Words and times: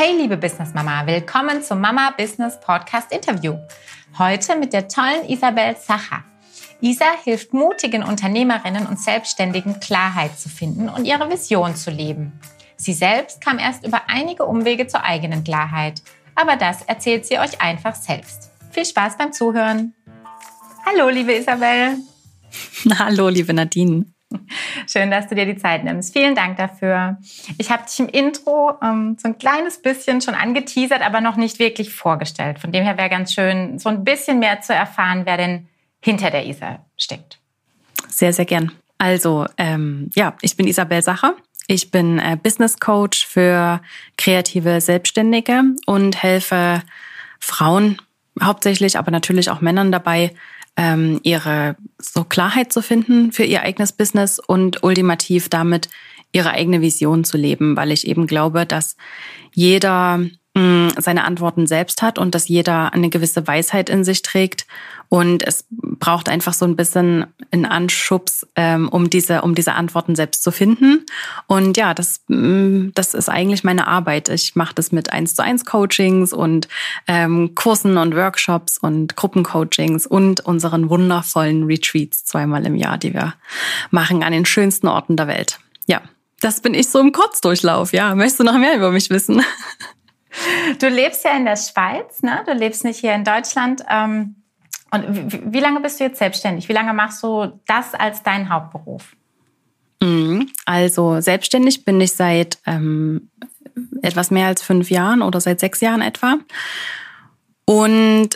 Hey 0.00 0.16
liebe 0.16 0.36
Business 0.36 0.74
Mama, 0.74 1.04
willkommen 1.08 1.60
zum 1.60 1.80
Mama 1.80 2.14
Business 2.16 2.60
Podcast 2.60 3.10
Interview. 3.10 3.56
Heute 4.16 4.54
mit 4.54 4.72
der 4.72 4.86
tollen 4.86 5.28
Isabel 5.28 5.74
Sacher. 5.74 6.22
Isa 6.80 7.16
hilft 7.24 7.52
mutigen 7.52 8.04
Unternehmerinnen 8.04 8.86
und 8.86 9.00
Selbstständigen 9.00 9.80
Klarheit 9.80 10.38
zu 10.38 10.48
finden 10.48 10.88
und 10.88 11.04
ihre 11.04 11.28
Vision 11.28 11.74
zu 11.74 11.90
leben. 11.90 12.38
Sie 12.76 12.92
selbst 12.92 13.40
kam 13.40 13.58
erst 13.58 13.84
über 13.84 14.02
einige 14.06 14.44
Umwege 14.44 14.86
zur 14.86 15.02
eigenen 15.02 15.42
Klarheit, 15.42 16.00
aber 16.36 16.54
das 16.54 16.82
erzählt 16.82 17.26
sie 17.26 17.40
euch 17.40 17.60
einfach 17.60 17.96
selbst. 17.96 18.52
Viel 18.70 18.86
Spaß 18.86 19.18
beim 19.18 19.32
Zuhören. 19.32 19.94
Hallo 20.86 21.08
liebe 21.08 21.32
Isabel. 21.32 21.96
Hallo 23.00 23.28
liebe 23.30 23.52
Nadine. 23.52 24.04
Schön, 24.86 25.10
dass 25.10 25.28
du 25.28 25.34
dir 25.34 25.46
die 25.46 25.56
Zeit 25.56 25.84
nimmst. 25.84 26.12
Vielen 26.12 26.34
Dank 26.34 26.56
dafür. 26.56 27.18
Ich 27.58 27.70
habe 27.70 27.84
dich 27.84 27.98
im 27.98 28.08
Intro 28.08 28.74
ähm, 28.82 29.16
so 29.18 29.28
ein 29.28 29.38
kleines 29.38 29.80
bisschen 29.80 30.20
schon 30.20 30.34
angeteasert, 30.34 31.02
aber 31.02 31.20
noch 31.20 31.36
nicht 31.36 31.58
wirklich 31.58 31.92
vorgestellt. 31.92 32.58
Von 32.58 32.72
dem 32.72 32.84
her 32.84 32.98
wäre 32.98 33.08
ganz 33.08 33.32
schön, 33.32 33.78
so 33.78 33.88
ein 33.88 34.04
bisschen 34.04 34.38
mehr 34.38 34.60
zu 34.60 34.74
erfahren, 34.74 35.22
wer 35.24 35.36
denn 35.36 35.68
hinter 36.00 36.30
der 36.30 36.46
Isa 36.46 36.84
steckt. 36.96 37.38
Sehr, 38.08 38.32
sehr 38.32 38.44
gern. 38.44 38.72
Also, 38.98 39.46
ähm, 39.56 40.10
ja, 40.14 40.36
ich 40.42 40.56
bin 40.56 40.66
Isabel 40.66 41.02
Sacher. 41.02 41.34
Ich 41.66 41.90
bin 41.90 42.18
äh, 42.18 42.36
Business 42.40 42.80
Coach 42.80 43.26
für 43.26 43.80
kreative 44.16 44.80
Selbstständige 44.80 45.62
und 45.86 46.22
helfe 46.22 46.82
Frauen 47.38 48.00
hauptsächlich, 48.42 48.98
aber 48.98 49.10
natürlich 49.10 49.50
auch 49.50 49.60
Männern 49.60 49.92
dabei, 49.92 50.32
ähm, 50.78 51.20
ihre 51.24 51.76
so 52.00 52.24
Klarheit 52.24 52.72
zu 52.72 52.80
finden 52.80 53.32
für 53.32 53.42
ihr 53.42 53.62
eigenes 53.62 53.92
Business 53.92 54.38
und 54.38 54.82
ultimativ 54.84 55.48
damit 55.48 55.90
ihre 56.32 56.50
eigene 56.52 56.80
Vision 56.80 57.24
zu 57.24 57.36
leben, 57.36 57.76
weil 57.76 57.90
ich 57.90 58.06
eben 58.06 58.26
glaube, 58.26 58.64
dass 58.64 58.96
jeder 59.52 60.20
seine 60.96 61.24
Antworten 61.24 61.66
selbst 61.66 62.02
hat 62.02 62.18
und 62.18 62.34
dass 62.34 62.48
jeder 62.48 62.92
eine 62.92 63.08
gewisse 63.08 63.46
Weisheit 63.46 63.90
in 63.90 64.04
sich 64.04 64.22
trägt 64.22 64.66
und 65.08 65.46
es 65.46 65.64
braucht 65.70 66.28
einfach 66.28 66.52
so 66.52 66.66
ein 66.66 66.76
bisschen 66.76 67.26
einen 67.50 67.64
Anschubs, 67.64 68.46
ähm, 68.56 68.88
um 68.90 69.08
diese, 69.08 69.40
um 69.40 69.54
diese 69.54 69.72
Antworten 69.72 70.14
selbst 70.14 70.42
zu 70.42 70.50
finden. 70.50 71.06
Und 71.46 71.78
ja, 71.78 71.94
das, 71.94 72.20
das 72.28 73.14
ist 73.14 73.30
eigentlich 73.30 73.64
meine 73.64 73.86
Arbeit. 73.86 74.28
Ich 74.28 74.54
mache 74.54 74.74
das 74.74 74.92
mit 74.92 75.12
eins 75.12 75.34
zu 75.34 75.42
eins 75.42 75.64
Coachings 75.64 76.34
und 76.34 76.68
ähm, 77.06 77.54
Kursen 77.54 77.96
und 77.96 78.14
Workshops 78.14 78.76
und 78.76 79.16
Gruppencoachings 79.16 80.06
und 80.06 80.40
unseren 80.40 80.90
wundervollen 80.90 81.64
Retreats 81.64 82.26
zweimal 82.26 82.66
im 82.66 82.74
Jahr, 82.74 82.98
die 82.98 83.14
wir 83.14 83.34
machen 83.90 84.22
an 84.22 84.32
den 84.32 84.44
schönsten 84.44 84.88
Orten 84.88 85.16
der 85.16 85.26
Welt. 85.26 85.58
Ja, 85.86 86.02
das 86.40 86.60
bin 86.60 86.74
ich 86.74 86.88
so 86.90 87.00
im 87.00 87.12
Kurzdurchlauf. 87.12 87.94
Ja, 87.94 88.14
möchtest 88.14 88.40
du 88.40 88.44
noch 88.44 88.58
mehr 88.58 88.76
über 88.76 88.90
mich 88.90 89.08
wissen? 89.08 89.42
Du 90.78 90.88
lebst 90.88 91.24
ja 91.24 91.36
in 91.36 91.44
der 91.44 91.56
Schweiz, 91.56 92.22
ne? 92.22 92.42
Du 92.46 92.52
lebst 92.52 92.84
nicht 92.84 93.00
hier 93.00 93.14
in 93.14 93.24
Deutschland. 93.24 93.82
Ähm 93.88 94.36
und 94.90 95.52
wie, 95.52 95.60
lange 95.60 95.80
bist 95.80 96.00
du 96.00 96.04
jetzt 96.04 96.18
selbstständig? 96.18 96.68
Wie 96.68 96.72
lange 96.72 96.94
machst 96.94 97.22
du 97.22 97.60
das 97.66 97.94
als 97.94 98.22
dein 98.22 98.48
Hauptberuf? 98.48 99.14
Mhm. 100.02 100.50
Also 100.64 101.20
selbstständig 101.20 101.84
bin 101.84 102.00
ich 102.00 102.12
seit 102.12 102.58
ähm, 102.66 103.30
etwas 104.02 104.30
mehr 104.30 104.46
als 104.46 104.62
fünf 104.62 104.90
Jahren 104.90 105.22
oder 105.22 105.40
seit 105.40 105.60
sechs 105.60 105.80
Jahren 105.80 106.00
etwa. 106.00 106.38
Und 107.66 108.30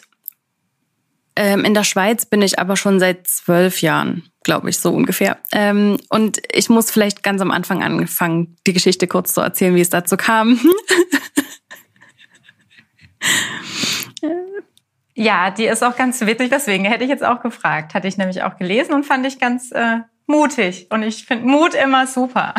ähm, 1.37 1.65
in 1.65 1.73
der 1.73 1.85
Schweiz 1.85 2.27
bin 2.27 2.43
ich 2.43 2.59
aber 2.59 2.77
schon 2.77 3.01
seit 3.01 3.27
zwölf 3.27 3.81
Jahren, 3.81 4.25
glaube 4.43 4.69
ich, 4.69 4.79
so 4.79 4.93
ungefähr. 4.93 5.39
Ähm, 5.53 5.97
und 6.11 6.43
ich 6.53 6.69
muss 6.69 6.91
vielleicht 6.91 7.23
ganz 7.23 7.41
am 7.41 7.51
Anfang 7.51 7.83
anfangen, 7.83 8.57
die 8.67 8.75
Geschichte 8.75 9.07
kurz 9.07 9.33
zu 9.33 9.41
erzählen, 9.41 9.75
wie 9.75 9.81
es 9.81 9.89
dazu 9.89 10.19
kam. 10.19 10.61
Ja, 15.15 15.51
die 15.51 15.67
ist 15.67 15.85
auch 15.85 15.97
ganz 15.97 16.21
witzig, 16.23 16.49
deswegen 16.51 16.85
hätte 16.85 17.05
ich 17.05 17.11
jetzt 17.11 17.25
auch 17.25 17.43
gefragt. 17.43 17.95
Hatte 17.95 18.09
ich 18.09 18.17
nämlich 18.17 18.43
auch 18.43 18.57
gelesen 18.57 18.95
und 18.95 19.05
fand 19.05 19.27
ich 19.27 19.39
ganz 19.39 19.71
äh, 19.73 19.99
mutig. 20.27 20.87
Und 20.91 21.03
ich 21.03 21.27
finde 21.27 21.47
Mut 21.47 21.75
immer 21.75 22.07
super. 22.07 22.55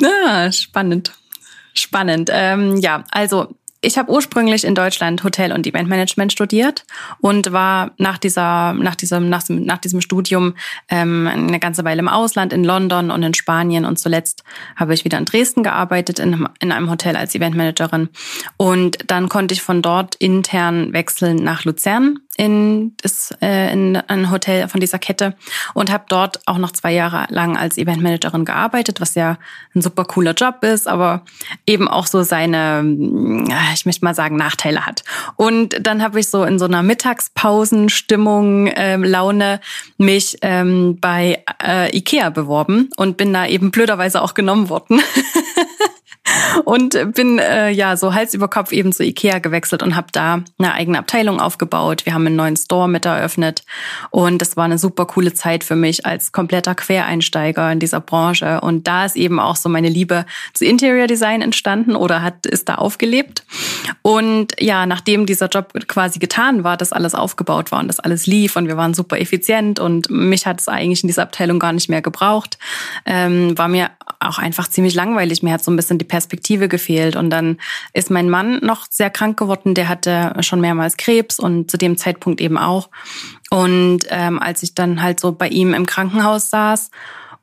Ja, 0.00 0.50
spannend. 0.52 1.12
Spannend. 1.74 2.30
Ähm, 2.32 2.76
ja, 2.76 3.04
also 3.10 3.56
ich 3.86 3.98
habe 3.98 4.10
ursprünglich 4.10 4.64
in 4.64 4.74
Deutschland 4.74 5.22
Hotel- 5.22 5.52
und 5.52 5.64
Eventmanagement 5.64 6.32
studiert 6.32 6.84
und 7.20 7.52
war 7.52 7.92
nach 7.98 8.18
dieser, 8.18 8.72
nach 8.74 8.96
diesem, 8.96 9.28
nach, 9.28 9.44
nach 9.48 9.78
diesem 9.78 10.00
Studium 10.00 10.54
ähm, 10.88 11.28
eine 11.32 11.60
ganze 11.60 11.84
Weile 11.84 12.00
im 12.00 12.08
Ausland, 12.08 12.52
in 12.52 12.64
London 12.64 13.12
und 13.12 13.22
in 13.22 13.32
Spanien 13.32 13.84
und 13.84 13.98
zuletzt 13.98 14.42
habe 14.74 14.92
ich 14.92 15.04
wieder 15.04 15.18
in 15.18 15.24
Dresden 15.24 15.62
gearbeitet, 15.62 16.18
in, 16.18 16.48
in 16.58 16.72
einem 16.72 16.90
Hotel 16.90 17.14
als 17.14 17.36
Eventmanagerin. 17.36 18.08
Und 18.56 18.98
dann 19.06 19.28
konnte 19.28 19.54
ich 19.54 19.62
von 19.62 19.82
dort 19.82 20.16
intern 20.16 20.92
wechseln 20.92 21.36
nach 21.36 21.64
Luzern 21.64 22.18
in, 22.36 22.94
das, 23.02 23.34
äh, 23.40 23.72
in 23.72 23.96
ein 23.96 24.30
Hotel 24.30 24.68
von 24.68 24.80
dieser 24.80 24.98
Kette 24.98 25.34
und 25.74 25.90
habe 25.90 26.04
dort 26.08 26.40
auch 26.46 26.58
noch 26.58 26.72
zwei 26.72 26.92
Jahre 26.92 27.26
lang 27.30 27.56
als 27.56 27.78
Eventmanagerin 27.78 28.44
gearbeitet, 28.44 29.00
was 29.00 29.14
ja 29.14 29.38
ein 29.74 29.82
super 29.82 30.04
cooler 30.04 30.32
Job 30.32 30.62
ist, 30.62 30.86
aber 30.86 31.22
eben 31.66 31.88
auch 31.88 32.06
so 32.06 32.22
seine, 32.22 32.84
ich 33.74 33.86
möchte 33.86 34.04
mal 34.04 34.14
sagen, 34.14 34.36
Nachteile 34.36 34.86
hat. 34.86 35.02
Und 35.36 35.76
dann 35.80 36.02
habe 36.02 36.20
ich 36.20 36.28
so 36.28 36.44
in 36.44 36.58
so 36.58 36.66
einer 36.66 36.82
Mittagspausenstimmung, 36.82 38.70
ähm, 38.74 39.04
Laune 39.04 39.60
mich 39.98 40.38
ähm, 40.42 40.98
bei 41.00 41.42
äh, 41.62 41.96
Ikea 41.96 42.30
beworben 42.30 42.90
und 42.96 43.16
bin 43.16 43.32
da 43.32 43.46
eben 43.46 43.70
blöderweise 43.70 44.22
auch 44.22 44.34
genommen 44.34 44.68
worden. 44.68 45.00
und 46.64 47.14
bin 47.14 47.38
äh, 47.38 47.70
ja 47.70 47.96
so 47.96 48.14
Hals 48.14 48.34
über 48.34 48.48
Kopf 48.48 48.72
eben 48.72 48.92
zu 48.92 49.04
Ikea 49.04 49.38
gewechselt 49.38 49.82
und 49.82 49.96
habe 49.96 50.08
da 50.12 50.42
eine 50.58 50.72
eigene 50.72 50.98
Abteilung 50.98 51.40
aufgebaut. 51.40 52.06
Wir 52.06 52.14
haben 52.14 52.26
einen 52.26 52.36
neuen 52.36 52.56
Store 52.56 52.88
mit 52.88 53.04
eröffnet 53.04 53.64
und 54.10 54.40
das 54.40 54.56
war 54.56 54.64
eine 54.64 54.78
super 54.78 55.06
coole 55.06 55.34
Zeit 55.34 55.64
für 55.64 55.76
mich 55.76 56.06
als 56.06 56.32
kompletter 56.32 56.74
Quereinsteiger 56.74 57.70
in 57.70 57.78
dieser 57.78 58.00
Branche 58.00 58.60
und 58.60 58.86
da 58.86 59.04
ist 59.04 59.16
eben 59.16 59.38
auch 59.40 59.56
so 59.56 59.68
meine 59.68 59.88
Liebe 59.88 60.26
zu 60.54 60.64
Interior 60.64 61.06
Design 61.06 61.42
entstanden 61.42 61.96
oder 61.96 62.22
hat 62.22 62.46
ist 62.46 62.68
da 62.68 62.76
aufgelebt. 62.76 63.44
Und 64.02 64.54
ja, 64.60 64.86
nachdem 64.86 65.26
dieser 65.26 65.48
Job 65.48 65.72
quasi 65.86 66.18
getan 66.18 66.64
war, 66.64 66.76
dass 66.76 66.92
alles 66.92 67.14
aufgebaut 67.14 67.72
war 67.72 67.80
und 67.80 67.88
das 67.88 68.00
alles 68.00 68.26
lief 68.26 68.56
und 68.56 68.66
wir 68.66 68.76
waren 68.76 68.94
super 68.94 69.18
effizient 69.20 69.78
und 69.78 70.10
mich 70.10 70.46
hat 70.46 70.60
es 70.60 70.68
eigentlich 70.68 71.02
in 71.02 71.08
dieser 71.08 71.22
Abteilung 71.22 71.58
gar 71.58 71.72
nicht 71.72 71.88
mehr 71.88 72.02
gebraucht, 72.02 72.58
ähm, 73.04 73.56
war 73.56 73.68
mir 73.68 73.90
auch 74.20 74.38
einfach 74.38 74.68
ziemlich 74.68 74.94
langweilig. 74.94 75.42
Mir 75.42 75.52
hat 75.52 75.64
so 75.64 75.70
ein 75.70 75.76
bisschen 75.76 75.98
die 75.98 76.04
Perspektive 76.16 76.68
gefehlt. 76.68 77.14
Und 77.14 77.28
dann 77.28 77.58
ist 77.92 78.10
mein 78.10 78.30
Mann 78.30 78.60
noch 78.62 78.86
sehr 78.88 79.10
krank 79.10 79.38
geworden. 79.38 79.74
Der 79.74 79.86
hatte 79.86 80.32
schon 80.40 80.62
mehrmals 80.62 80.96
Krebs 80.96 81.38
und 81.38 81.70
zu 81.70 81.76
dem 81.76 81.98
Zeitpunkt 81.98 82.40
eben 82.40 82.56
auch. 82.56 82.88
Und 83.50 84.00
ähm, 84.08 84.38
als 84.38 84.62
ich 84.62 84.74
dann 84.74 85.02
halt 85.02 85.20
so 85.20 85.32
bei 85.32 85.48
ihm 85.48 85.74
im 85.74 85.84
Krankenhaus 85.84 86.48
saß 86.48 86.90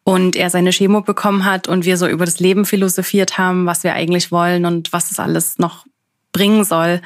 und 0.03 0.35
er 0.35 0.49
seine 0.49 0.71
Chemo 0.71 1.01
bekommen 1.01 1.45
hat 1.45 1.67
und 1.67 1.85
wir 1.85 1.97
so 1.97 2.07
über 2.07 2.25
das 2.25 2.39
Leben 2.39 2.65
philosophiert 2.65 3.37
haben, 3.37 3.67
was 3.67 3.83
wir 3.83 3.93
eigentlich 3.93 4.31
wollen 4.31 4.65
und 4.65 4.91
was 4.91 5.11
es 5.11 5.19
alles 5.19 5.59
noch 5.59 5.85
bringen 6.31 6.63
soll, 6.63 6.99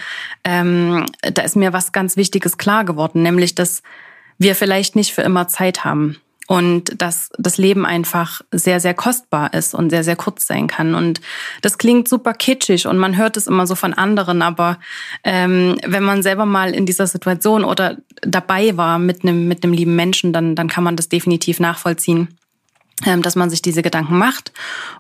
ähm, 0.46 1.06
da 1.22 1.42
ist 1.42 1.58
mir 1.58 1.74
was 1.74 1.92
ganz 1.92 2.16
Wichtiges 2.16 2.58
klar 2.58 2.86
geworden, 2.86 3.24
nämlich 3.24 3.56
dass 3.56 3.84
wir 4.38 4.56
vielleicht 4.56 4.96
nicht 4.96 5.14
für 5.14 5.22
immer 5.22 5.50
Zeit 5.50 5.84
haben 5.84 6.16
und 6.48 7.02
dass 7.02 7.30
das 7.38 7.58
Leben 7.58 7.86
einfach 7.86 8.42
sehr, 8.52 8.80
sehr 8.80 8.94
kostbar 8.94 9.54
ist 9.54 9.74
und 9.74 9.90
sehr, 9.90 10.04
sehr 10.04 10.16
kurz 10.16 10.48
sein 10.48 10.68
kann. 10.68 10.96
Und 10.96 11.22
das 11.62 11.78
klingt 11.78 12.08
super 12.08 12.34
kitschig 12.34 12.88
und 12.88 12.98
man 12.98 13.18
hört 13.18 13.38
es 13.38 13.48
immer 13.48 13.68
so 13.68 13.76
von 13.76 13.94
anderen, 13.94 14.42
aber 14.42 14.80
ähm, 15.24 15.78
wenn 15.86 16.04
man 16.04 16.24
selber 16.24 16.46
mal 16.46 16.74
in 16.74 16.86
dieser 16.86 17.06
Situation 17.06 17.64
oder 17.66 17.98
dabei 18.22 18.78
war 18.78 18.98
mit 18.98 19.24
einem, 19.24 19.48
mit 19.48 19.64
einem 19.64 19.74
lieben 19.74 19.96
Menschen, 19.96 20.34
dann, 20.34 20.56
dann 20.56 20.70
kann 20.70 20.84
man 20.84 20.96
das 20.96 21.10
definitiv 21.10 21.60
nachvollziehen 21.60 22.30
ähm, 23.06 23.22
dass 23.22 23.36
man 23.36 23.52
sich 23.52 23.62
diese 23.62 23.84
Gedanken 23.84 24.18
macht. 24.18 24.52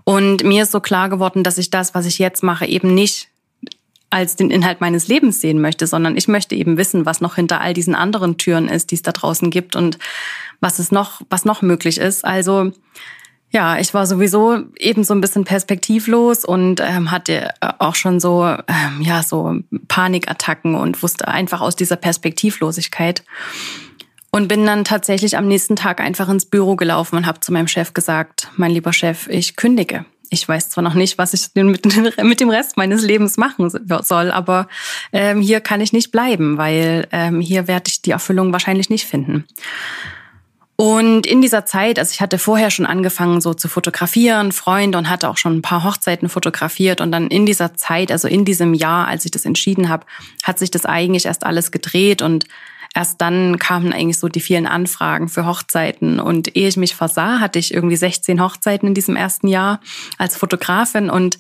Und 0.03 0.44
mir 0.44 0.63
ist 0.63 0.72
so 0.72 0.80
klar 0.80 1.09
geworden, 1.09 1.44
dass 1.44 1.57
ich 1.57 1.72
das, 1.72 1.96
was 1.96 2.06
ich 2.06 2.19
jetzt 2.19 2.44
mache, 2.44 2.68
eben 2.68 2.94
nicht 2.94 3.30
als 4.09 4.36
den 4.36 4.50
Inhalt 4.50 4.80
meines 4.81 5.07
Lebens 5.07 5.42
sehen 5.42 5.59
möchte, 5.59 5.86
sondern 5.86 6.15
ich 6.15 6.27
möchte 6.27 6.56
eben 6.56 6.77
wissen, 6.77 7.06
was 7.06 7.21
noch 7.21 7.36
hinter 7.36 7.59
all 7.62 7.74
diesen 7.74 7.95
anderen 7.95 8.38
Türen 8.38 8.69
ist, 8.69 8.92
die 8.92 8.95
es 8.95 9.01
da 9.01 9.12
draußen 9.12 9.50
gibt 9.50 9.75
und 9.75 10.00
was 10.62 10.80
es 10.80 10.92
noch, 10.92 11.21
was 11.30 11.45
noch 11.45 11.62
möglich 11.62 11.98
ist. 11.98 12.24
Also 12.24 12.71
ja, 13.51 13.80
ich 13.80 13.94
war 13.94 14.06
sowieso 14.06 14.59
eben 14.77 15.04
so 15.04 15.13
ein 15.13 15.21
bisschen 15.21 15.45
perspektivlos 15.45 16.45
und 16.45 16.81
ähm, 16.81 17.12
hatte 17.12 17.54
auch 17.80 17.95
schon 17.95 18.19
so 18.19 18.45
ähm, 18.45 19.01
ja 19.01 19.24
so 19.24 19.56
Panikattacken 19.88 20.75
und 20.75 21.01
wusste 21.01 21.27
einfach 21.27 21.62
aus 21.62 21.75
dieser 21.75 21.95
Perspektivlosigkeit 21.95 23.24
und 24.31 24.48
bin 24.48 24.65
dann 24.65 24.83
tatsächlich 24.83 25.38
am 25.38 25.48
nächsten 25.48 25.75
Tag 25.75 26.01
einfach 26.01 26.30
ins 26.30 26.45
Büro 26.45 26.75
gelaufen 26.75 27.15
und 27.15 27.25
habe 27.25 27.39
zu 27.39 27.54
meinem 27.54 27.68
Chef 27.68 27.94
gesagt, 27.94 28.50
mein 28.57 28.71
lieber 28.71 28.94
Chef, 28.94 29.27
ich 29.27 29.56
kündige 29.56 30.06
ich 30.29 30.47
weiß 30.47 30.69
zwar 30.69 30.83
noch 30.83 30.94
nicht, 30.94 31.18
was 31.18 31.33
ich 31.33 31.50
mit, 31.56 32.39
dem 32.39 32.50
Rest 32.50 32.77
meines 32.77 33.03
Lebens 33.03 33.38
machen 33.38 33.69
soll, 33.69 34.31
aber 34.31 34.68
ähm, 35.12 35.41
hier 35.41 35.62
kann 35.62 35.81
ich 35.81 35.94
nicht 35.94 36.12
bleiben, 36.12 36.57
weil 36.57 37.07
ähm, 37.12 37.41
hier 37.41 37.68
werde 37.68 37.85
ich 37.88 38.01
die 38.01 38.12
Erfüllung 38.12 38.51
wahrscheinlich 38.51 38.89
nicht 38.89 39.06
finden. 39.06 39.45
Und 40.79 41.25
in 41.25 41.41
dieser 41.41 41.65
Zeit, 41.65 41.97
also 41.97 42.12
ich 42.12 42.21
hatte 42.21 42.38
vorher 42.38 42.69
schon 42.69 42.85
angefangen 42.85 43.41
so 43.41 43.56
zu 43.56 43.68
fotografieren, 43.68 44.51
Freunde 44.51 45.00
und 45.00 45.09
hatte 45.09 45.27
auch 45.27 45.38
schon 45.38 45.57
ein 45.57 45.62
paar 45.63 45.83
Hochzeiten 45.83 46.30
fotografiert. 46.30 47.01
Und 47.01 47.12
dann 47.12 47.30
in 47.30 47.47
dieser 47.47 47.73
Zeit, 47.73 48.12
also 48.12 48.27
in 48.27 48.45
diesem 48.45 48.75
Jahr, 48.75 49.07
als 49.07 49.25
ich 49.25 49.31
das 49.31 49.45
entschieden 49.45 49.89
habe, 49.89 50.06
hat 50.44 50.59
sich 50.59 50.69
das 50.69 50.85
eigentlich 50.85 51.25
erst 51.25 51.47
alles 51.47 51.71
gedreht 51.71 52.21
und 52.21 52.45
erst 52.97 53.21
dann 53.21 53.59
kamen 53.59 53.94
eigentlich 53.94 54.17
so 54.17 54.27
die 54.27 54.39
vielen 54.39 54.65
Anfragen 54.65 55.29
für 55.29 55.45
Hochzeiten. 55.45 56.19
Und 56.19 56.55
ehe 56.55 56.67
ich 56.67 56.77
mich 56.77 56.95
versah, 56.95 57.39
hatte 57.39 57.59
ich 57.59 57.71
irgendwie 57.71 57.95
16 57.95 58.41
Hochzeiten 58.41 58.88
in 58.88 58.95
diesem 58.95 59.15
ersten 59.15 59.47
Jahr 59.47 59.81
als 60.17 60.35
Fotografin 60.35 61.11
und 61.11 61.38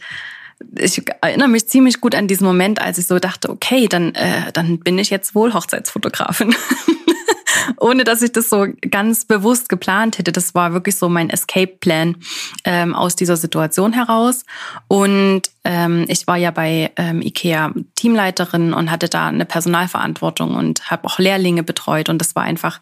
ich 0.75 1.03
erinnere 1.21 1.47
mich 1.47 1.67
ziemlich 1.67 2.01
gut 2.01 2.15
an 2.15 2.27
diesen 2.27 2.45
Moment, 2.45 2.81
als 2.81 2.97
ich 2.97 3.05
so 3.05 3.19
dachte, 3.19 3.49
okay, 3.49 3.87
dann, 3.87 4.15
äh, 4.15 4.51
dann 4.53 4.79
bin 4.79 4.97
ich 4.97 5.11
jetzt 5.11 5.35
wohl 5.35 5.53
Hochzeitsfotografin. 5.53 6.55
ohne 7.79 8.03
dass 8.03 8.21
ich 8.21 8.31
das 8.31 8.49
so 8.49 8.67
ganz 8.89 9.25
bewusst 9.25 9.69
geplant 9.69 10.17
hätte. 10.17 10.31
Das 10.31 10.55
war 10.55 10.73
wirklich 10.73 10.95
so 10.95 11.09
mein 11.09 11.29
Escape-Plan 11.29 12.17
ähm, 12.63 12.95
aus 12.95 13.15
dieser 13.15 13.37
Situation 13.37 13.93
heraus. 13.93 14.43
Und 14.87 15.43
ähm, 15.63 16.05
ich 16.07 16.27
war 16.27 16.37
ja 16.37 16.51
bei 16.51 16.91
ähm, 16.95 17.21
IKEA 17.21 17.73
Teamleiterin 17.95 18.73
und 18.73 18.89
hatte 18.89 19.09
da 19.09 19.27
eine 19.27 19.45
Personalverantwortung 19.45 20.55
und 20.55 20.89
habe 20.89 21.05
auch 21.05 21.19
Lehrlinge 21.19 21.63
betreut. 21.63 22.09
Und 22.09 22.19
das 22.19 22.35
war 22.35 22.43
einfach 22.43 22.79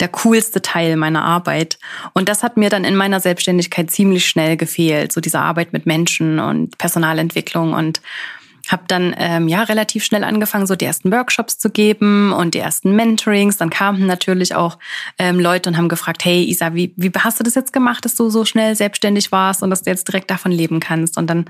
der 0.00 0.08
coolste 0.08 0.62
Teil 0.62 0.96
meiner 0.96 1.24
Arbeit. 1.24 1.78
Und 2.14 2.28
das 2.28 2.42
hat 2.42 2.56
mir 2.56 2.70
dann 2.70 2.84
in 2.84 2.96
meiner 2.96 3.20
Selbstständigkeit 3.20 3.90
ziemlich 3.90 4.26
schnell 4.26 4.56
gefehlt. 4.56 5.12
So 5.12 5.20
diese 5.20 5.40
Arbeit 5.40 5.72
mit 5.72 5.86
Menschen 5.86 6.38
und 6.38 6.78
Personalentwicklung 6.78 7.72
und 7.72 8.00
habe 8.72 8.84
dann 8.88 9.14
ähm, 9.18 9.48
ja 9.48 9.62
relativ 9.62 10.04
schnell 10.04 10.24
angefangen, 10.24 10.66
so 10.66 10.76
die 10.76 10.84
ersten 10.84 11.10
Workshops 11.10 11.58
zu 11.58 11.70
geben 11.70 12.32
und 12.32 12.54
die 12.54 12.58
ersten 12.58 12.94
Mentorings. 12.94 13.56
Dann 13.56 13.70
kamen 13.70 14.06
natürlich 14.06 14.54
auch 14.54 14.78
ähm, 15.18 15.40
Leute 15.40 15.70
und 15.70 15.76
haben 15.76 15.88
gefragt, 15.88 16.24
hey 16.24 16.44
Isa, 16.44 16.74
wie, 16.74 16.92
wie 16.96 17.10
hast 17.18 17.40
du 17.40 17.44
das 17.44 17.54
jetzt 17.54 17.72
gemacht, 17.72 18.04
dass 18.04 18.14
du 18.14 18.28
so 18.28 18.44
schnell 18.44 18.76
selbstständig 18.76 19.32
warst 19.32 19.62
und 19.62 19.70
dass 19.70 19.82
du 19.82 19.90
jetzt 19.90 20.08
direkt 20.08 20.30
davon 20.30 20.52
leben 20.52 20.80
kannst? 20.80 21.16
Und 21.16 21.28
dann 21.28 21.46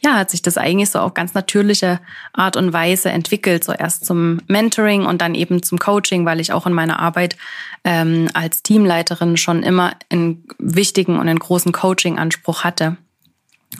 ja, 0.00 0.14
hat 0.14 0.30
sich 0.30 0.42
das 0.42 0.56
eigentlich 0.56 0.90
so 0.90 1.00
auf 1.00 1.14
ganz 1.14 1.34
natürliche 1.34 2.00
Art 2.32 2.56
und 2.56 2.72
Weise 2.72 3.10
entwickelt. 3.10 3.64
So 3.64 3.72
erst 3.72 4.04
zum 4.04 4.40
Mentoring 4.46 5.06
und 5.06 5.20
dann 5.20 5.34
eben 5.34 5.62
zum 5.62 5.78
Coaching, 5.78 6.24
weil 6.24 6.40
ich 6.40 6.52
auch 6.52 6.66
in 6.66 6.72
meiner 6.72 7.00
Arbeit 7.00 7.36
ähm, 7.84 8.28
als 8.34 8.62
Teamleiterin 8.62 9.36
schon 9.36 9.62
immer 9.62 9.94
einen 10.10 10.44
wichtigen 10.58 11.18
und 11.18 11.28
einen 11.28 11.38
großen 11.38 11.72
Coaching-Anspruch 11.72 12.64
hatte. 12.64 12.96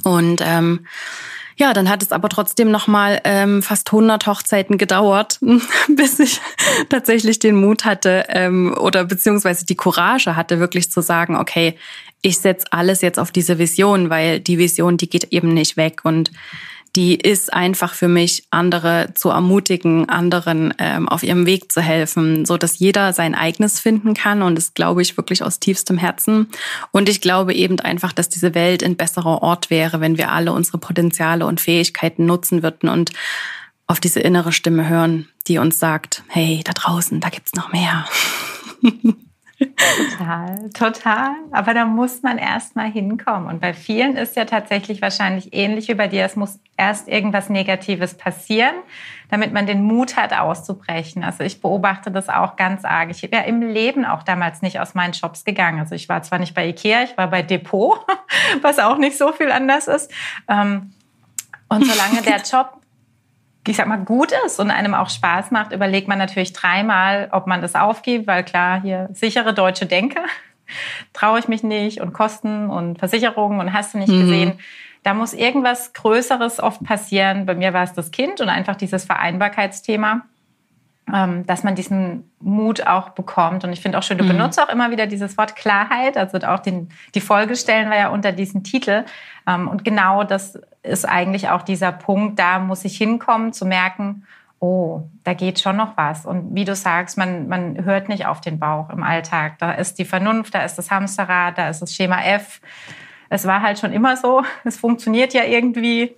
Und 0.04 0.40
ähm, 0.44 0.86
ja, 1.60 1.74
dann 1.74 1.90
hat 1.90 2.02
es 2.02 2.10
aber 2.10 2.30
trotzdem 2.30 2.70
noch 2.70 2.86
mal 2.86 3.20
ähm, 3.24 3.62
fast 3.62 3.88
100 3.88 4.26
Hochzeiten 4.26 4.78
gedauert, 4.78 5.38
bis 5.88 6.18
ich 6.18 6.40
tatsächlich 6.88 7.38
den 7.38 7.54
Mut 7.56 7.84
hatte 7.84 8.24
ähm, 8.28 8.74
oder 8.80 9.04
beziehungsweise 9.04 9.66
die 9.66 9.76
Courage 9.76 10.34
hatte, 10.36 10.58
wirklich 10.58 10.90
zu 10.90 11.02
sagen, 11.02 11.36
okay, 11.36 11.76
ich 12.22 12.38
setze 12.38 12.66
alles 12.70 13.02
jetzt 13.02 13.18
auf 13.18 13.30
diese 13.30 13.58
Vision, 13.58 14.08
weil 14.08 14.40
die 14.40 14.58
Vision, 14.58 14.96
die 14.96 15.08
geht 15.08 15.24
eben 15.32 15.52
nicht 15.52 15.76
weg. 15.76 16.00
Und 16.02 16.30
die 16.96 17.14
ist 17.14 17.52
einfach 17.52 17.94
für 17.94 18.08
mich, 18.08 18.46
andere 18.50 19.10
zu 19.14 19.30
ermutigen, 19.30 20.08
anderen 20.08 20.74
ähm, 20.78 21.08
auf 21.08 21.22
ihrem 21.22 21.46
Weg 21.46 21.70
zu 21.70 21.80
helfen, 21.80 22.44
so 22.44 22.56
dass 22.56 22.78
jeder 22.78 23.12
sein 23.12 23.34
eigenes 23.34 23.78
finden 23.78 24.14
kann. 24.14 24.42
Und 24.42 24.56
das 24.56 24.74
glaube 24.74 25.02
ich 25.02 25.16
wirklich 25.16 25.42
aus 25.42 25.60
tiefstem 25.60 25.98
Herzen. 25.98 26.48
Und 26.90 27.08
ich 27.08 27.20
glaube 27.20 27.54
eben 27.54 27.78
einfach, 27.80 28.12
dass 28.12 28.28
diese 28.28 28.54
Welt 28.54 28.82
ein 28.82 28.96
besserer 28.96 29.42
Ort 29.42 29.70
wäre, 29.70 30.00
wenn 30.00 30.18
wir 30.18 30.32
alle 30.32 30.52
unsere 30.52 30.78
Potenziale 30.78 31.46
und 31.46 31.60
Fähigkeiten 31.60 32.26
nutzen 32.26 32.62
würden 32.62 32.88
und 32.88 33.10
auf 33.86 34.00
diese 34.00 34.20
innere 34.20 34.52
Stimme 34.52 34.88
hören, 34.88 35.28
die 35.48 35.58
uns 35.58 35.78
sagt, 35.78 36.22
hey, 36.28 36.62
da 36.64 36.72
draußen, 36.72 37.20
da 37.20 37.28
gibt's 37.28 37.54
noch 37.54 37.72
mehr. 37.72 38.06
Total, 39.60 40.70
total. 40.70 41.34
Aber 41.50 41.74
da 41.74 41.84
muss 41.84 42.22
man 42.22 42.38
erst 42.38 42.76
mal 42.76 42.90
hinkommen. 42.90 43.46
Und 43.46 43.60
bei 43.60 43.74
vielen 43.74 44.16
ist 44.16 44.36
ja 44.36 44.46
tatsächlich 44.46 45.02
wahrscheinlich 45.02 45.52
ähnlich 45.52 45.88
wie 45.88 45.94
bei 45.94 46.08
dir. 46.08 46.24
Es 46.24 46.34
muss 46.34 46.58
erst 46.78 47.08
irgendwas 47.08 47.50
Negatives 47.50 48.14
passieren, 48.14 48.74
damit 49.28 49.52
man 49.52 49.66
den 49.66 49.82
Mut 49.82 50.16
hat, 50.16 50.32
auszubrechen. 50.32 51.22
Also 51.24 51.44
ich 51.44 51.60
beobachte 51.60 52.10
das 52.10 52.30
auch 52.30 52.56
ganz 52.56 52.84
arg. 52.84 53.10
Ich 53.10 53.20
bin 53.20 53.30
ja 53.32 53.40
im 53.40 53.60
Leben 53.60 54.06
auch 54.06 54.22
damals 54.22 54.62
nicht 54.62 54.80
aus 54.80 54.94
meinen 54.94 55.12
Jobs 55.12 55.44
gegangen. 55.44 55.78
Also 55.78 55.94
ich 55.94 56.08
war 56.08 56.22
zwar 56.22 56.38
nicht 56.38 56.54
bei 56.54 56.66
Ikea, 56.66 57.02
ich 57.02 57.16
war 57.18 57.28
bei 57.28 57.42
Depot, 57.42 57.98
was 58.62 58.78
auch 58.78 58.96
nicht 58.96 59.18
so 59.18 59.32
viel 59.32 59.50
anders 59.50 59.88
ist. 59.88 60.10
Ähm, 60.48 60.92
und 61.68 61.84
solange 61.84 62.22
der 62.22 62.36
Job 62.50 62.79
ich 63.66 63.76
sag 63.76 63.86
mal, 63.86 63.98
gut 63.98 64.32
ist 64.46 64.58
und 64.58 64.70
einem 64.70 64.94
auch 64.94 65.10
Spaß 65.10 65.50
macht, 65.50 65.72
überlegt 65.72 66.08
man 66.08 66.18
natürlich 66.18 66.52
dreimal, 66.52 67.28
ob 67.32 67.46
man 67.46 67.60
das 67.60 67.74
aufgibt, 67.74 68.26
weil 68.26 68.42
klar, 68.42 68.80
hier 68.80 69.08
sichere 69.12 69.52
deutsche 69.52 69.86
Denke, 69.86 70.20
traue 71.12 71.38
ich 71.38 71.48
mich 71.48 71.62
nicht 71.62 72.00
und 72.00 72.12
Kosten 72.12 72.70
und 72.70 72.98
Versicherungen 72.98 73.60
und 73.60 73.72
hast 73.72 73.94
du 73.94 73.98
nicht 73.98 74.12
mhm. 74.12 74.20
gesehen. 74.20 74.52
Da 75.02 75.14
muss 75.14 75.32
irgendwas 75.32 75.92
Größeres 75.92 76.60
oft 76.60 76.82
passieren. 76.84 77.46
Bei 77.46 77.54
mir 77.54 77.72
war 77.72 77.84
es 77.84 77.92
das 77.92 78.10
Kind 78.10 78.40
und 78.40 78.48
einfach 78.48 78.76
dieses 78.76 79.04
Vereinbarkeitsthema, 79.04 80.22
ähm, 81.12 81.46
dass 81.46 81.62
man 81.62 81.74
diesen 81.74 82.30
Mut 82.38 82.86
auch 82.86 83.10
bekommt. 83.10 83.64
Und 83.64 83.72
ich 83.72 83.80
finde 83.80 83.98
auch 83.98 84.02
schön, 84.02 84.18
du 84.18 84.24
mhm. 84.24 84.28
benutzt 84.28 84.60
auch 84.60 84.68
immer 84.68 84.90
wieder 84.90 85.06
dieses 85.06 85.38
Wort 85.38 85.56
Klarheit. 85.56 86.16
Also 86.18 86.38
auch 86.46 86.60
den, 86.60 86.90
die 87.14 87.20
Folge 87.20 87.56
stellen 87.56 87.88
wir 87.88 87.96
ja 87.96 88.08
unter 88.08 88.32
diesen 88.32 88.62
Titel. 88.62 89.04
Ähm, 89.46 89.68
und 89.68 89.84
genau 89.84 90.24
das 90.24 90.58
ist 90.82 91.06
eigentlich 91.06 91.48
auch 91.48 91.62
dieser 91.62 91.92
Punkt, 91.92 92.38
da 92.38 92.58
muss 92.58 92.84
ich 92.84 92.96
hinkommen, 92.96 93.52
zu 93.52 93.66
merken, 93.66 94.26
oh, 94.60 95.02
da 95.24 95.34
geht 95.34 95.58
schon 95.58 95.76
noch 95.76 95.96
was. 95.96 96.26
Und 96.26 96.54
wie 96.54 96.64
du 96.64 96.74
sagst, 96.74 97.16
man, 97.16 97.48
man 97.48 97.84
hört 97.84 98.08
nicht 98.08 98.26
auf 98.26 98.40
den 98.40 98.58
Bauch 98.58 98.90
im 98.90 99.02
Alltag. 99.02 99.58
Da 99.58 99.72
ist 99.72 99.98
die 99.98 100.04
Vernunft, 100.04 100.54
da 100.54 100.62
ist 100.62 100.76
das 100.76 100.90
Hamsterrad, 100.90 101.58
da 101.58 101.68
ist 101.68 101.80
das 101.80 101.94
Schema 101.94 102.22
F. 102.22 102.60
Es 103.30 103.46
war 103.46 103.62
halt 103.62 103.78
schon 103.78 103.92
immer 103.92 104.16
so. 104.16 104.42
Es 104.64 104.76
funktioniert 104.76 105.32
ja 105.32 105.44
irgendwie. 105.44 106.14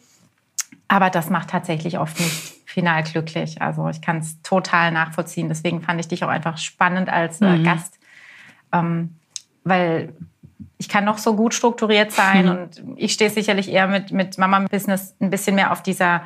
Aber 0.89 1.09
das 1.09 1.31
macht 1.31 1.51
tatsächlich 1.51 1.99
oft 1.99 2.19
nicht 2.19 2.55
final 2.67 3.03
glücklich. 3.03 3.63
Also 3.63 3.89
ich 3.89 4.03
kann 4.03 4.19
es 4.19 4.43
total 4.43 4.91
nachvollziehen. 4.91 5.49
Deswegen 5.49 5.81
fand 5.81 6.01
ich 6.01 6.09
dich 6.09 6.25
auch 6.25 6.29
einfach 6.29 6.59
spannend 6.59 7.09
als 7.09 7.41
äh, 7.41 7.59
mhm. 7.59 7.65
Gast. 7.65 7.99
Ähm, 8.73 9.17
weil 9.63 10.15
ich 10.83 10.89
kann 10.89 11.05
noch 11.05 11.19
so 11.19 11.37
gut 11.37 11.55
strukturiert 11.55 12.11
sein 12.11 12.47
mhm. 12.47 12.51
und 12.51 12.83
ich 12.97 13.13
stehe 13.13 13.31
sicherlich 13.31 13.71
eher 13.71 13.87
mit, 13.87 14.11
mit 14.11 14.37
Mama 14.37 14.59
Business 14.69 15.15
ein 15.21 15.31
bisschen 15.31 15.55
mehr 15.55 15.71
auf 15.71 15.81
dieser 15.81 16.23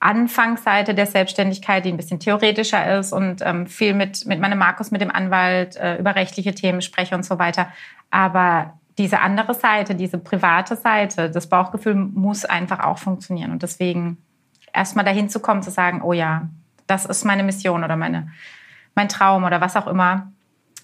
Anfangsseite 0.00 0.92
der 0.92 1.06
Selbstständigkeit, 1.06 1.84
die 1.84 1.90
ein 1.90 1.96
bisschen 1.96 2.18
theoretischer 2.18 2.98
ist 2.98 3.12
und 3.12 3.42
ähm, 3.42 3.68
viel 3.68 3.94
mit, 3.94 4.26
mit 4.26 4.40
meinem 4.40 4.58
Markus, 4.58 4.90
mit 4.90 5.00
dem 5.00 5.12
Anwalt 5.12 5.76
äh, 5.76 5.98
über 5.98 6.16
rechtliche 6.16 6.52
Themen 6.52 6.82
spreche 6.82 7.14
und 7.14 7.24
so 7.24 7.38
weiter. 7.38 7.68
Aber 8.10 8.76
diese 8.98 9.20
andere 9.20 9.54
Seite, 9.54 9.94
diese 9.94 10.18
private 10.18 10.74
Seite, 10.74 11.30
das 11.30 11.48
Bauchgefühl 11.48 11.94
muss 11.94 12.44
einfach 12.44 12.80
auch 12.80 12.98
funktionieren. 12.98 13.52
Und 13.52 13.62
deswegen 13.62 14.18
erstmal 14.72 15.04
dahin 15.04 15.28
zu 15.28 15.38
kommen, 15.38 15.62
zu 15.62 15.70
sagen, 15.70 16.02
oh 16.02 16.12
ja, 16.12 16.48
das 16.88 17.06
ist 17.06 17.24
meine 17.24 17.44
Mission 17.44 17.84
oder 17.84 17.96
meine, 17.96 18.32
mein 18.96 19.08
Traum 19.08 19.44
oder 19.44 19.60
was 19.60 19.76
auch 19.76 19.86
immer. 19.86 20.32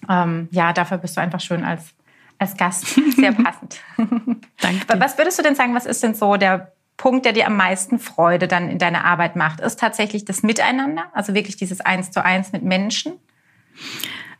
Ähm, 0.07 0.47
ja, 0.51 0.71
dafür 0.71 0.97
bist 0.97 1.17
du 1.17 1.21
einfach 1.21 1.41
schön 1.41 1.65
als 1.65 1.93
als 2.39 2.57
Gast. 2.57 2.87
Sehr 3.15 3.33
passend. 3.33 3.79
Danke. 4.61 4.99
Was 4.99 5.17
würdest 5.17 5.37
du 5.37 5.43
denn 5.43 5.55
sagen, 5.55 5.75
was 5.75 5.85
ist 5.85 6.01
denn 6.01 6.15
so 6.15 6.37
der 6.37 6.73
Punkt, 6.97 7.25
der 7.25 7.33
dir 7.33 7.47
am 7.47 7.55
meisten 7.55 7.99
Freude 7.99 8.47
dann 8.47 8.69
in 8.69 8.79
deiner 8.79 9.05
Arbeit 9.05 9.35
macht? 9.35 9.59
Ist 9.59 9.79
tatsächlich 9.79 10.25
das 10.25 10.41
Miteinander, 10.41 11.05
also 11.13 11.33
wirklich 11.33 11.57
dieses 11.57 11.81
Eins 11.81 12.11
zu 12.11 12.23
eins 12.23 12.51
mit 12.51 12.63
Menschen? 12.63 13.13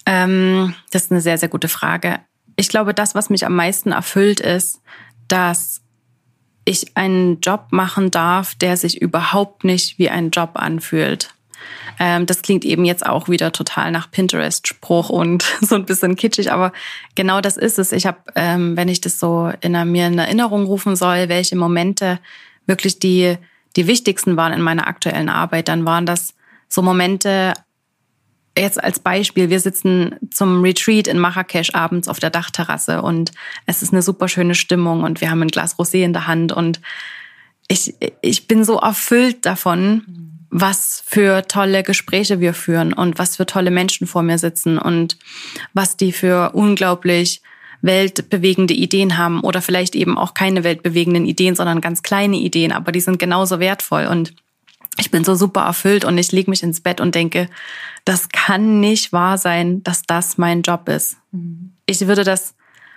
Ähm, 0.06 0.74
das 0.92 1.04
ist 1.04 1.12
eine 1.12 1.22
sehr, 1.22 1.38
sehr 1.38 1.50
gute 1.50 1.68
Frage. 1.68 2.20
Ich 2.56 2.70
glaube, 2.70 2.94
das, 2.94 3.16
was 3.16 3.30
mich 3.30 3.46
am 3.46 3.56
meisten 3.56 3.92
erfüllt, 3.92 4.40
ist, 4.40 4.82
dass 5.28 5.82
ich 6.66 6.98
einen 6.98 7.40
Job 7.40 7.68
machen 7.72 8.12
darf, 8.12 8.56
der 8.56 8.78
sich 8.78 9.02
überhaupt 9.02 9.64
nicht 9.64 9.98
wie 9.98 10.10
ein 10.10 10.30
Job 10.30 10.52
anfühlt. 10.56 11.34
Ähm, 12.00 12.26
das 12.26 12.42
klingt 12.42 12.66
eben 12.66 12.86
jetzt 12.86 13.06
auch 13.06 13.30
wieder 13.30 13.52
total 13.52 13.92
nach 13.92 14.10
Pinterest-Spruch 14.10 15.10
und 15.10 15.44
so 15.62 15.76
ein 15.76 15.86
bisschen 15.86 16.16
kitschig, 16.16 16.52
aber 16.52 16.72
genau 17.16 17.42
das 17.42 17.58
ist 17.58 17.80
es. 17.80 17.92
Ich 17.92 18.06
habe, 18.06 18.20
ähm, 18.36 18.78
wenn 18.78 18.88
ich 18.88 19.02
das 19.02 19.20
so 19.20 19.52
in 19.62 19.72
mir 19.92 20.08
in 20.08 20.18
Erinnerung 20.18 20.66
rufen 20.66 20.96
soll, 20.96 21.30
welche 21.30 21.56
Momente 21.56 22.20
wirklich 22.66 23.00
die, 23.00 23.38
die 23.76 23.88
wichtigsten 23.88 24.38
waren 24.38 24.54
in 24.54 24.62
meiner 24.62 24.88
aktuellen 24.88 25.30
Arbeit, 25.30 25.68
dann 25.68 25.86
waren 25.86 26.06
das 26.06 26.34
so 26.68 26.82
Momente, 26.82 27.54
jetzt 28.58 28.82
als 28.84 29.00
Beispiel, 29.00 29.50
wir 29.50 29.60
sitzen 29.60 30.16
zum 30.32 30.62
Retreat 30.62 31.08
in 31.08 31.20
Marrakesch 31.20 31.74
abends 31.74 32.08
auf 32.08 32.20
der 32.20 32.30
Dachterrasse 32.30 33.02
und 33.02 33.32
es 33.66 33.82
ist 33.82 33.94
eine 33.94 34.02
super 34.02 34.28
schöne 34.28 34.56
Stimmung 34.56 35.04
und 35.04 35.22
wir 35.22 35.32
haben 35.32 35.42
ein 35.42 35.50
Glas 35.50 35.78
Rosé 35.78 36.04
in 36.04 36.14
der 36.14 36.28
Hand 36.28 36.52
und 36.52 36.82
ich, 37.68 37.96
ich 38.22 38.48
bin 38.48 38.64
so 38.64 38.80
erfüllt 38.80 39.46
davon, 39.46 40.39
was 40.50 41.04
für 41.06 41.48
tolle 41.48 41.84
Gespräche 41.84 42.40
wir 42.40 42.54
führen 42.54 42.94
und 42.94 43.20
was 43.20 43.38
für 43.38 43.46
tolle 43.46 43.72
Menschen 43.72 44.08
vor 44.08 44.24
mir 44.24 44.38
sitzen 44.38 44.78
und 44.78 45.18
was 45.74 45.98
die 45.98 46.12
für 46.12 46.52
unglaublich 46.54 47.42
weltbewegende 47.82 48.74
Ideen 48.74 49.18
haben 49.18 49.42
oder 49.42 49.62
vielleicht 49.62 49.96
eben 49.96 50.18
auch 50.18 50.34
keine 50.34 50.64
weltbewegenden 50.64 51.26
Ideen, 51.26 51.56
sondern 51.56 51.82
ganz 51.82 52.04
kleine 52.04 52.38
Ideen, 52.38 52.72
aber 52.72 52.92
die 52.92 53.00
sind 53.00 53.20
genauso 53.20 53.60
wertvoll 53.60 54.08
und 54.08 54.34
ich 54.98 55.12
bin 55.12 55.24
so 55.24 55.36
super 55.36 55.62
erfüllt 55.62 56.04
und 56.04 56.18
ich 56.18 56.32
lege 56.32 56.50
mich 56.50 56.62
ins 56.62 56.82
Bett 56.82 57.00
und 57.00 57.16
denke, 57.16 57.48
das 58.04 58.30
kann 58.30 58.82
nicht 58.82 59.14
wahr 59.14 59.38
sein, 59.38 59.82
dass 59.84 60.04
das 60.04 60.38
mein 60.38 60.62
Job 60.62 60.90
ist. 60.90 61.18
Mhm. 61.32 61.72
Ich 61.86 62.06
würde 62.06 62.24
das 62.24 62.56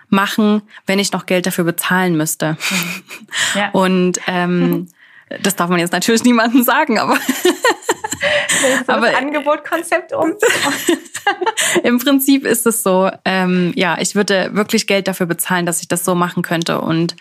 machen, 0.09 0.63
wenn 0.87 0.99
ich 0.99 1.13
noch 1.13 1.27
Geld 1.27 1.47
dafür 1.47 1.65
bezahlen 1.65 2.17
müsste. 2.17 2.53
Mhm. 2.53 3.03
Ja. 3.55 3.71
Und 3.73 4.21
ähm, 4.27 4.89
das 5.41 5.57
darf 5.57 5.71
man 5.71 5.79
jetzt 5.79 5.93
natürlich 5.93 6.25
niemandem 6.25 6.63
sagen, 6.63 6.99
aber 6.99 7.17
aber 8.87 9.11
das 9.11 9.17
Angebotkonzept 9.17 10.13
um. 10.13 10.35
Im 11.83 11.99
Prinzip 11.99 12.45
ist 12.45 12.67
es 12.67 12.83
so, 12.83 13.11
ähm, 13.25 13.73
ja, 13.77 13.99
ich 13.99 14.15
würde 14.15 14.51
wirklich 14.55 14.87
Geld 14.87 15.09
dafür 15.09 15.27
bezahlen, 15.27 15.67
dass 15.67 15.81
ich 15.81 15.89
das 15.89 16.05
so 16.05 16.15
machen 16.15 16.43
könnte. 16.43 16.81
Und 16.81 17.17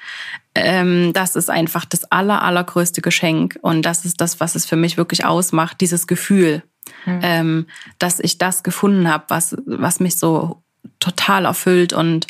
ähm, 0.56 1.13
das 1.13 1.36
ist 1.36 1.50
einfach 1.50 1.86
das 1.86 2.12
aller, 2.12 2.41
allergrößte 2.41 3.01
Geschenk. 3.01 3.58
Und 3.62 3.84
das 3.84 4.06
ist 4.06 4.22
das, 4.22 4.39
was 4.39 4.56
es 4.56 4.65
für 4.65 4.75
mich 4.75 4.98
wirklich 4.98 5.25
ausmacht, 5.25 5.82
dieses 5.82 6.08
Gefühl, 6.08 6.63
hm. 7.03 7.20
ähm, 7.24 7.68
dass 8.00 8.20
ich 8.20 8.38
das 8.38 8.63
gefunden 8.63 9.10
habe, 9.10 9.25
was, 9.27 9.56
was 9.65 10.00
mich 10.00 10.18
so 10.18 10.63
total 11.00 11.46
erfüllt 11.46 11.94
und 11.94 12.27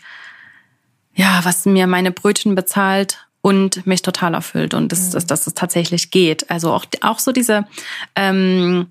ja, 1.13 1.41
was 1.43 1.65
mir 1.65 1.87
meine 1.87 2.11
Brötchen 2.11 2.55
bezahlt 2.55 3.27
und 3.41 3.85
mich 3.87 4.01
total 4.01 4.33
erfüllt 4.33 4.73
und 4.73 4.91
das, 4.91 5.09
mhm. 5.09 5.11
dass, 5.13 5.25
dass 5.25 5.47
es 5.47 5.53
tatsächlich 5.53 6.11
geht. 6.11 6.49
Also 6.49 6.71
auch, 6.71 6.85
auch 7.01 7.19
so 7.19 7.31
diese, 7.31 7.65
ähm, 8.15 8.87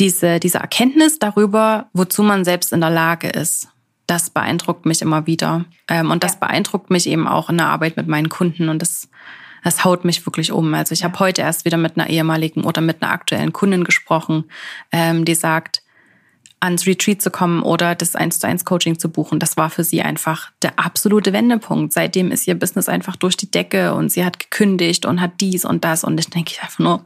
diese, 0.00 0.40
diese 0.40 0.58
Erkenntnis 0.58 1.18
darüber, 1.18 1.86
wozu 1.92 2.22
man 2.22 2.44
selbst 2.44 2.72
in 2.72 2.80
der 2.80 2.90
Lage 2.90 3.28
ist. 3.28 3.68
Das 4.06 4.30
beeindruckt 4.30 4.86
mich 4.86 5.02
immer 5.02 5.26
wieder. 5.26 5.66
Ähm, 5.88 6.10
und 6.10 6.24
das 6.24 6.34
ja. 6.34 6.38
beeindruckt 6.40 6.90
mich 6.90 7.06
eben 7.06 7.28
auch 7.28 7.50
in 7.50 7.58
der 7.58 7.68
Arbeit 7.68 7.96
mit 7.96 8.08
meinen 8.08 8.28
Kunden. 8.28 8.68
Und 8.68 8.80
das, 8.80 9.08
das 9.62 9.84
haut 9.84 10.04
mich 10.04 10.24
wirklich 10.26 10.52
um. 10.52 10.72
Also 10.74 10.92
ich 10.92 11.00
ja. 11.00 11.08
habe 11.08 11.18
heute 11.20 11.42
erst 11.42 11.64
wieder 11.64 11.76
mit 11.76 11.96
einer 11.96 12.08
ehemaligen 12.08 12.64
oder 12.64 12.80
mit 12.80 13.02
einer 13.02 13.12
aktuellen 13.12 13.52
Kundin 13.52 13.84
gesprochen, 13.84 14.44
ähm, 14.90 15.24
die 15.24 15.34
sagt, 15.34 15.82
ans 16.62 16.86
Retreat 16.86 17.20
zu 17.20 17.30
kommen 17.30 17.62
oder 17.62 17.94
das 17.94 18.14
1 18.14 18.38
zu 18.38 18.46
1 18.46 18.64
Coaching 18.64 18.98
zu 18.98 19.10
buchen. 19.10 19.38
Das 19.38 19.56
war 19.56 19.68
für 19.68 19.84
sie 19.84 20.02
einfach 20.02 20.52
der 20.62 20.78
absolute 20.78 21.32
Wendepunkt. 21.32 21.92
Seitdem 21.92 22.30
ist 22.30 22.46
ihr 22.46 22.54
Business 22.54 22.88
einfach 22.88 23.16
durch 23.16 23.36
die 23.36 23.50
Decke 23.50 23.94
und 23.94 24.10
sie 24.10 24.24
hat 24.24 24.38
gekündigt 24.38 25.04
und 25.04 25.20
hat 25.20 25.32
dies 25.40 25.64
und 25.64 25.84
das 25.84 26.04
und 26.04 26.18
ich 26.18 26.30
denke 26.30 26.54
einfach 26.62 26.78
nur, 26.78 27.04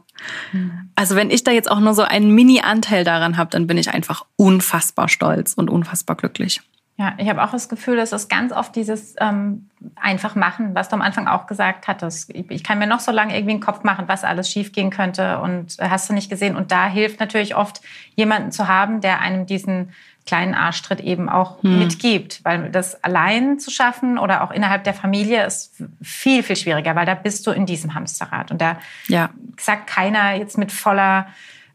mhm. 0.51 0.89
also 0.95 1.15
wenn 1.15 1.31
ich 1.31 1.43
da 1.43 1.51
jetzt 1.51 1.71
auch 1.71 1.79
nur 1.79 1.95
so 1.95 2.03
einen 2.03 2.31
Mini-Anteil 2.31 3.03
daran 3.03 3.37
habe, 3.37 3.49
dann 3.49 3.65
bin 3.65 3.77
ich 3.77 3.89
einfach 3.89 4.25
unfassbar 4.35 5.09
stolz 5.09 5.53
und 5.53 5.69
unfassbar 5.69 6.15
glücklich. 6.15 6.61
Ja, 6.99 7.13
ich 7.17 7.29
habe 7.29 7.43
auch 7.43 7.51
das 7.51 7.69
Gefühl, 7.69 7.95
dass 7.95 8.11
es 8.11 8.27
ganz 8.27 8.51
oft 8.51 8.75
dieses 8.75 9.15
ähm, 9.19 9.69
einfach 9.95 10.33
machen, 10.33 10.73
was 10.73 10.89
du 10.89 10.95
am 10.95 11.03
Anfang 11.03 11.27
auch 11.27 11.45
gesagt 11.45 11.87
hattest. 11.87 12.33
Ich, 12.33 12.49
ich 12.49 12.63
kann 12.63 12.79
mir 12.79 12.87
noch 12.87 12.99
so 12.99 13.11
lange 13.11 13.35
irgendwie 13.35 13.51
einen 13.51 13.59
Kopf 13.59 13.83
machen, 13.83 14.05
was 14.07 14.23
alles 14.23 14.49
schiefgehen 14.49 14.89
könnte 14.89 15.39
und 15.39 15.77
äh, 15.77 15.89
hast 15.89 16.09
du 16.09 16.13
nicht 16.13 16.27
gesehen. 16.27 16.55
Und 16.55 16.71
da 16.71 16.87
hilft 16.87 17.19
natürlich 17.19 17.55
oft 17.55 17.81
jemanden 18.15 18.51
zu 18.51 18.67
haben, 18.67 18.99
der 18.99 19.21
einem 19.21 19.45
diesen 19.45 19.91
kleinen 20.25 20.55
Arschtritt 20.55 20.99
eben 20.99 21.29
auch 21.29 21.61
hm. 21.61 21.77
mitgibt, 21.77 22.43
weil 22.43 22.71
das 22.71 23.03
allein 23.03 23.59
zu 23.59 23.69
schaffen 23.69 24.17
oder 24.17 24.43
auch 24.43 24.49
innerhalb 24.49 24.83
der 24.83 24.95
Familie 24.95 25.45
ist 25.45 25.75
viel 26.01 26.41
viel 26.41 26.55
schwieriger, 26.55 26.95
weil 26.95 27.05
da 27.05 27.13
bist 27.13 27.45
du 27.45 27.51
in 27.51 27.67
diesem 27.67 27.93
Hamsterrad 27.93 28.49
und 28.49 28.59
da 28.59 28.77
ja. 29.07 29.29
sagt 29.59 29.85
keiner 29.85 30.33
jetzt 30.33 30.57
mit 30.57 30.71
voller 30.71 31.27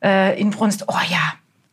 äh, 0.02 0.38
Inbrunst, 0.38 0.84
oh 0.88 1.00
ja, 1.08 1.32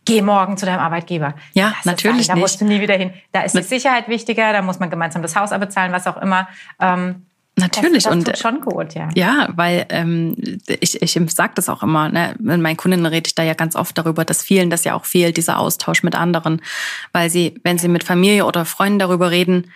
geh 0.09 0.21
morgen 0.21 0.57
zu 0.57 0.65
deinem 0.65 0.79
Arbeitgeber. 0.79 1.35
Ja, 1.53 1.73
das 1.77 1.85
natürlich 1.85 2.27
Da 2.27 2.35
musst 2.35 2.59
du 2.61 2.65
nie 2.65 2.81
wieder 2.81 2.95
hin. 2.95 3.13
Da 3.31 3.41
ist 3.41 3.55
die 3.55 3.63
Sicherheit 3.63 4.07
wichtiger, 4.07 4.53
da 4.53 4.61
muss 4.61 4.79
man 4.79 4.89
gemeinsam 4.89 5.21
das 5.21 5.35
Haus 5.35 5.51
abbezahlen, 5.51 5.91
was 5.91 6.07
auch 6.07 6.17
immer. 6.17 6.47
Ähm, 6.79 7.25
Natürlich 7.59 8.03
das, 8.03 8.17
das 8.23 8.27
und 8.27 8.37
schon 8.37 8.61
gut, 8.61 8.93
ja. 8.93 9.09
Ja, 9.15 9.49
weil 9.55 9.85
ähm, 9.89 10.35
ich 10.79 11.01
ich 11.01 11.19
sage 11.33 11.51
das 11.55 11.67
auch 11.67 11.83
immer. 11.83 12.09
Ne? 12.09 12.35
Mit 12.39 12.61
meinen 12.61 12.77
Kundinnen 12.77 13.05
rede 13.05 13.27
ich 13.27 13.35
da 13.35 13.43
ja 13.43 13.53
ganz 13.53 13.75
oft 13.75 13.97
darüber, 13.97 14.23
dass 14.23 14.43
vielen 14.43 14.69
das 14.69 14.83
ja 14.85 14.95
auch 14.95 15.05
fehlt, 15.05 15.37
dieser 15.37 15.59
Austausch 15.59 16.03
mit 16.03 16.15
anderen, 16.15 16.61
weil 17.11 17.29
sie, 17.29 17.59
wenn 17.63 17.77
sie 17.77 17.89
mit 17.89 18.03
Familie 18.03 18.45
oder 18.45 18.65
Freunden 18.65 18.99
darüber 18.99 19.31
reden, 19.31 19.71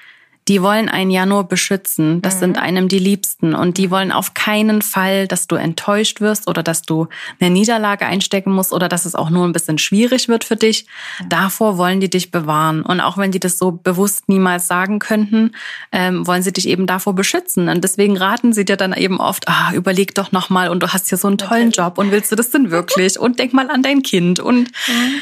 die 0.47 0.61
wollen 0.61 0.89
einen 0.89 1.11
ja 1.11 1.25
nur 1.25 1.45
beschützen. 1.45 2.21
Das 2.21 2.35
mhm. 2.35 2.39
sind 2.39 2.57
einem 2.57 2.87
die 2.87 2.99
Liebsten. 2.99 3.55
Und 3.55 3.77
die 3.77 3.89
wollen 3.91 4.11
auf 4.11 4.33
keinen 4.33 4.81
Fall, 4.81 5.27
dass 5.27 5.47
du 5.47 5.55
enttäuscht 5.55 6.21
wirst 6.21 6.47
oder 6.47 6.63
dass 6.63 6.81
du 6.81 7.07
eine 7.39 7.49
Niederlage 7.49 8.05
einstecken 8.05 8.51
musst 8.51 8.73
oder 8.73 8.89
dass 8.89 9.05
es 9.05 9.15
auch 9.15 9.29
nur 9.29 9.45
ein 9.45 9.53
bisschen 9.53 9.77
schwierig 9.77 10.27
wird 10.27 10.43
für 10.43 10.55
dich. 10.55 10.85
Mhm. 11.19 11.29
Davor 11.29 11.77
wollen 11.77 11.99
die 11.99 12.09
dich 12.09 12.31
bewahren. 12.31 12.81
Und 12.81 12.99
auch 12.99 13.17
wenn 13.17 13.31
die 13.31 13.39
das 13.39 13.57
so 13.57 13.71
bewusst 13.71 14.29
niemals 14.29 14.67
sagen 14.67 14.99
könnten, 14.99 15.51
ähm, 15.91 16.27
wollen 16.27 16.43
sie 16.43 16.53
dich 16.53 16.67
eben 16.67 16.87
davor 16.87 17.15
beschützen. 17.15 17.69
Und 17.69 17.83
deswegen 17.83 18.17
raten 18.17 18.53
sie 18.53 18.65
dir 18.65 18.77
dann 18.77 18.93
eben 18.93 19.19
oft, 19.19 19.47
ah, 19.47 19.71
überleg 19.73 20.13
doch 20.15 20.31
nochmal 20.31 20.69
und 20.69 20.83
du 20.83 20.89
hast 20.89 21.09
hier 21.09 21.17
so 21.17 21.27
einen 21.27 21.37
tollen 21.37 21.71
Job 21.71 21.97
und 21.97 22.11
willst 22.11 22.31
du 22.31 22.35
das 22.35 22.49
denn 22.49 22.69
wirklich? 22.69 23.03
und 23.17 23.39
denk 23.39 23.53
mal 23.53 23.69
an 23.69 23.81
dein 23.81 24.03
Kind 24.03 24.39
und 24.39 24.71
mhm 24.87 25.21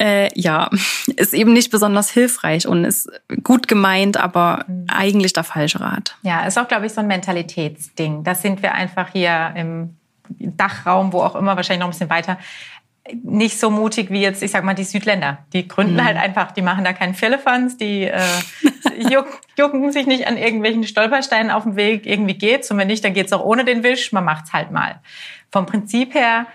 äh, 0.00 0.28
ja, 0.34 0.70
ist 1.16 1.34
eben 1.34 1.52
nicht 1.52 1.70
besonders 1.70 2.10
hilfreich 2.10 2.66
und 2.66 2.84
ist 2.84 3.10
gut 3.44 3.68
gemeint, 3.68 4.16
aber 4.16 4.64
mhm. 4.66 4.86
eigentlich 4.88 5.32
der 5.32 5.44
falsche 5.44 5.80
Rat. 5.80 6.16
Ja, 6.22 6.46
ist 6.46 6.58
auch, 6.58 6.68
glaube 6.68 6.86
ich, 6.86 6.92
so 6.92 7.00
ein 7.00 7.06
Mentalitätsding. 7.06 8.24
Das 8.24 8.42
sind 8.42 8.62
wir 8.62 8.74
einfach 8.74 9.10
hier 9.12 9.52
im 9.56 9.96
Dachraum, 10.38 11.12
wo 11.12 11.20
auch 11.20 11.36
immer, 11.36 11.56
wahrscheinlich 11.56 11.80
noch 11.80 11.88
ein 11.88 11.92
bisschen 11.92 12.10
weiter, 12.10 12.38
nicht 13.22 13.58
so 13.58 13.70
mutig 13.70 14.10
wie 14.10 14.20
jetzt, 14.20 14.42
ich 14.42 14.50
sag 14.50 14.62
mal, 14.62 14.74
die 14.74 14.84
Südländer. 14.84 15.38
Die 15.52 15.66
gründen 15.66 15.94
mhm. 15.94 16.04
halt 16.04 16.16
einfach, 16.16 16.52
die 16.52 16.62
machen 16.62 16.84
da 16.84 16.92
keinen 16.92 17.14
Firlefanz, 17.14 17.76
die 17.76 18.04
äh, 18.04 18.20
jucken 19.58 19.90
sich 19.92 20.06
nicht 20.06 20.26
an 20.26 20.36
irgendwelchen 20.36 20.84
Stolpersteinen 20.84 21.50
auf 21.50 21.64
dem 21.64 21.76
Weg. 21.76 22.06
Irgendwie 22.06 22.34
geht's 22.34 22.70
und 22.70 22.78
wenn 22.78 22.88
nicht, 22.88 23.04
dann 23.04 23.14
geht's 23.14 23.32
auch 23.32 23.44
ohne 23.44 23.64
den 23.64 23.82
Wisch. 23.82 24.12
Man 24.12 24.24
macht's 24.24 24.52
halt 24.52 24.70
mal. 24.70 25.00
Vom 25.50 25.66
Prinzip 25.66 26.14
her 26.14 26.46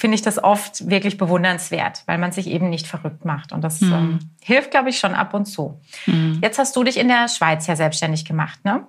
finde 0.00 0.14
ich 0.14 0.22
das 0.22 0.42
oft 0.42 0.88
wirklich 0.88 1.18
bewundernswert, 1.18 2.04
weil 2.06 2.16
man 2.16 2.32
sich 2.32 2.46
eben 2.46 2.70
nicht 2.70 2.86
verrückt 2.86 3.26
macht. 3.26 3.52
Und 3.52 3.62
das 3.62 3.82
mhm. 3.82 3.92
ähm, 3.92 4.18
hilft, 4.40 4.70
glaube 4.70 4.88
ich, 4.88 4.98
schon 4.98 5.14
ab 5.14 5.34
und 5.34 5.44
zu. 5.44 5.78
Mhm. 6.06 6.38
Jetzt 6.42 6.58
hast 6.58 6.74
du 6.74 6.82
dich 6.84 6.96
in 6.96 7.08
der 7.08 7.28
Schweiz 7.28 7.66
ja 7.66 7.76
selbstständig 7.76 8.24
gemacht, 8.24 8.64
ne? 8.64 8.86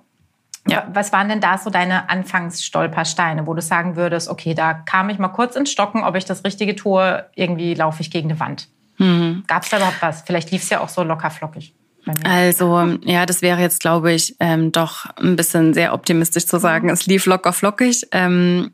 Ja. 0.66 0.88
Was 0.94 1.12
waren 1.12 1.28
denn 1.28 1.40
da 1.40 1.58
so 1.58 1.68
deine 1.68 2.08
Anfangsstolpersteine, 2.08 3.46
wo 3.46 3.52
du 3.52 3.60
sagen 3.60 3.96
würdest, 3.96 4.28
okay, 4.28 4.54
da 4.54 4.72
kam 4.72 5.10
ich 5.10 5.18
mal 5.18 5.28
kurz 5.28 5.54
ins 5.54 5.70
Stocken, 5.70 6.02
ob 6.02 6.14
ich 6.14 6.24
das 6.24 6.44
Richtige 6.44 6.76
tue, 6.76 7.26
irgendwie 7.34 7.74
laufe 7.74 8.00
ich 8.00 8.10
gegen 8.10 8.30
eine 8.30 8.40
Wand. 8.40 8.68
Mhm. 8.96 9.44
Gab 9.48 9.64
es 9.64 9.70
da 9.70 9.78
überhaupt 9.78 10.00
was? 10.00 10.22
Vielleicht 10.22 10.50
lief 10.50 10.62
es 10.62 10.70
ja 10.70 10.80
auch 10.80 10.88
so 10.88 11.02
locker 11.02 11.30
flockig. 11.30 11.74
Also 12.24 12.96
ja, 13.04 13.26
das 13.26 13.42
wäre 13.42 13.60
jetzt, 13.60 13.80
glaube 13.80 14.12
ich, 14.12 14.34
ähm, 14.40 14.72
doch 14.72 15.06
ein 15.16 15.36
bisschen 15.36 15.74
sehr 15.74 15.92
optimistisch 15.92 16.46
zu 16.46 16.58
sagen. 16.58 16.86
Mhm. 16.86 16.92
Es 16.94 17.06
lief 17.06 17.26
locker 17.26 17.52
flockig. 17.52 18.06
Ähm, 18.12 18.72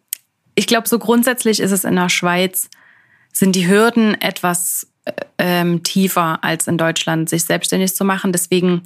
ich 0.59 0.67
glaube, 0.67 0.89
so 0.89 0.99
grundsätzlich 0.99 1.61
ist 1.61 1.71
es 1.71 1.85
in 1.85 1.95
der 1.95 2.09
Schweiz, 2.09 2.69
sind 3.33 3.55
die 3.55 3.69
Hürden 3.69 4.21
etwas 4.21 4.89
äh, 5.05 5.13
ähm, 5.39 5.85
tiefer 5.85 6.43
als 6.43 6.67
in 6.67 6.77
Deutschland, 6.77 7.29
sich 7.29 7.45
selbstständig 7.45 7.95
zu 7.95 8.05
machen. 8.05 8.33
Deswegen 8.33 8.83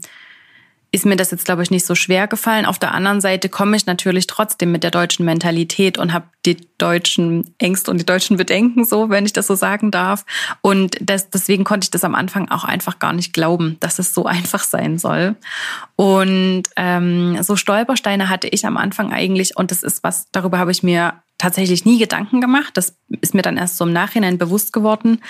ist 0.94 1.06
mir 1.06 1.16
das 1.16 1.30
jetzt, 1.30 1.46
glaube 1.46 1.62
ich, 1.62 1.70
nicht 1.70 1.86
so 1.86 1.94
schwer 1.94 2.28
gefallen. 2.28 2.66
Auf 2.66 2.78
der 2.78 2.92
anderen 2.92 3.22
Seite 3.22 3.48
komme 3.48 3.74
ich 3.74 3.86
natürlich 3.86 4.26
trotzdem 4.26 4.70
mit 4.70 4.82
der 4.82 4.90
deutschen 4.90 5.24
Mentalität 5.24 5.96
und 5.96 6.12
habe 6.12 6.26
die 6.44 6.58
deutschen 6.76 7.54
Ängste 7.56 7.90
und 7.90 7.96
die 7.96 8.04
deutschen 8.04 8.36
Bedenken 8.36 8.84
so, 8.84 9.08
wenn 9.08 9.24
ich 9.24 9.32
das 9.32 9.46
so 9.46 9.54
sagen 9.54 9.90
darf. 9.90 10.26
Und 10.60 10.98
das, 11.00 11.30
deswegen 11.30 11.64
konnte 11.64 11.86
ich 11.86 11.90
das 11.90 12.04
am 12.04 12.14
Anfang 12.14 12.50
auch 12.50 12.64
einfach 12.64 12.98
gar 12.98 13.14
nicht 13.14 13.32
glauben, 13.32 13.78
dass 13.80 13.98
es 13.98 14.12
so 14.12 14.26
einfach 14.26 14.62
sein 14.62 14.98
soll. 14.98 15.36
Und 15.96 16.64
ähm, 16.76 17.42
so 17.42 17.56
Stolpersteine 17.56 18.28
hatte 18.28 18.48
ich 18.48 18.66
am 18.66 18.76
Anfang 18.76 19.10
eigentlich, 19.10 19.56
und 19.56 19.70
das 19.70 19.82
ist 19.82 20.04
was, 20.04 20.26
darüber 20.32 20.58
habe 20.58 20.72
ich 20.72 20.82
mir 20.82 21.21
tatsächlich 21.42 21.84
nie 21.84 21.98
Gedanken 21.98 22.40
gemacht. 22.40 22.76
Das 22.76 22.96
ist 23.20 23.34
mir 23.34 23.42
dann 23.42 23.56
erst 23.56 23.76
so 23.76 23.84
im 23.84 23.92
Nachhinein 23.92 24.38
bewusst 24.38 24.72
geworden 24.72 25.20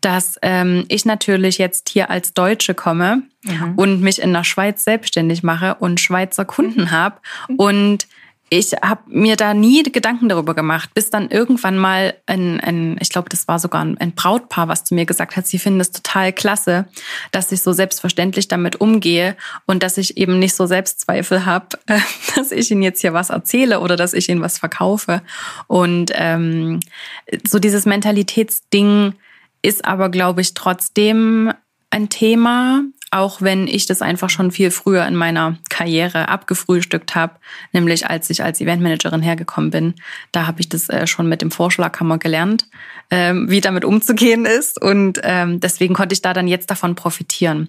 dass 0.00 0.38
ähm, 0.42 0.84
ich 0.88 1.04
natürlich 1.04 1.58
jetzt 1.58 1.88
hier 1.88 2.10
als 2.10 2.32
Deutsche 2.32 2.74
komme 2.74 3.22
mhm. 3.42 3.74
und 3.76 4.00
mich 4.00 4.22
in 4.22 4.32
der 4.32 4.44
Schweiz 4.44 4.84
selbstständig 4.84 5.42
mache 5.42 5.74
und 5.76 5.98
Schweizer 6.00 6.44
Kunden 6.44 6.82
mhm. 6.82 6.90
habe 6.92 7.16
und 7.56 8.06
ich 8.50 8.72
habe 8.72 9.02
mir 9.06 9.36
da 9.36 9.54
nie 9.54 9.82
Gedanken 9.82 10.28
darüber 10.28 10.54
gemacht, 10.54 10.94
bis 10.94 11.10
dann 11.10 11.30
irgendwann 11.30 11.76
mal 11.76 12.14
ein, 12.26 12.60
ein 12.60 12.96
ich 13.00 13.10
glaube, 13.10 13.28
das 13.28 13.48
war 13.48 13.58
sogar 13.58 13.82
ein, 13.82 14.12
Brautpaar, 14.12 14.68
was 14.68 14.84
zu 14.84 14.94
mir 14.94 15.06
gesagt 15.06 15.36
hat, 15.36 15.46
sie 15.46 15.58
finden 15.58 15.80
es 15.80 15.90
total 15.90 16.32
klasse, 16.32 16.86
dass 17.30 17.52
ich 17.52 17.62
so 17.62 17.72
selbstverständlich 17.72 18.48
damit 18.48 18.80
umgehe 18.80 19.36
und 19.66 19.82
dass 19.82 19.98
ich 19.98 20.16
eben 20.16 20.38
nicht 20.38 20.54
so 20.54 20.66
Selbstzweifel 20.66 21.46
habe, 21.46 21.78
dass 22.36 22.52
ich 22.52 22.70
ihnen 22.70 22.82
jetzt 22.82 23.00
hier 23.00 23.12
was 23.12 23.30
erzähle 23.30 23.80
oder 23.80 23.96
dass 23.96 24.14
ich 24.14 24.28
ihnen 24.28 24.40
was 24.40 24.58
verkaufe. 24.58 25.22
Und 25.66 26.12
ähm, 26.14 26.80
so 27.46 27.58
dieses 27.58 27.86
Mentalitätsding, 27.86 29.14
ist 29.62 29.84
aber, 29.84 30.08
glaube 30.08 30.40
ich, 30.40 30.54
trotzdem 30.54 31.52
ein 31.90 32.08
Thema, 32.08 32.82
auch 33.10 33.40
wenn 33.40 33.66
ich 33.66 33.86
das 33.86 34.02
einfach 34.02 34.28
schon 34.28 34.50
viel 34.50 34.70
früher 34.70 35.06
in 35.06 35.14
meiner 35.14 35.56
Karriere 35.70 36.28
abgefrühstückt 36.28 37.14
habe, 37.14 37.34
nämlich 37.72 38.06
als 38.06 38.28
ich 38.28 38.42
als 38.42 38.60
Eventmanagerin 38.60 39.22
hergekommen 39.22 39.70
bin. 39.70 39.94
Da 40.32 40.46
habe 40.46 40.60
ich 40.60 40.68
das 40.68 40.88
äh, 40.88 41.06
schon 41.06 41.28
mit 41.28 41.40
dem 41.40 41.50
Vorschlaghammer 41.50 42.18
gelernt, 42.18 42.66
ähm, 43.10 43.50
wie 43.50 43.62
damit 43.62 43.84
umzugehen 43.84 44.44
ist. 44.44 44.80
Und 44.80 45.20
ähm, 45.22 45.60
deswegen 45.60 45.94
konnte 45.94 46.12
ich 46.12 46.22
da 46.22 46.34
dann 46.34 46.48
jetzt 46.48 46.70
davon 46.70 46.94
profitieren. 46.94 47.68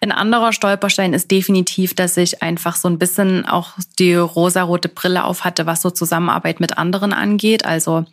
Ein 0.00 0.10
anderer 0.10 0.52
Stolperstein 0.52 1.12
ist 1.12 1.30
definitiv, 1.30 1.94
dass 1.94 2.16
ich 2.16 2.42
einfach 2.42 2.74
so 2.74 2.88
ein 2.88 2.98
bisschen 2.98 3.46
auch 3.46 3.74
die 3.98 4.14
rosarote 4.14 4.88
Brille 4.88 5.24
auf 5.24 5.44
hatte, 5.44 5.66
was 5.66 5.82
so 5.82 5.90
Zusammenarbeit 5.90 6.58
mit 6.58 6.76
anderen 6.76 7.12
angeht. 7.12 7.64
Also 7.64 8.04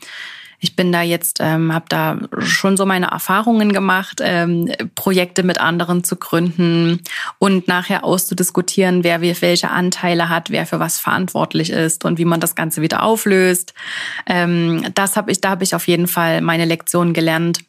ich 0.59 0.75
bin 0.75 0.91
da 0.91 1.01
jetzt, 1.01 1.39
ähm, 1.41 1.73
habe 1.73 1.85
da 1.89 2.17
schon 2.39 2.77
so 2.77 2.85
meine 2.85 3.07
Erfahrungen 3.07 3.71
gemacht, 3.71 4.19
ähm, 4.21 4.71
Projekte 4.95 5.43
mit 5.43 5.59
anderen 5.59 6.03
zu 6.03 6.17
gründen 6.17 7.01
und 7.37 7.67
nachher 7.67 8.03
auszudiskutieren, 8.03 9.03
wer 9.03 9.21
welche 9.21 9.69
Anteile 9.69 10.29
hat, 10.29 10.49
wer 10.49 10.65
für 10.65 10.79
was 10.79 10.99
verantwortlich 10.99 11.69
ist 11.69 12.03
und 12.05 12.17
wie 12.17 12.25
man 12.25 12.39
das 12.39 12.55
Ganze 12.55 12.81
wieder 12.81 13.03
auflöst. 13.03 13.73
Ähm, 14.25 14.85
das 14.95 15.15
habe 15.15 15.31
ich, 15.31 15.41
da 15.41 15.49
habe 15.49 15.63
ich 15.63 15.75
auf 15.75 15.87
jeden 15.87 16.07
Fall 16.07 16.41
meine 16.41 16.65
Lektion 16.65 17.13
gelernt 17.13 17.59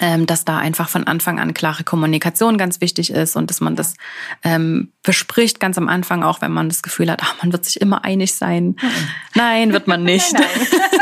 ähm, 0.00 0.26
dass 0.26 0.44
da 0.44 0.58
einfach 0.58 0.88
von 0.88 1.06
Anfang 1.06 1.38
an 1.38 1.54
klare 1.54 1.84
Kommunikation 1.84 2.58
ganz 2.58 2.80
wichtig 2.80 3.10
ist 3.10 3.36
und 3.36 3.50
dass 3.50 3.60
man 3.60 3.76
das 3.76 3.94
ähm, 4.42 4.92
bespricht 5.02 5.60
ganz 5.60 5.78
am 5.78 5.88
Anfang, 5.88 6.24
auch 6.24 6.40
wenn 6.40 6.50
man 6.50 6.68
das 6.68 6.82
Gefühl 6.82 7.10
hat, 7.10 7.20
ach, 7.22 7.36
man 7.42 7.52
wird 7.52 7.64
sich 7.64 7.80
immer 7.80 8.04
einig 8.04 8.34
sein. 8.34 8.76
Nein, 8.82 8.92
nein 9.34 9.72
wird 9.72 9.86
man 9.86 10.02
nicht. 10.04 10.32
nein, 10.32 10.42
nein. 10.58 11.00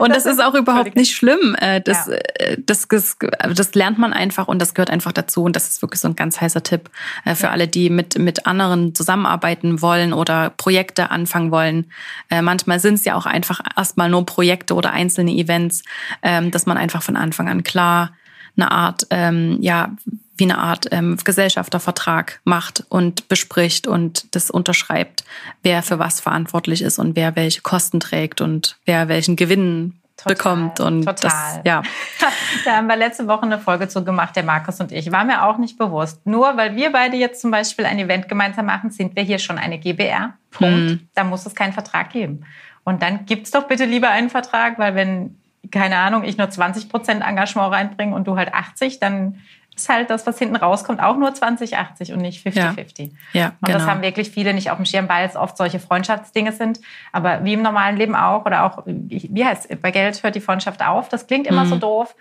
Und 0.00 0.10
das, 0.10 0.24
das 0.24 0.34
ist 0.34 0.42
auch 0.42 0.54
überhaupt 0.54 0.96
nicht 0.96 1.14
schlimm. 1.14 1.54
Äh, 1.58 1.80
das, 1.80 2.06
ja. 2.06 2.14
Äh, 2.14 2.56
das, 2.64 2.88
das, 2.88 3.16
das, 3.54 3.74
lernt 3.74 3.98
man 3.98 4.12
einfach 4.12 4.48
und 4.48 4.60
das 4.60 4.74
gehört 4.74 4.90
einfach 4.90 5.12
dazu. 5.12 5.42
Und 5.42 5.56
das 5.56 5.68
ist 5.68 5.82
wirklich 5.82 6.00
so 6.00 6.08
ein 6.08 6.16
ganz 6.16 6.40
heißer 6.40 6.62
Tipp 6.62 6.90
äh, 7.24 7.34
für 7.34 7.46
ja. 7.46 7.50
alle, 7.50 7.68
die 7.68 7.90
mit, 7.90 8.18
mit 8.18 8.46
anderen 8.46 8.94
zusammenarbeiten 8.94 9.82
wollen 9.82 10.12
oder 10.12 10.50
Projekte 10.50 11.10
anfangen 11.10 11.50
wollen. 11.50 11.90
Manchmal 12.30 12.80
sind 12.80 12.94
es 12.94 13.04
ja 13.04 13.14
auch 13.14 13.26
einfach 13.26 13.60
erstmal 13.76 14.08
nur 14.08 14.24
Projekte 14.24 14.74
oder 14.74 14.92
einzelne 14.92 15.32
Events, 15.32 15.82
ähm, 16.22 16.50
dass 16.50 16.66
man 16.66 16.76
einfach 16.76 17.02
von 17.02 17.16
Anfang 17.16 17.48
an 17.48 17.62
klar 17.62 18.12
eine 18.56 18.70
Art, 18.70 19.06
ähm, 19.10 19.58
ja, 19.60 19.94
wie 20.36 20.44
eine 20.44 20.58
Art 20.58 20.86
ähm, 20.90 21.16
Gesellschaftervertrag 21.22 22.40
macht 22.44 22.84
und 22.88 23.28
bespricht 23.28 23.86
und 23.86 24.34
das 24.34 24.50
unterschreibt, 24.50 25.24
wer 25.62 25.82
für 25.82 25.98
was 25.98 26.20
verantwortlich 26.20 26.82
ist 26.82 26.98
und 26.98 27.16
wer 27.16 27.36
welche 27.36 27.60
Kosten 27.60 28.00
trägt 28.00 28.40
und 28.40 28.78
wer 28.84 29.08
welchen 29.08 29.36
Gewinn 29.36 29.98
Total, 30.16 30.36
bekommt. 30.36 30.80
Und 30.80 31.04
total. 31.04 31.14
Das, 31.20 31.60
ja. 31.64 31.82
da 32.64 32.76
haben 32.76 32.86
wir 32.86 32.96
letzte 32.96 33.26
Woche 33.26 33.42
eine 33.42 33.58
Folge 33.58 33.88
zu 33.88 34.04
gemacht, 34.04 34.36
der 34.36 34.44
Markus 34.44 34.80
und 34.80 34.92
ich. 34.92 35.10
War 35.10 35.24
mir 35.24 35.44
auch 35.44 35.58
nicht 35.58 35.78
bewusst. 35.78 36.24
Nur 36.26 36.56
weil 36.56 36.76
wir 36.76 36.92
beide 36.92 37.16
jetzt 37.16 37.40
zum 37.40 37.50
Beispiel 37.50 37.86
ein 37.86 37.98
Event 37.98 38.28
gemeinsam 38.28 38.66
machen, 38.66 38.90
sind 38.90 39.16
wir 39.16 39.22
hier 39.22 39.38
schon 39.38 39.58
eine 39.58 39.78
GBR. 39.78 40.34
Punkt. 40.50 40.76
Mhm. 40.76 41.08
Da 41.14 41.24
muss 41.24 41.46
es 41.46 41.54
keinen 41.54 41.72
Vertrag 41.72 42.10
geben. 42.10 42.44
Und 42.84 43.02
dann 43.02 43.26
gibt 43.26 43.46
es 43.46 43.50
doch 43.50 43.66
bitte 43.68 43.84
lieber 43.84 44.10
einen 44.10 44.30
Vertrag, 44.30 44.78
weil 44.78 44.94
wenn, 44.94 45.38
keine 45.70 45.96
Ahnung, 45.96 46.24
ich 46.24 46.36
nur 46.36 46.50
20 46.50 46.88
Prozent 46.88 47.22
Engagement 47.22 47.72
reinbringe 47.72 48.14
und 48.14 48.26
du 48.26 48.36
halt 48.36 48.52
80, 48.52 49.00
dann 49.00 49.40
ist 49.82 49.88
halt 49.88 50.10
das, 50.10 50.26
was 50.26 50.38
hinten 50.38 50.56
rauskommt, 50.56 51.00
auch 51.00 51.16
nur 51.16 51.34
2080 51.34 52.12
und 52.12 52.20
nicht 52.20 52.46
50-50. 52.46 53.10
Ja. 53.32 53.40
ja, 53.40 53.46
und 53.48 53.66
genau. 53.66 53.78
das 53.78 53.86
haben 53.86 54.02
wirklich 54.02 54.30
viele 54.30 54.54
nicht 54.54 54.70
auf 54.70 54.76
dem 54.76 54.86
Schirm, 54.86 55.08
weil 55.08 55.26
es 55.26 55.36
oft 55.36 55.56
solche 55.56 55.80
Freundschaftsdinge 55.80 56.52
sind. 56.52 56.80
Aber 57.12 57.44
wie 57.44 57.54
im 57.54 57.62
normalen 57.62 57.96
Leben 57.96 58.14
auch, 58.14 58.46
oder 58.46 58.64
auch, 58.64 58.82
wie 58.86 59.44
heißt 59.44 59.66
es, 59.68 59.80
bei 59.80 59.90
Geld 59.90 60.22
hört 60.22 60.34
die 60.34 60.40
Freundschaft 60.40 60.84
auf. 60.84 61.08
Das 61.08 61.26
klingt 61.26 61.46
immer 61.46 61.64
mhm. 61.64 61.68
so 61.68 61.76
doof. 61.76 62.14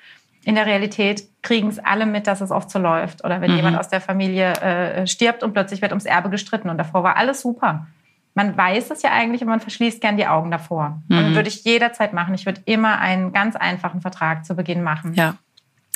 In 0.44 0.56
der 0.56 0.66
Realität 0.66 1.24
kriegen 1.44 1.68
es 1.68 1.78
alle 1.78 2.08
mit, 2.08 2.26
dass 2.26 2.42
es 2.42 2.50
oft 2.50 2.72
so 2.72 2.80
läuft. 2.80 3.24
Oder 3.24 3.42
wenn 3.42 3.52
mhm. 3.52 3.58
jemand 3.58 3.78
aus 3.78 3.90
der 3.90 4.02
Familie 4.02 4.54
äh, 4.54 5.08
stirbt 5.08 5.44
und 5.44 5.54
plötzlich 5.54 5.82
wird 5.82 5.92
ums 5.92 6.06
Erbe 6.06 6.30
gestritten 6.30 6.70
und 6.70 6.78
davor 6.78 7.04
war 7.04 7.16
alles 7.16 7.42
super. 7.42 7.88
Man 8.34 8.58
weiß 8.58 8.92
es 8.92 9.02
ja 9.04 9.12
eigentlich, 9.12 9.42
aber 9.42 9.52
man 9.52 9.60
verschließt 9.60 10.02
gern 10.02 10.18
die 10.18 10.26
Augen 10.26 10.50
davor. 10.50 11.02
Mhm. 11.10 11.18
Und 11.18 11.36
würde 11.36 11.50
ich 11.50 11.64
jederzeit 11.64 12.14
machen. 12.14 12.34
Ich 12.34 12.46
würde 12.46 12.62
immer 12.66 13.00
einen 13.00 13.34
ganz 13.34 13.56
einfachen 13.56 14.02
Vertrag 14.02 14.46
zu 14.46 14.56
Beginn 14.56 14.84
machen. 14.84 15.14
Ja. 15.14 15.36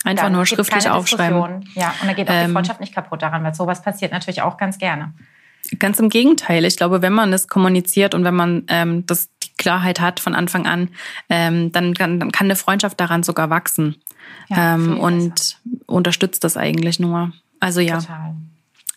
Einfach 0.05 0.29
nur 0.29 0.45
schriftlich 0.45 0.89
aufschreiben. 0.89 1.67
Ja, 1.73 1.93
und 2.01 2.07
da 2.07 2.13
geht 2.13 2.29
auch 2.29 2.33
ähm, 2.33 2.47
die 2.47 2.53
Freundschaft 2.53 2.79
nicht 2.79 2.93
kaputt 2.93 3.21
daran, 3.21 3.43
weil 3.43 3.55
sowas 3.55 3.81
passiert 3.81 4.11
natürlich 4.11 4.41
auch 4.41 4.57
ganz 4.57 4.77
gerne. 4.77 5.13
Ganz 5.79 5.99
im 5.99 6.09
Gegenteil. 6.09 6.63
Ich 6.63 6.77
glaube, 6.77 7.01
wenn 7.01 7.13
man 7.13 7.33
es 7.33 7.47
kommuniziert 7.47 8.13
und 8.13 8.23
wenn 8.23 8.35
man 8.35 8.63
ähm, 8.67 9.05
das, 9.07 9.29
die 9.43 9.51
Klarheit 9.57 9.99
hat 9.99 10.19
von 10.19 10.35
Anfang 10.35 10.67
an, 10.67 10.89
ähm, 11.29 11.71
dann, 11.71 11.95
kann, 11.95 12.19
dann 12.19 12.31
kann 12.31 12.45
eine 12.45 12.55
Freundschaft 12.55 12.99
daran 12.99 13.23
sogar 13.23 13.49
wachsen. 13.49 13.95
Ja, 14.47 14.75
ähm, 14.75 14.99
und 14.99 15.29
besser. 15.29 15.57
unterstützt 15.87 16.43
das 16.43 16.55
eigentlich 16.55 16.99
nur. 16.99 17.31
Also 17.59 17.81
ja. 17.81 17.99
Total. 17.99 18.35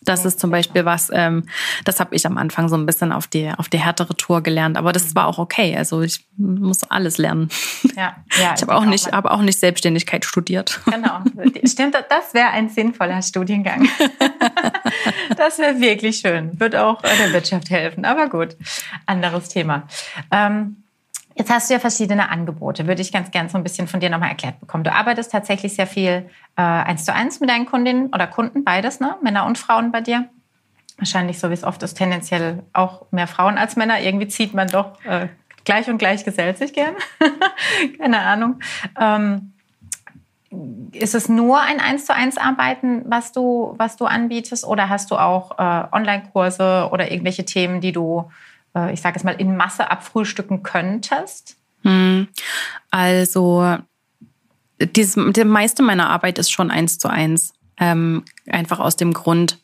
Das 0.02 0.24
ist 0.24 0.40
zum 0.40 0.50
Beispiel 0.50 0.84
was, 0.84 1.10
ähm, 1.12 1.44
das 1.84 2.00
habe 2.00 2.14
ich 2.14 2.26
am 2.26 2.38
Anfang 2.38 2.68
so 2.68 2.76
ein 2.76 2.86
bisschen 2.86 3.12
auf 3.12 3.26
die, 3.26 3.50
auf 3.56 3.68
die 3.68 3.78
härtere 3.78 4.16
Tour 4.16 4.42
gelernt. 4.42 4.76
Aber 4.76 4.92
das 4.92 5.14
war 5.14 5.26
auch 5.26 5.38
okay. 5.38 5.76
Also 5.76 6.02
ich 6.02 6.26
muss 6.36 6.84
alles 6.84 7.18
lernen. 7.18 7.48
Ja, 7.96 8.16
ja. 8.40 8.54
Ich 8.58 8.62
habe 8.62 8.74
auch, 8.74 8.84
nicht, 8.84 9.12
aber 9.12 9.32
auch 9.32 9.42
nicht 9.42 9.58
Selbstständigkeit 9.58 10.24
studiert. 10.24 10.80
Genau. 10.86 11.20
Stimmt, 11.64 11.94
das 11.94 12.34
wäre 12.34 12.48
ein 12.48 12.68
sinnvoller 12.68 13.22
Studiengang. 13.22 13.88
Das 15.36 15.58
wäre 15.58 15.80
wirklich 15.80 16.18
schön. 16.18 16.58
Wird 16.58 16.74
auch 16.74 17.00
der 17.02 17.32
Wirtschaft 17.32 17.70
helfen. 17.70 18.04
Aber 18.04 18.28
gut, 18.28 18.56
anderes 19.06 19.48
Thema. 19.48 19.86
Ähm, 20.32 20.82
Jetzt 21.38 21.50
hast 21.50 21.70
du 21.70 21.74
ja 21.74 21.78
verschiedene 21.78 22.30
Angebote. 22.30 22.88
Würde 22.88 23.00
ich 23.00 23.12
ganz 23.12 23.30
gern 23.30 23.48
so 23.48 23.56
ein 23.56 23.62
bisschen 23.62 23.86
von 23.86 24.00
dir 24.00 24.10
nochmal 24.10 24.30
erklärt 24.30 24.58
bekommen. 24.58 24.82
Du 24.82 24.92
arbeitest 24.92 25.30
tatsächlich 25.30 25.76
sehr 25.76 25.86
viel 25.86 26.28
äh, 26.56 26.62
eins 26.62 27.04
zu 27.04 27.14
eins 27.14 27.38
mit 27.38 27.48
deinen 27.48 27.64
Kundinnen 27.64 28.08
oder 28.12 28.26
Kunden, 28.26 28.64
beides, 28.64 28.98
ne? 28.98 29.14
Männer 29.22 29.46
und 29.46 29.56
Frauen 29.56 29.92
bei 29.92 30.00
dir. 30.00 30.28
Wahrscheinlich, 30.96 31.38
so 31.38 31.48
wie 31.50 31.54
es 31.54 31.62
oft 31.62 31.80
ist, 31.84 31.94
tendenziell 31.94 32.64
auch 32.72 33.06
mehr 33.12 33.28
Frauen 33.28 33.56
als 33.56 33.76
Männer. 33.76 34.00
Irgendwie 34.00 34.26
zieht 34.26 34.52
man 34.52 34.66
doch 34.66 35.00
äh, 35.04 35.28
gleich 35.64 35.88
und 35.88 35.98
gleich 35.98 36.24
gesellt 36.24 36.58
sich 36.58 36.72
gern. 36.72 36.94
Keine 37.98 38.18
Ahnung. 38.18 38.58
Ähm, 39.00 39.52
ist 40.90 41.14
es 41.14 41.28
nur 41.28 41.60
ein 41.60 41.78
eins 41.78 42.06
zu 42.06 42.12
eins 42.12 42.36
Arbeiten, 42.36 43.04
was 43.06 43.30
du, 43.30 43.74
was 43.78 43.96
du 43.96 44.06
anbietest, 44.06 44.64
oder 44.64 44.88
hast 44.88 45.12
du 45.12 45.16
auch 45.16 45.56
äh, 45.56 45.84
Online-Kurse 45.92 46.88
oder 46.90 47.12
irgendwelche 47.12 47.44
Themen, 47.44 47.80
die 47.80 47.92
du 47.92 48.28
äh, 48.74 48.92
ich 48.92 49.00
sage 49.00 49.16
es 49.16 49.24
mal, 49.24 49.32
in 49.32 49.56
Masse 49.56 49.90
abfrühstücken 49.90 50.62
könntest? 50.62 51.56
Hm. 51.82 52.28
Also 52.90 53.78
dieses, 54.80 55.32
die 55.32 55.44
meiste 55.44 55.82
meiner 55.82 56.10
Arbeit 56.10 56.38
ist 56.38 56.50
schon 56.50 56.70
eins 56.70 56.98
zu 56.98 57.08
eins. 57.08 57.54
Ähm, 57.80 58.24
einfach 58.48 58.80
aus 58.80 58.96
dem 58.96 59.12
Grund, 59.12 59.58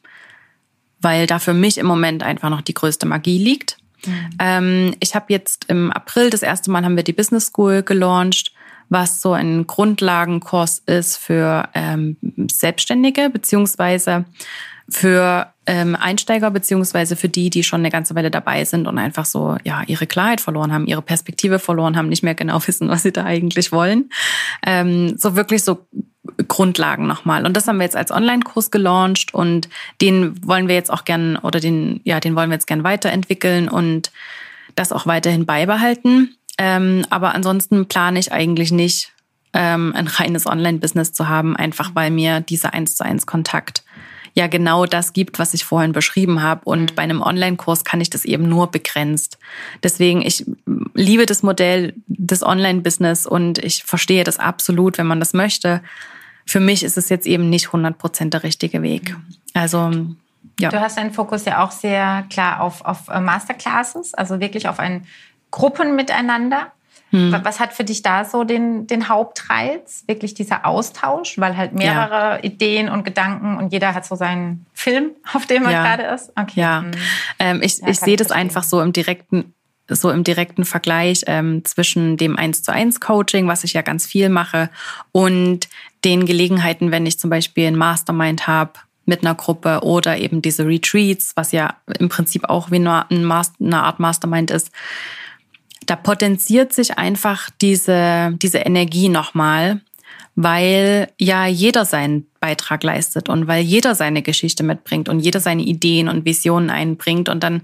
weil 1.01 1.27
da 1.27 1.39
für 1.39 1.55
mich 1.55 1.79
im 1.79 1.87
Moment 1.87 2.23
einfach 2.23 2.49
noch 2.49 2.61
die 2.61 2.75
größte 2.75 3.07
Magie 3.07 3.43
liegt. 3.43 3.77
Mhm. 4.07 4.31
Ähm, 4.39 4.97
ich 5.01 5.15
habe 5.15 5.27
jetzt 5.29 5.65
im 5.69 5.91
April 5.91 6.31
das 6.31 6.43
erste 6.43 6.71
Mal 6.71 6.85
haben 6.85 6.97
wir 6.97 7.03
die 7.03 7.13
Business 7.13 7.47
School 7.47 7.83
gelauncht, 7.83 8.53
was 8.89 9.21
so 9.21 9.33
ein 9.33 9.67
Grundlagenkurs 9.67 10.83
ist 10.87 11.17
für 11.17 11.69
ähm, 11.75 12.17
Selbstständige 12.51 13.31
beziehungsweise 13.31 14.27
für 14.89 15.49
ähm, 15.67 15.97
Einsteiger 15.97 16.51
beziehungsweise 16.51 17.17
für 17.17 17.29
die, 17.29 17.49
die 17.49 17.63
schon 17.63 17.81
eine 17.81 17.91
ganze 17.91 18.15
Weile 18.15 18.31
dabei 18.31 18.65
sind 18.65 18.87
und 18.87 18.99
einfach 18.99 19.25
so 19.25 19.57
ja 19.65 19.83
ihre 19.87 20.07
Klarheit 20.07 20.41
verloren 20.41 20.73
haben, 20.73 20.87
ihre 20.87 21.03
Perspektive 21.03 21.59
verloren 21.59 21.97
haben, 21.97 22.09
nicht 22.09 22.23
mehr 22.23 22.35
genau 22.35 22.61
wissen, 22.67 22.89
was 22.89 23.03
sie 23.03 23.13
da 23.13 23.25
eigentlich 23.25 23.73
wollen. 23.73 24.11
Ähm, 24.65 25.17
so 25.17 25.37
wirklich 25.37 25.65
so 25.65 25.87
Grundlagen 26.49 27.07
nochmal. 27.07 27.47
Und 27.47 27.57
das 27.57 27.69
haben 27.69 27.79
wir 27.79 27.85
jetzt 27.85 27.97
als 27.97 28.11
Online-Kurs 28.11 28.71
gelauncht 28.71 29.33
und 29.35 29.69
den 30.01 30.47
wollen 30.47 30.69
wir 30.69 30.75
jetzt 30.75 30.91
auch 30.91 31.05
gern 31.05 31.37
oder 31.37 31.61
den 31.61 32.01
ja 32.05 32.21
den 32.21 32.35
wollen 32.35 32.51
wir 32.51 32.57
jetzt 32.57 32.67
gern 32.67 32.85
weiterentwickeln 32.85 33.69
und 33.69 34.11
das 34.75 34.93
auch 34.93 35.07
weiterhin 35.07 35.47
beibehalten. 35.47 36.37
Ähm, 36.59 37.05
aber 37.11 37.35
ansonsten 37.35 37.87
plane 37.87 38.19
ich 38.19 38.33
eigentlich 38.33 38.71
nicht 38.71 39.13
ähm, 39.53 39.93
ein 39.95 40.09
reines 40.09 40.47
Online-Business 40.47 41.13
zu 41.13 41.29
haben, 41.29 41.57
einfach 41.57 41.95
weil 41.95 42.11
mir 42.11 42.41
dieser 42.41 42.75
eins 42.75 42.97
zu 42.97 43.05
eins 43.05 43.27
Kontakt 43.27 43.84
ja 44.35 44.49
genau 44.49 44.85
das 44.85 45.13
gibt, 45.13 45.39
was 45.39 45.55
ich 45.55 45.65
vorhin 45.65 45.93
beschrieben 45.93 46.43
habe. 46.43 46.63
Und 46.65 46.93
mhm. 46.93 46.95
bei 46.95 47.03
einem 47.03 47.23
Online-Kurs 47.23 47.85
kann 47.85 48.01
ich 48.01 48.11
das 48.11 48.25
eben 48.25 48.49
nur 48.49 48.71
begrenzt. 48.71 49.39
Deswegen, 49.83 50.23
ich 50.23 50.45
liebe 50.95 51.27
das 51.27 51.43
Modell 51.43 51.95
des 52.07 52.43
Online-Business 52.43 53.27
und 53.27 53.59
ich 53.59 53.85
verstehe 53.85 54.25
das 54.25 54.39
absolut, 54.39 54.99
wenn 54.99 55.07
man 55.07 55.21
das 55.21 55.33
möchte. 55.33 55.83
Für 56.47 56.61
mich 56.61 56.83
ist 56.83 56.99
es 56.99 57.09
jetzt 57.09 57.27
eben 57.27 57.49
nicht 57.49 57.67
100 57.67 57.97
Prozent 57.97 58.35
der 58.35 58.43
richtige 58.43 58.83
Weg. 58.83 59.11
Mhm. 59.11 59.25
Also 59.55 59.91
ja. 60.61 60.69
Du 60.69 60.81
hast 60.81 60.99
deinen 60.99 61.13
Fokus 61.13 61.45
ja 61.45 61.65
auch 61.65 61.71
sehr 61.71 62.27
klar 62.31 62.61
auf, 62.61 62.85
auf 62.85 63.09
äh, 63.09 63.21
Masterclasses, 63.21 64.15
also 64.15 64.41
wirklich 64.41 64.69
auf 64.69 64.79
ein 64.79 65.07
Gruppenmiteinander. 65.51 66.73
Hm. 67.15 67.33
Was 67.45 67.61
hat 67.61 67.73
für 67.73 67.85
dich 67.85 68.03
da 68.03 68.25
so 68.25 68.43
den, 68.43 68.89
den 68.89 69.09
Hauptreiz? 69.09 70.03
Wirklich 70.09 70.35
dieser 70.35 70.67
Austausch, 70.67 71.39
weil 71.39 71.57
halt 71.57 71.73
mehrere 71.73 72.39
ja. 72.39 72.43
Ideen 72.43 72.89
und 72.89 73.05
Gedanken 73.05 73.57
und 73.57 73.73
jeder 73.73 73.95
hat 73.95 74.05
so 74.05 74.17
seinen 74.17 74.67
Film, 74.75 75.13
auf 75.33 75.47
dem 75.47 75.65
er 75.65 75.71
ja. 75.71 75.83
gerade 75.85 76.03
ist. 76.13 76.31
Okay. 76.31 76.61
Ja, 76.61 76.81
hm. 76.81 76.91
ähm, 77.39 77.61
ich, 77.63 77.79
ja, 77.79 77.89
ich 77.89 78.01
sehe 78.01 78.17
das 78.17 78.33
einfach 78.33 78.65
so 78.65 78.81
im 78.81 78.93
direkten 78.93 79.55
so 79.87 80.11
im 80.11 80.25
direkten 80.25 80.65
Vergleich 80.65 81.25
ähm, 81.27 81.63
zwischen 81.67 82.17
dem 82.17 82.39
1 82.39 82.63
zu 82.63 82.73
1 82.73 83.01
Coaching, 83.01 83.47
was 83.49 83.65
ich 83.65 83.75
ja 83.75 83.83
ganz 83.83 84.07
viel 84.07 84.31
mache, 84.31 84.71
und 85.13 85.69
den 86.07 86.25
Gelegenheiten, 86.25 86.91
wenn 86.91 87.05
ich 87.05 87.21
zum 87.21 87.29
Beispiel 87.29 87.67
ein 87.67 87.77
Mastermind 87.77 88.47
habe 88.47 88.73
mit 89.05 89.21
einer 89.21 89.35
Gruppe 89.35 89.81
oder 89.83 90.17
eben 90.17 90.41
diese 90.41 90.67
Retreats, 90.67 91.33
was 91.37 91.53
ja 91.53 91.77
im 91.99 92.09
Prinzip 92.09 92.49
auch 92.49 92.71
wie 92.71 92.77
eine, 92.77 93.11
eine 93.11 93.83
Art 93.83 94.01
Mastermind 94.01 94.51
ist, 94.51 94.71
da 95.87 95.97
potenziert 95.97 96.73
sich 96.73 96.99
einfach 96.99 97.51
diese, 97.61 98.33
diese 98.43 98.59
Energie 98.59 99.09
nochmal, 99.09 99.81
weil 100.37 101.09
ja 101.19 101.47
jeder 101.47 101.85
seinen 101.85 102.27
Beitrag 102.41 102.83
leistet 102.83 103.29
und 103.29 103.47
weil 103.47 103.63
jeder 103.63 103.95
seine 103.95 104.23
Geschichte 104.23 104.63
mitbringt 104.63 105.09
und 105.09 105.21
jeder 105.21 105.41
seine 105.41 105.63
Ideen 105.63 106.09
und 106.09 106.25
Visionen 106.25 106.71
einbringt 106.71 107.29
und 107.29 107.43
dann 107.43 107.63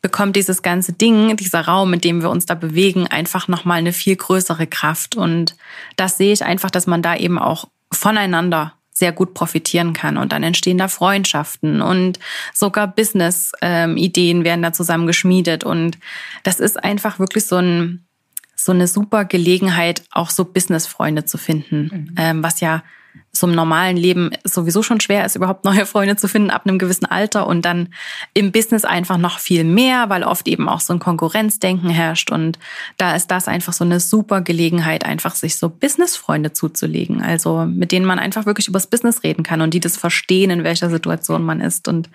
bekommt 0.00 0.36
dieses 0.36 0.62
ganze 0.62 0.92
Ding, 0.92 1.36
dieser 1.36 1.62
Raum, 1.62 1.92
in 1.92 2.00
dem 2.00 2.22
wir 2.22 2.30
uns 2.30 2.46
da 2.46 2.54
bewegen, 2.54 3.06
einfach 3.08 3.48
nochmal 3.48 3.78
eine 3.78 3.92
viel 3.92 4.16
größere 4.16 4.66
Kraft. 4.66 5.16
Und 5.16 5.56
das 5.96 6.16
sehe 6.16 6.32
ich 6.32 6.44
einfach, 6.44 6.70
dass 6.70 6.86
man 6.86 7.02
da 7.02 7.16
eben 7.16 7.38
auch 7.38 7.66
voneinander 7.92 8.74
sehr 8.98 9.12
gut 9.12 9.32
profitieren 9.32 9.92
kann. 9.92 10.16
Und 10.16 10.32
dann 10.32 10.42
entstehen 10.42 10.78
da 10.78 10.88
Freundschaften 10.88 11.80
und 11.80 12.18
sogar 12.52 12.88
Business-Ideen 12.88 14.38
ähm, 14.38 14.44
werden 14.44 14.62
da 14.62 14.72
zusammen 14.72 15.06
geschmiedet. 15.06 15.62
Und 15.62 15.98
das 16.42 16.58
ist 16.58 16.82
einfach 16.82 17.20
wirklich 17.20 17.46
so 17.46 17.56
ein, 17.56 18.06
so 18.56 18.72
eine 18.72 18.88
super 18.88 19.24
Gelegenheit, 19.24 20.02
auch 20.10 20.30
so 20.30 20.44
Business-Freunde 20.44 21.24
zu 21.24 21.38
finden, 21.38 21.82
mhm. 21.92 22.14
ähm, 22.18 22.42
was 22.42 22.60
ja 22.60 22.82
so 23.32 23.46
im 23.46 23.54
normalen 23.54 23.96
Leben 23.96 24.30
sowieso 24.44 24.82
schon 24.82 25.00
schwer 25.00 25.24
ist, 25.24 25.36
überhaupt 25.36 25.64
neue 25.64 25.86
Freunde 25.86 26.16
zu 26.16 26.28
finden 26.28 26.50
ab 26.50 26.62
einem 26.66 26.78
gewissen 26.78 27.06
Alter 27.06 27.46
und 27.46 27.64
dann 27.64 27.88
im 28.34 28.52
Business 28.52 28.84
einfach 28.84 29.16
noch 29.16 29.38
viel 29.38 29.64
mehr, 29.64 30.08
weil 30.08 30.24
oft 30.24 30.48
eben 30.48 30.68
auch 30.68 30.80
so 30.80 30.92
ein 30.92 30.98
Konkurrenzdenken 30.98 31.90
herrscht. 31.90 32.30
Und 32.30 32.58
da 32.96 33.14
ist 33.14 33.30
das 33.30 33.48
einfach 33.48 33.72
so 33.72 33.84
eine 33.84 34.00
super 34.00 34.40
Gelegenheit, 34.40 35.04
einfach 35.04 35.34
sich 35.34 35.56
so 35.56 35.68
Business-Freunde 35.68 36.52
zuzulegen, 36.52 37.22
also 37.22 37.64
mit 37.64 37.92
denen 37.92 38.06
man 38.06 38.18
einfach 38.18 38.46
wirklich 38.46 38.68
übers 38.68 38.86
Business 38.86 39.22
reden 39.22 39.42
kann 39.42 39.60
und 39.60 39.74
die 39.74 39.80
das 39.80 39.96
verstehen, 39.96 40.50
in 40.50 40.64
welcher 40.64 40.90
Situation 40.90 41.44
man 41.44 41.60
ist. 41.60 41.88
Und 41.88 42.10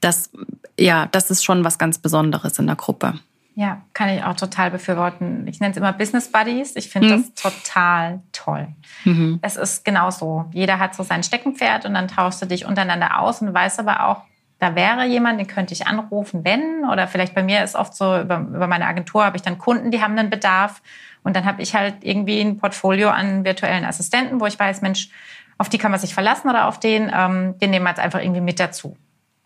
das, 0.00 0.30
ja, 0.78 1.06
das 1.06 1.30
ist 1.30 1.44
schon 1.44 1.64
was 1.64 1.78
ganz 1.78 1.98
Besonderes 1.98 2.58
in 2.58 2.66
der 2.66 2.76
Gruppe. 2.76 3.14
Ja, 3.60 3.82
kann 3.92 4.08
ich 4.08 4.24
auch 4.24 4.36
total 4.36 4.70
befürworten. 4.70 5.46
Ich 5.46 5.60
nenne 5.60 5.72
es 5.72 5.76
immer 5.76 5.92
Business 5.92 6.32
Buddies. 6.32 6.76
Ich 6.76 6.88
finde 6.88 7.08
mhm. 7.08 7.24
das 7.34 7.34
total 7.34 8.20
toll. 8.32 8.68
Mhm. 9.04 9.38
Es 9.42 9.56
ist 9.56 9.84
genauso. 9.84 10.46
Jeder 10.52 10.78
hat 10.78 10.94
so 10.94 11.02
sein 11.02 11.22
Steckenpferd 11.22 11.84
und 11.84 11.92
dann 11.92 12.08
tauschst 12.08 12.40
du 12.40 12.46
dich 12.46 12.64
untereinander 12.64 13.20
aus 13.20 13.42
und 13.42 13.52
weißt 13.52 13.78
aber 13.80 14.06
auch, 14.06 14.22
da 14.60 14.74
wäre 14.76 15.04
jemand, 15.04 15.38
den 15.38 15.46
könnte 15.46 15.74
ich 15.74 15.86
anrufen, 15.86 16.42
wenn. 16.42 16.86
Oder 16.90 17.06
vielleicht 17.06 17.34
bei 17.34 17.42
mir 17.42 17.62
ist 17.62 17.76
oft 17.76 17.94
so, 17.94 18.18
über, 18.18 18.38
über 18.38 18.66
meine 18.66 18.86
Agentur 18.86 19.26
habe 19.26 19.36
ich 19.36 19.42
dann 19.42 19.58
Kunden, 19.58 19.90
die 19.90 20.00
haben 20.00 20.18
einen 20.18 20.30
Bedarf. 20.30 20.80
Und 21.22 21.36
dann 21.36 21.44
habe 21.44 21.60
ich 21.60 21.74
halt 21.74 21.96
irgendwie 22.00 22.40
ein 22.40 22.56
Portfolio 22.56 23.10
an 23.10 23.44
virtuellen 23.44 23.84
Assistenten, 23.84 24.40
wo 24.40 24.46
ich 24.46 24.58
weiß, 24.58 24.80
Mensch, 24.80 25.10
auf 25.58 25.68
die 25.68 25.76
kann 25.76 25.90
man 25.90 26.00
sich 26.00 26.14
verlassen 26.14 26.48
oder 26.48 26.66
auf 26.66 26.80
den, 26.80 27.12
ähm, 27.14 27.58
den 27.58 27.68
nehmen 27.68 27.84
wir 27.84 27.90
jetzt 27.90 28.00
einfach 28.00 28.22
irgendwie 28.22 28.40
mit 28.40 28.58
dazu. 28.58 28.96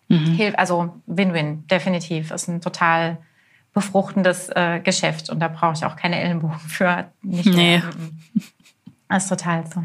Mhm. 0.06 0.54
Also 0.56 0.94
Win-Win, 1.06 1.66
definitiv. 1.66 2.30
Ist 2.30 2.46
ein 2.46 2.60
total 2.60 3.18
befruchtendes 3.74 4.48
äh, 4.50 4.80
Geschäft 4.80 5.28
und 5.28 5.40
da 5.40 5.48
brauche 5.48 5.74
ich 5.74 5.84
auch 5.84 5.96
keine 5.96 6.20
Ellenbogen 6.20 6.58
für. 6.60 7.06
Nicht 7.22 7.46
nee. 7.46 7.78
Mehr. 7.78 7.82
Das 9.08 9.24
ist 9.24 9.28
total 9.28 9.64
so. 9.66 9.84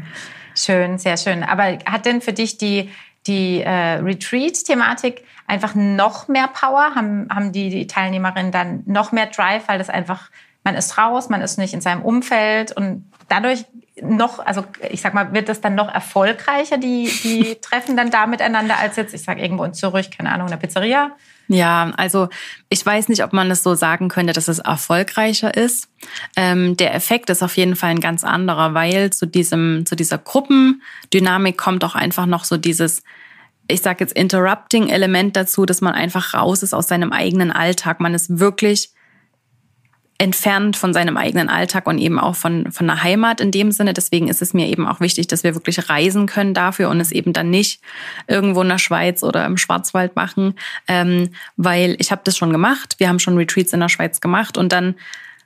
Schön, 0.54 0.98
sehr 0.98 1.16
schön. 1.16 1.42
Aber 1.42 1.78
hat 1.84 2.06
denn 2.06 2.20
für 2.20 2.32
dich 2.32 2.56
die, 2.56 2.90
die 3.26 3.62
äh, 3.62 3.98
Retreat-Thematik 3.98 5.24
einfach 5.46 5.74
noch 5.74 6.28
mehr 6.28 6.48
Power? 6.48 6.94
Haben, 6.94 7.28
haben 7.34 7.52
die, 7.52 7.68
die 7.68 7.86
Teilnehmerinnen 7.86 8.52
dann 8.52 8.82
noch 8.86 9.12
mehr 9.12 9.26
Drive, 9.26 9.64
weil 9.66 9.78
das 9.78 9.90
einfach, 9.90 10.30
man 10.64 10.76
ist 10.76 10.96
raus, 10.96 11.28
man 11.28 11.42
ist 11.42 11.58
nicht 11.58 11.74
in 11.74 11.80
seinem 11.80 12.02
Umfeld 12.02 12.72
und 12.72 13.10
dadurch 13.28 13.64
noch, 14.02 14.38
also 14.38 14.64
ich 14.88 15.00
sag 15.00 15.14
mal, 15.14 15.32
wird 15.32 15.48
das 15.48 15.60
dann 15.60 15.74
noch 15.74 15.92
erfolgreicher, 15.92 16.78
die, 16.78 17.10
die 17.22 17.56
treffen 17.60 17.96
dann 17.96 18.10
da 18.10 18.26
miteinander, 18.26 18.78
als 18.78 18.96
jetzt, 18.96 19.14
ich 19.14 19.22
sag 19.22 19.38
irgendwo 19.38 19.64
in 19.64 19.74
Zürich, 19.74 20.10
keine 20.10 20.30
Ahnung, 20.30 20.46
in 20.46 20.52
der 20.52 20.58
Pizzeria? 20.58 21.10
Ja, 21.52 21.90
also 21.96 22.28
ich 22.68 22.86
weiß 22.86 23.08
nicht, 23.08 23.24
ob 23.24 23.32
man 23.32 23.50
es 23.50 23.64
so 23.64 23.74
sagen 23.74 24.08
könnte, 24.08 24.32
dass 24.32 24.46
es 24.46 24.60
erfolgreicher 24.60 25.56
ist. 25.56 25.88
Ähm, 26.36 26.76
der 26.76 26.94
Effekt 26.94 27.28
ist 27.28 27.42
auf 27.42 27.56
jeden 27.56 27.74
Fall 27.74 27.90
ein 27.90 28.00
ganz 28.00 28.22
anderer, 28.22 28.72
weil 28.74 29.10
zu 29.12 29.26
diesem, 29.26 29.84
zu 29.84 29.96
dieser 29.96 30.18
Gruppendynamik 30.18 31.58
kommt 31.58 31.82
auch 31.82 31.96
einfach 31.96 32.26
noch 32.26 32.44
so 32.44 32.56
dieses, 32.56 33.02
ich 33.66 33.82
sage 33.82 34.04
jetzt 34.04 34.12
Interrupting-Element 34.12 35.34
dazu, 35.34 35.66
dass 35.66 35.80
man 35.80 35.94
einfach 35.94 36.34
raus 36.34 36.62
ist 36.62 36.72
aus 36.72 36.86
seinem 36.86 37.10
eigenen 37.10 37.50
Alltag. 37.50 37.98
Man 37.98 38.14
ist 38.14 38.38
wirklich 38.38 38.92
entfernt 40.20 40.76
von 40.76 40.92
seinem 40.92 41.16
eigenen 41.16 41.48
Alltag 41.48 41.86
und 41.86 41.96
eben 41.96 42.18
auch 42.18 42.36
von, 42.36 42.70
von 42.72 42.86
der 42.86 43.02
Heimat 43.02 43.40
in 43.40 43.50
dem 43.50 43.72
Sinne. 43.72 43.94
Deswegen 43.94 44.28
ist 44.28 44.42
es 44.42 44.52
mir 44.52 44.68
eben 44.68 44.86
auch 44.86 45.00
wichtig, 45.00 45.28
dass 45.28 45.44
wir 45.44 45.54
wirklich 45.54 45.88
reisen 45.88 46.26
können 46.26 46.52
dafür 46.52 46.90
und 46.90 47.00
es 47.00 47.10
eben 47.10 47.32
dann 47.32 47.48
nicht 47.48 47.80
irgendwo 48.26 48.60
in 48.60 48.68
der 48.68 48.76
Schweiz 48.76 49.22
oder 49.22 49.46
im 49.46 49.56
Schwarzwald 49.56 50.16
machen, 50.16 50.56
ähm, 50.88 51.30
weil 51.56 51.96
ich 51.98 52.12
habe 52.12 52.20
das 52.22 52.36
schon 52.36 52.52
gemacht. 52.52 52.96
Wir 52.98 53.08
haben 53.08 53.18
schon 53.18 53.38
Retreats 53.38 53.72
in 53.72 53.80
der 53.80 53.88
Schweiz 53.88 54.20
gemacht 54.20 54.58
und 54.58 54.72
dann 54.72 54.94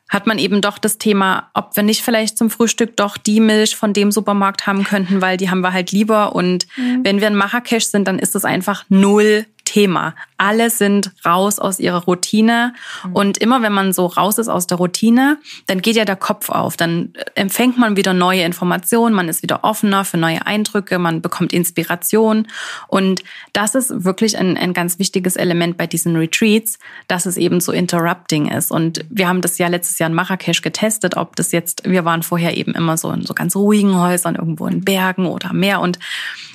hat 0.08 0.26
man 0.26 0.38
eben 0.38 0.60
doch 0.60 0.78
das 0.78 0.98
Thema, 0.98 1.50
ob 1.54 1.76
wir 1.76 1.84
nicht 1.84 2.02
vielleicht 2.02 2.36
zum 2.36 2.50
Frühstück 2.50 2.96
doch 2.96 3.16
die 3.16 3.38
Milch 3.38 3.76
von 3.76 3.92
dem 3.92 4.10
Supermarkt 4.10 4.66
haben 4.66 4.82
könnten, 4.82 5.22
weil 5.22 5.36
die 5.36 5.50
haben 5.50 5.60
wir 5.60 5.72
halt 5.72 5.92
lieber. 5.92 6.34
Und 6.34 6.66
mhm. 6.76 7.00
wenn 7.04 7.20
wir 7.20 7.28
in 7.28 7.36
Marrakesch 7.36 7.86
sind, 7.86 8.06
dann 8.06 8.18
ist 8.18 8.34
es 8.34 8.44
einfach 8.44 8.84
null 8.88 9.46
Thema. 9.64 10.14
Alle 10.36 10.70
sind 10.70 11.12
raus 11.24 11.58
aus 11.58 11.78
ihrer 11.78 12.04
Routine. 12.04 12.74
Mhm. 13.04 13.12
Und 13.12 13.38
immer 13.38 13.62
wenn 13.62 13.72
man 13.72 13.92
so 13.92 14.06
raus 14.06 14.38
ist 14.38 14.48
aus 14.48 14.66
der 14.66 14.78
Routine, 14.78 15.38
dann 15.66 15.80
geht 15.80 15.96
ja 15.96 16.04
der 16.04 16.16
Kopf 16.16 16.50
auf. 16.50 16.76
Dann 16.76 17.12
empfängt 17.34 17.78
man 17.78 17.96
wieder 17.96 18.12
neue 18.12 18.42
Informationen, 18.42 19.14
man 19.14 19.28
ist 19.28 19.42
wieder 19.42 19.64
offener 19.64 20.04
für 20.04 20.16
neue 20.16 20.46
Eindrücke, 20.46 20.98
man 20.98 21.22
bekommt 21.22 21.52
Inspiration. 21.52 22.46
Und 22.88 23.22
das 23.52 23.74
ist 23.74 24.04
wirklich 24.04 24.38
ein, 24.38 24.56
ein 24.56 24.74
ganz 24.74 24.98
wichtiges 24.98 25.36
Element 25.36 25.76
bei 25.76 25.86
diesen 25.86 26.16
Retreats, 26.16 26.78
dass 27.08 27.26
es 27.26 27.36
eben 27.36 27.60
so 27.60 27.72
interrupting 27.72 28.48
ist. 28.48 28.70
Und 28.70 29.04
wir 29.08 29.28
haben 29.28 29.40
das 29.40 29.58
ja 29.58 29.68
letztes 29.68 29.98
Jahr 29.98 30.10
in 30.10 30.14
Marrakesch 30.14 30.62
getestet, 30.62 31.16
ob 31.16 31.36
das 31.36 31.52
jetzt, 31.52 31.88
wir 31.88 32.04
waren 32.04 32.22
vorher 32.22 32.56
eben 32.56 32.74
immer 32.74 32.96
so 32.96 33.10
in 33.10 33.24
so 33.24 33.34
ganz 33.34 33.56
ruhigen 33.56 33.98
Häusern, 33.98 34.34
irgendwo 34.34 34.66
in 34.66 34.84
Bergen 34.84 35.26
oder 35.26 35.52
Meer. 35.52 35.80
Und 35.80 35.98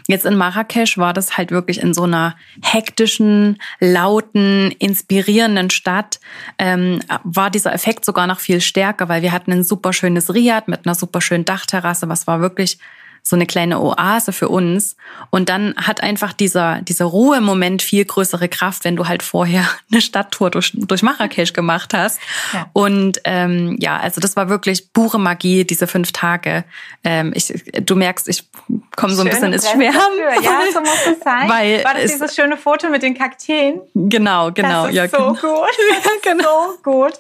Jetzt 0.10 0.26
in 0.26 0.36
Marrakesch 0.36 0.98
war 0.98 1.14
das 1.14 1.38
halt 1.38 1.52
wirklich 1.52 1.84
in 1.84 1.94
so 1.94 2.02
einer 2.02 2.36
hektischen, 2.64 3.62
lauten, 3.80 4.72
inspirierenden 4.80 5.70
Stadt, 5.70 6.20
ähm, 6.58 7.00
war 7.24 7.52
dieser 7.52 7.76
Effekt 7.76 8.06
sogar 8.06 8.26
noch 8.26 8.40
viel 8.40 8.60
stärker, 8.60 9.08
weil 9.08 9.22
wir 9.22 9.32
hatten 9.32 9.52
ein 9.52 9.64
super 9.64 9.94
schönes 9.94 10.34
Riad 10.34 10.68
mit 10.68 10.88
einer 10.88 10.96
super 10.96 11.22
schönen 11.22 11.46
Dachterrasse, 11.46 12.10
was 12.10 12.26
war 12.26 12.42
wirklich 12.42 12.80
so 13.22 13.36
eine 13.36 13.46
kleine 13.46 13.80
Oase 13.80 14.32
für 14.32 14.50
uns. 14.50 14.96
Und 15.30 15.50
dann 15.50 15.76
hat 15.78 16.02
einfach 16.02 16.34
dieser, 16.34 16.82
dieser 16.82 17.06
Ruhemoment 17.06 17.82
viel 17.82 18.04
größere 18.04 18.50
Kraft, 18.50 18.86
wenn 18.86 18.96
du 18.96 19.08
halt 19.08 19.24
vorher 19.24 19.70
eine 19.92 20.02
Stadttour 20.02 20.50
durch, 20.50 20.72
durch 20.76 21.04
Marrakesch 21.04 21.54
gemacht 21.54 21.94
hast. 21.94 22.20
Ja. 22.54 22.70
Und 22.74 23.22
ähm, 23.26 23.78
ja, 23.80 23.98
also 23.98 24.20
das 24.22 24.36
war 24.36 24.50
wirklich 24.50 24.92
pure 24.94 25.20
Magie, 25.20 25.66
diese 25.66 25.86
fünf 25.86 26.12
Tage. 26.12 26.66
Ähm, 27.04 27.32
ich, 27.36 27.54
du 27.82 27.96
merkst, 27.96 28.28
ich 28.28 28.46
komme 29.00 29.14
so 29.14 29.22
ein 29.22 29.30
bisschen 29.30 29.54
ins 29.54 29.70
Schwärmen. 29.70 30.44
Ja, 30.44 30.62
so 30.74 30.80
muss 30.82 31.08
es 31.12 31.24
sein. 31.24 31.50
Weil 31.50 31.84
war 31.84 31.94
das 31.94 32.12
dieses 32.12 32.36
schöne 32.36 32.58
Foto 32.58 32.90
mit 32.90 33.02
den 33.02 33.14
Kakteen? 33.18 33.80
Genau, 33.94 34.52
genau. 34.52 34.84
Das 34.84 34.90
ist 34.90 34.96
ja, 34.96 35.08
so 35.08 35.18
genau. 35.18 35.34
gut. 35.34 35.70
Das 36.04 36.22
genau. 36.22 36.72
so 36.72 36.78
gut. 36.84 37.14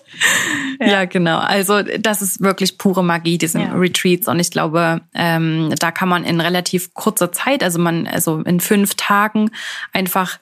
Ja. 0.79 0.87
ja. 0.87 1.05
genau. 1.05 1.39
Also 1.39 1.81
das 1.81 2.21
ist 2.21 2.41
wirklich 2.41 2.77
pure 2.77 3.03
Magie, 3.03 3.37
diese 3.37 3.59
ja. 3.59 3.73
Retreats. 3.73 4.27
Und 4.27 4.39
ich 4.39 4.51
glaube, 4.51 5.01
ähm, 5.13 5.73
da 5.79 5.91
kann 5.91 6.09
man 6.09 6.23
in 6.23 6.41
relativ 6.41 6.93
kurzer 6.93 7.31
Zeit, 7.31 7.63
also 7.63 7.79
man, 7.79 8.07
also 8.07 8.41
in 8.41 8.59
fünf 8.59 8.95
Tagen 8.95 9.51
einfach 9.93 10.37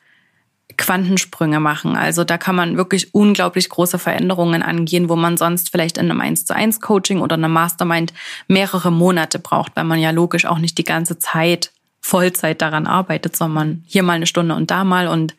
Quantensprünge 0.77 1.59
machen. 1.59 1.95
Also 1.95 2.23
da 2.23 2.37
kann 2.37 2.55
man 2.55 2.77
wirklich 2.77 3.13
unglaublich 3.13 3.69
große 3.69 3.99
Veränderungen 3.99 4.61
angehen, 4.63 5.09
wo 5.09 5.15
man 5.15 5.37
sonst 5.37 5.71
vielleicht 5.71 5.97
in 5.97 6.09
einem 6.09 6.21
1 6.21 6.45
zu 6.45 6.55
1 6.55 6.81
Coaching 6.81 7.19
oder 7.21 7.35
einem 7.35 7.51
Mastermind 7.51 8.13
mehrere 8.47 8.91
Monate 8.91 9.39
braucht, 9.39 9.75
weil 9.75 9.83
man 9.83 9.99
ja 9.99 10.11
logisch 10.11 10.45
auch 10.45 10.59
nicht 10.59 10.77
die 10.77 10.83
ganze 10.83 11.19
Zeit 11.19 11.71
Vollzeit 11.99 12.61
daran 12.61 12.87
arbeitet, 12.87 13.35
sondern 13.35 13.83
hier 13.85 14.03
mal 14.03 14.13
eine 14.13 14.27
Stunde 14.27 14.55
und 14.55 14.71
da 14.71 14.83
mal 14.83 15.07
und 15.07 15.35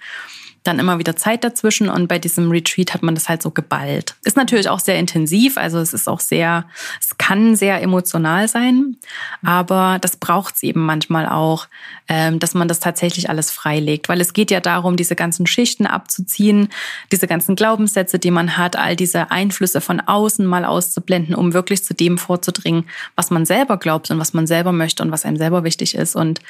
dann 0.64 0.79
immer 0.79 0.99
wieder 0.99 1.16
Zeit 1.16 1.44
dazwischen 1.44 1.88
und 1.88 2.09
bei 2.09 2.18
diesem 2.18 2.51
Retreat 2.51 2.94
hat 2.94 3.03
man 3.03 3.14
das 3.14 3.29
halt 3.29 3.42
so 3.42 3.51
geballt. 3.51 4.16
Ist 4.25 4.37
natürlich 4.37 4.68
auch 4.68 4.81
sehr 4.81 4.99
intensiv, 4.99 5.57
also 5.57 5.79
es 5.79 5.94
ist 5.94 6.09
auch 6.09 6.21
sehr, 6.21 6.66
es 7.01 7.16
kann 7.16 7.57
sehr 7.57 7.81
emotional 7.83 8.49
sein, 8.49 8.97
aber 9.44 9.99
das 10.01 10.16
braucht 10.16 10.57
es 10.57 10.62
eben 10.62 10.85
manchmal 10.85 11.27
auch, 11.27 11.66
ähm, 12.09 12.38
dass 12.38 12.55
man 12.55 12.68
das 12.68 12.81
tatsächlich 12.81 13.31
alles 13.31 13.51
freilegt, 13.51 14.09
weil 14.09 14.21
es 14.21 14.33
geht 14.33 14.51
ja 14.51 14.61
darum, 14.61 14.97
diese 14.97 15.16
ganzen 15.16 15.47
Schichten 15.47 15.87
abzuziehen, 15.87 16.68
diese 17.12 17.27
ganzen 17.27 17.57
Glaubenssätze, 17.57 18.18
die 18.18 18.31
man 18.31 18.57
hat, 18.57 18.77
all 18.77 18.97
diese 18.97 19.31
Einflüsse 19.31 19.81
von 19.81 20.01
außen 20.01 20.44
mal 20.44 20.64
auszublenden, 20.64 21.35
um 21.35 21.55
wirklich 21.55 21.85
zu 21.85 21.94
dem 21.94 22.18
vorzudringen, 22.18 22.85
was 23.16 23.31
man 23.31 23.47
selber 23.47 23.77
glaubt 23.77 24.11
und 24.11 24.18
was 24.18 24.35
man 24.35 24.47
selber 24.47 24.73
möchte 24.73 25.03
und 25.03 25.12
was 25.12 25.25
einem 25.25 25.37
selber 25.37 25.64
wichtig 25.64 25.94
ist 25.94 26.16
und 26.16 26.40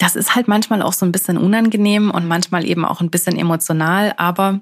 das 0.00 0.16
ist 0.16 0.34
halt 0.34 0.48
manchmal 0.48 0.80
auch 0.80 0.94
so 0.94 1.04
ein 1.04 1.12
bisschen 1.12 1.36
unangenehm 1.36 2.10
und 2.10 2.26
manchmal 2.26 2.64
eben 2.64 2.86
auch 2.86 3.02
ein 3.02 3.10
bisschen 3.10 3.38
emotional, 3.38 4.14
aber 4.16 4.60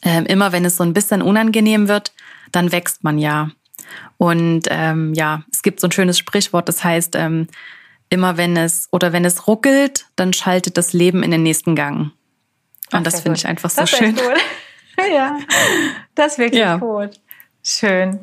äh, 0.00 0.24
immer 0.24 0.50
wenn 0.50 0.64
es 0.64 0.78
so 0.78 0.82
ein 0.82 0.94
bisschen 0.94 1.20
unangenehm 1.20 1.88
wird, 1.88 2.14
dann 2.52 2.72
wächst 2.72 3.04
man 3.04 3.18
ja. 3.18 3.50
Und 4.16 4.62
ähm, 4.70 5.12
ja, 5.12 5.42
es 5.52 5.62
gibt 5.62 5.78
so 5.78 5.88
ein 5.88 5.92
schönes 5.92 6.16
Sprichwort, 6.18 6.70
das 6.70 6.82
heißt, 6.82 7.16
ähm, 7.16 7.48
immer 8.08 8.38
wenn 8.38 8.56
es 8.56 8.88
oder 8.92 9.12
wenn 9.12 9.26
es 9.26 9.46
ruckelt, 9.46 10.06
dann 10.16 10.32
schaltet 10.32 10.78
das 10.78 10.94
Leben 10.94 11.22
in 11.22 11.30
den 11.30 11.42
nächsten 11.42 11.76
Gang. 11.76 11.98
Und 12.00 12.12
Ach, 12.92 13.02
das 13.02 13.20
finde 13.20 13.36
ich 13.36 13.46
einfach 13.46 13.68
so 13.68 13.82
das 13.82 13.90
schön. 13.90 14.14
Gut. 14.14 14.24
ja, 15.12 15.38
das 16.14 16.32
ist 16.32 16.38
wirklich 16.38 16.62
ja. 16.62 16.78
gut. 16.78 17.20
Schön. 17.62 18.20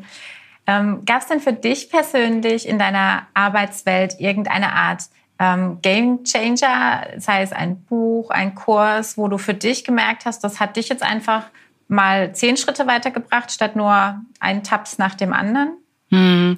Ähm, 0.66 1.06
Gab 1.06 1.22
es 1.22 1.28
denn 1.28 1.42
für 1.42 1.54
dich 1.54 1.92
persönlich 1.92 2.68
in 2.68 2.80
deiner 2.80 3.28
Arbeitswelt 3.36 4.16
irgendeine 4.20 4.74
Art 4.74 5.04
ähm, 5.44 5.80
Game 5.82 6.24
Changer, 6.24 7.08
sei 7.18 7.42
es 7.42 7.52
ein 7.52 7.84
Buch, 7.84 8.30
ein 8.30 8.56
Kurs, 8.56 9.18
wo 9.18 9.28
du 9.28 9.38
für 9.38 9.54
dich 9.54 9.84
gemerkt 9.84 10.26
hast, 10.26 10.44
das 10.44 10.60
hat 10.60 10.78
dich 10.78 10.88
jetzt 10.88 11.04
einfach 11.04 11.46
mal 11.90 12.34
zehn 12.34 12.56
Schritte 12.56 12.88
weitergebracht, 12.88 13.52
statt 13.52 13.76
nur 13.76 14.22
ein 14.40 14.64
Taps 14.64 14.98
nach 14.98 15.16
dem 15.16 15.34
anderen? 15.34 15.78
Hm. 16.10 16.58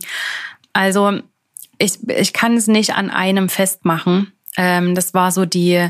Also 0.74 1.20
ich, 1.80 2.08
ich 2.08 2.34
kann 2.34 2.56
es 2.56 2.68
nicht 2.68 2.96
an 2.96 3.10
einem 3.10 3.50
festmachen. 3.50 4.32
Ähm, 4.56 4.94
das 4.94 5.14
war 5.14 5.32
so 5.32 5.46
die, 5.46 5.90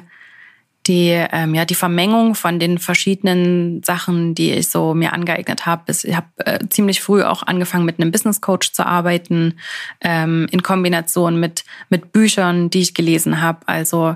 die, 0.87 1.09
ähm, 1.09 1.55
ja, 1.55 1.65
die 1.65 1.75
Vermengung 1.75 2.35
von 2.35 2.59
den 2.59 2.77
verschiedenen 2.77 3.81
Sachen, 3.83 4.35
die 4.35 4.51
ich 4.51 4.69
so 4.69 4.93
mir 4.93 5.13
angeeignet 5.13 5.65
habe. 5.65 5.91
Ich 5.91 6.15
habe 6.15 6.27
äh, 6.37 6.59
ziemlich 6.69 7.01
früh 7.01 7.23
auch 7.23 7.43
angefangen, 7.43 7.85
mit 7.85 7.99
einem 7.99 8.11
Business 8.11 8.41
Coach 8.41 8.71
zu 8.71 8.85
arbeiten, 8.85 9.55
ähm, 10.01 10.47
in 10.51 10.61
Kombination 10.63 11.39
mit, 11.39 11.63
mit 11.89 12.11
Büchern, 12.11 12.69
die 12.69 12.81
ich 12.81 12.93
gelesen 12.93 13.41
habe. 13.41 13.59
Also 13.67 14.15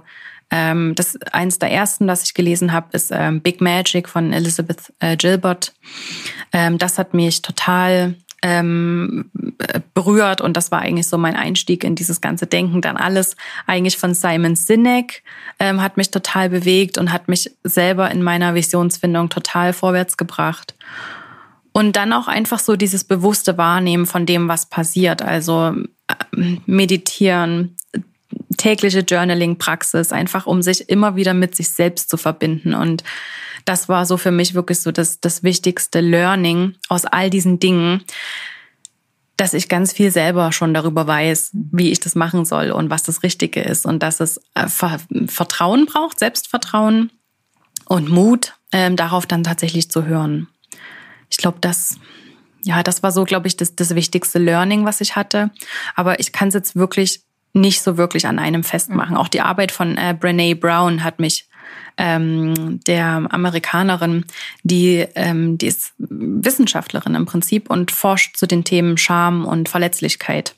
ähm, 0.52 0.96
das 0.96 1.16
eins 1.32 1.60
der 1.60 1.72
ersten, 1.72 2.08
das 2.08 2.24
ich 2.24 2.34
gelesen 2.34 2.72
habe, 2.72 2.88
ist 2.94 3.12
ähm, 3.12 3.42
Big 3.42 3.62
Magic 3.62 4.10
von 4.10 4.34
Elizabeth 4.34 4.94
äh, 5.00 5.16
Gilbert. 5.16 5.74
Ähm, 6.54 6.78
das 6.78 6.98
hat 6.98 7.14
mich 7.14 7.42
total 7.42 8.16
ähm, 8.42 9.30
berührt 9.94 10.42
und 10.42 10.56
das 10.56 10.72
war 10.72 10.80
eigentlich 10.80 11.08
so 11.08 11.18
mein 11.18 11.36
Einstieg 11.36 11.84
in 11.84 11.96
dieses 11.96 12.22
ganze 12.22 12.48
Denken. 12.48 12.82
Dann 12.82 12.98
alles 12.98 13.36
eigentlich 13.68 13.98
von 13.98 14.14
Simon 14.14 14.56
Sinek 14.56 15.24
ähm, 15.60 15.82
hat 15.82 15.98
mich 15.98 16.12
total 16.12 16.50
bewegt 16.50 16.98
und 16.98 17.12
hat 17.12 17.28
mich 17.28 17.52
selber 17.64 18.10
in 18.12 18.22
meiner 18.24 18.56
Visionsfindung 18.56 19.30
total 19.30 19.74
vorwärts 19.74 20.18
gebracht. 20.18 20.76
Und 21.72 21.96
dann 21.96 22.14
auch 22.14 22.28
einfach 22.28 22.60
so 22.60 22.76
dieses 22.76 23.04
bewusste 23.04 23.58
Wahrnehmen 23.58 24.06
von 24.06 24.26
dem, 24.26 24.48
was 24.48 24.66
passiert. 24.66 25.22
Also 25.22 25.74
äh, 26.08 26.58
meditieren, 26.66 27.76
tägliche 28.58 29.00
Journaling-Praxis, 29.00 30.12
einfach 30.12 30.46
um 30.46 30.62
sich 30.62 30.90
immer 30.90 31.16
wieder 31.16 31.34
mit 31.34 31.56
sich 31.56 31.70
selbst 31.70 32.10
zu 32.10 32.18
verbinden. 32.18 32.74
Und 32.74 33.04
das 33.66 33.88
war 33.88 34.06
so 34.06 34.18
für 34.18 34.32
mich 34.32 34.54
wirklich 34.54 34.80
so 34.82 34.92
das, 34.92 35.20
das 35.20 35.44
wichtigste 35.44 36.02
Learning 36.02 36.76
aus 36.88 37.06
all 37.06 37.30
diesen 37.30 37.60
Dingen, 37.60 38.04
dass 39.40 39.54
ich 39.54 39.70
ganz 39.70 39.94
viel 39.94 40.12
selber 40.12 40.52
schon 40.52 40.74
darüber 40.74 41.08
weiß, 41.08 41.52
wie 41.54 41.92
ich 41.92 42.02
das 42.02 42.16
machen 42.16 42.44
soll 42.44 42.72
und 42.72 42.90
was 42.90 43.04
das 43.04 43.24
Richtige 43.24 43.62
ist 43.62 43.86
und 43.86 44.04
dass 44.04 44.20
es 44.20 44.42
äh, 44.54 44.68
Vertrauen 44.68 45.86
braucht, 45.86 46.20
Selbstvertrauen 46.20 47.12
und 47.86 48.10
Mut, 48.10 48.56
ähm, 48.74 48.98
darauf 48.98 49.26
dann 49.26 49.44
tatsächlich 49.44 49.90
zu 49.90 50.06
hören. 50.06 50.48
Ich 51.30 51.38
glaube, 51.38 51.60
das, 51.62 51.98
ja, 52.64 52.84
das 52.84 53.02
war 53.02 53.12
so, 53.12 53.24
glaube 53.24 53.48
ich, 53.48 53.56
das, 53.56 53.76
das 53.76 53.96
wichtigste 53.96 54.40
Learning, 54.40 54.84
was 54.84 55.00
ich 55.00 55.16
hatte. 55.16 55.52
Aber 55.96 56.20
ich 56.20 56.34
kann 56.34 56.50
es 56.50 56.54
jetzt 56.54 56.76
wirklich 56.76 57.24
nicht 57.54 57.82
so 57.82 57.98
wirklich 57.98 58.28
an 58.28 58.40
einem 58.40 58.64
festmachen. 58.64 59.14
Mhm. 59.14 59.18
Auch 59.18 59.30
die 59.30 59.42
Arbeit 59.42 59.72
von 59.72 59.98
äh, 59.98 60.16
Brene 60.20 60.56
Brown 60.56 61.04
hat 61.04 61.20
mich 61.20 61.48
ähm, 61.98 62.80
der 62.88 63.28
Amerikanerin, 63.30 64.26
die, 64.64 65.06
ähm, 65.16 65.58
die 65.58 65.68
ist 65.68 65.94
Wissenschaftlerin 65.98 67.16
im 67.16 67.26
Prinzip 67.26 67.70
und 67.70 67.92
forscht 67.92 68.38
zu 68.38 68.48
den 68.48 68.64
Themen 68.64 68.98
Scham 68.98 69.46
und 69.46 69.70
Verletzlichkeit. 69.70 70.56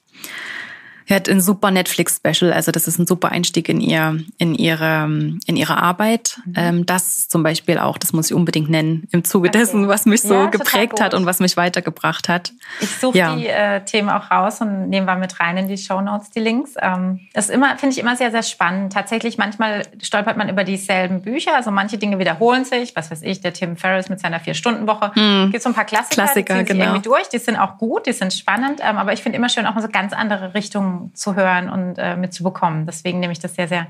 Sie 1.07 1.13
hat 1.13 1.29
ein 1.29 1.41
super 1.41 1.71
Netflix-Special, 1.71 2.53
also 2.53 2.71
das 2.71 2.87
ist 2.87 2.99
ein 2.99 3.07
super 3.07 3.29
Einstieg 3.29 3.69
in 3.69 3.81
ihr, 3.81 4.19
in 4.37 4.55
ihre, 4.55 5.03
in 5.45 5.55
ihre 5.55 5.77
Arbeit. 5.77 6.39
Mhm. 6.45 6.53
Ähm, 6.55 6.85
das 6.85 7.27
zum 7.27 7.43
Beispiel 7.43 7.77
auch, 7.77 7.97
das 7.97 8.13
muss 8.13 8.31
ich 8.31 8.33
unbedingt 8.35 8.69
nennen, 8.69 9.07
im 9.11 9.23
Zuge 9.23 9.49
okay. 9.49 9.59
dessen, 9.59 9.87
was 9.87 10.05
mich 10.05 10.21
so 10.21 10.33
ja, 10.33 10.45
geprägt 10.47 11.01
hat 11.01 11.13
und 11.13 11.25
was 11.25 11.39
mich 11.39 11.57
weitergebracht 11.57 12.29
hat. 12.29 12.53
Ich 12.79 12.89
suche 12.89 13.17
ja. 13.17 13.35
die 13.35 13.47
äh, 13.47 13.83
Themen 13.83 14.09
auch 14.09 14.31
raus 14.31 14.61
und 14.61 14.89
nehmen 14.89 15.05
wir 15.05 15.15
mit 15.15 15.39
rein 15.39 15.57
in 15.57 15.67
die 15.67 15.77
Show 15.77 16.01
Notes, 16.01 16.29
die 16.29 16.39
Links. 16.39 16.75
Ähm, 16.79 17.21
das 17.33 17.49
immer, 17.49 17.77
finde 17.77 17.93
ich 17.95 17.99
immer 17.99 18.15
sehr, 18.15 18.31
sehr 18.31 18.43
spannend. 18.43 18.93
Tatsächlich, 18.93 19.37
manchmal 19.37 19.83
stolpert 20.01 20.37
man 20.37 20.49
über 20.49 20.63
dieselben 20.63 21.21
Bücher, 21.21 21.55
also 21.55 21.71
manche 21.71 21.97
Dinge 21.97 22.19
wiederholen 22.19 22.65
sich. 22.65 22.95
Was 22.95 23.11
weiß 23.11 23.21
ich, 23.23 23.41
der 23.41 23.53
Tim 23.53 23.77
Ferriss 23.77 24.09
mit 24.09 24.19
seiner 24.19 24.39
Vier-Stunden-Woche. 24.39 25.11
Mhm. 25.15 25.51
Gibt 25.51 25.63
so 25.63 25.69
ein 25.69 25.75
paar 25.75 25.85
Klassiker, 25.85 26.23
Klassiker 26.23 26.59
die 26.59 26.65
ziehen 26.65 26.77
genau. 26.77 26.85
irgendwie 26.91 27.09
durch. 27.09 27.29
Die 27.29 27.39
sind 27.39 27.57
auch 27.57 27.77
gut, 27.77 28.05
die 28.05 28.13
sind 28.13 28.33
spannend, 28.33 28.79
ähm, 28.83 28.97
aber 28.97 29.13
ich 29.13 29.21
finde 29.21 29.37
immer 29.37 29.49
schön, 29.49 29.65
auch 29.65 29.79
so 29.79 29.87
ganz 29.87 30.13
andere 30.13 30.53
Richtungen 30.53 30.90
zu 31.13 31.35
hören 31.35 31.69
und 31.69 31.97
äh, 31.97 32.15
mitzubekommen. 32.15 32.85
Deswegen 32.85 33.19
nehme 33.19 33.33
ich 33.33 33.39
das 33.39 33.55
sehr, 33.55 33.67
sehr 33.67 33.87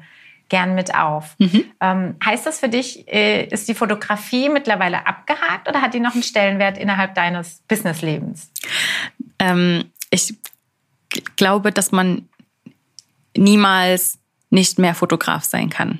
gern 0.49 0.75
mit 0.75 0.93
auf. 0.93 1.35
Mhm. 1.39 1.63
Ähm, 1.79 2.15
heißt 2.23 2.45
das 2.45 2.59
für 2.59 2.67
dich, 2.67 3.07
äh, 3.07 3.45
ist 3.45 3.69
die 3.69 3.73
Fotografie 3.73 4.49
mittlerweile 4.49 5.07
abgehakt 5.07 5.69
oder 5.69 5.81
hat 5.81 5.93
die 5.93 6.01
noch 6.01 6.13
einen 6.13 6.23
Stellenwert 6.23 6.77
innerhalb 6.77 7.15
deines 7.15 7.61
Businesslebens? 7.69 8.51
Ähm, 9.39 9.85
ich 10.09 10.35
glaube, 11.37 11.71
dass 11.71 11.93
man 11.93 12.27
niemals 13.35 14.19
nicht 14.49 14.77
mehr 14.77 14.93
Fotograf 14.93 15.45
sein 15.45 15.69
kann. 15.69 15.99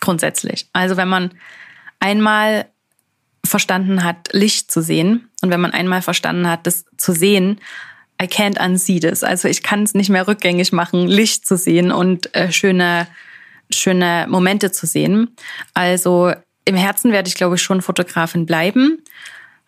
Grundsätzlich. 0.00 0.66
Also 0.72 0.96
wenn 0.96 1.08
man 1.08 1.30
einmal 2.00 2.66
verstanden 3.44 4.02
hat, 4.04 4.30
Licht 4.32 4.72
zu 4.72 4.80
sehen 4.80 5.28
und 5.42 5.50
wenn 5.50 5.60
man 5.60 5.72
einmal 5.72 6.00
verstanden 6.00 6.48
hat, 6.48 6.66
das 6.66 6.86
zu 6.96 7.12
sehen, 7.12 7.60
I 8.22 8.26
can't 8.26 8.64
unsee 8.64 9.00
this. 9.00 9.24
Also 9.24 9.48
ich 9.48 9.62
kann 9.62 9.82
es 9.82 9.94
nicht 9.94 10.10
mehr 10.10 10.28
rückgängig 10.28 10.72
machen, 10.72 11.08
Licht 11.08 11.46
zu 11.46 11.56
sehen 11.56 11.90
und 11.90 12.34
äh, 12.34 12.52
schöne, 12.52 13.08
schöne 13.70 14.26
Momente 14.28 14.70
zu 14.70 14.86
sehen. 14.86 15.34
Also 15.74 16.32
im 16.64 16.76
Herzen 16.76 17.12
werde 17.12 17.28
ich, 17.28 17.34
glaube 17.34 17.56
ich, 17.56 17.62
schon 17.62 17.82
Fotografin 17.82 18.46
bleiben. 18.46 19.02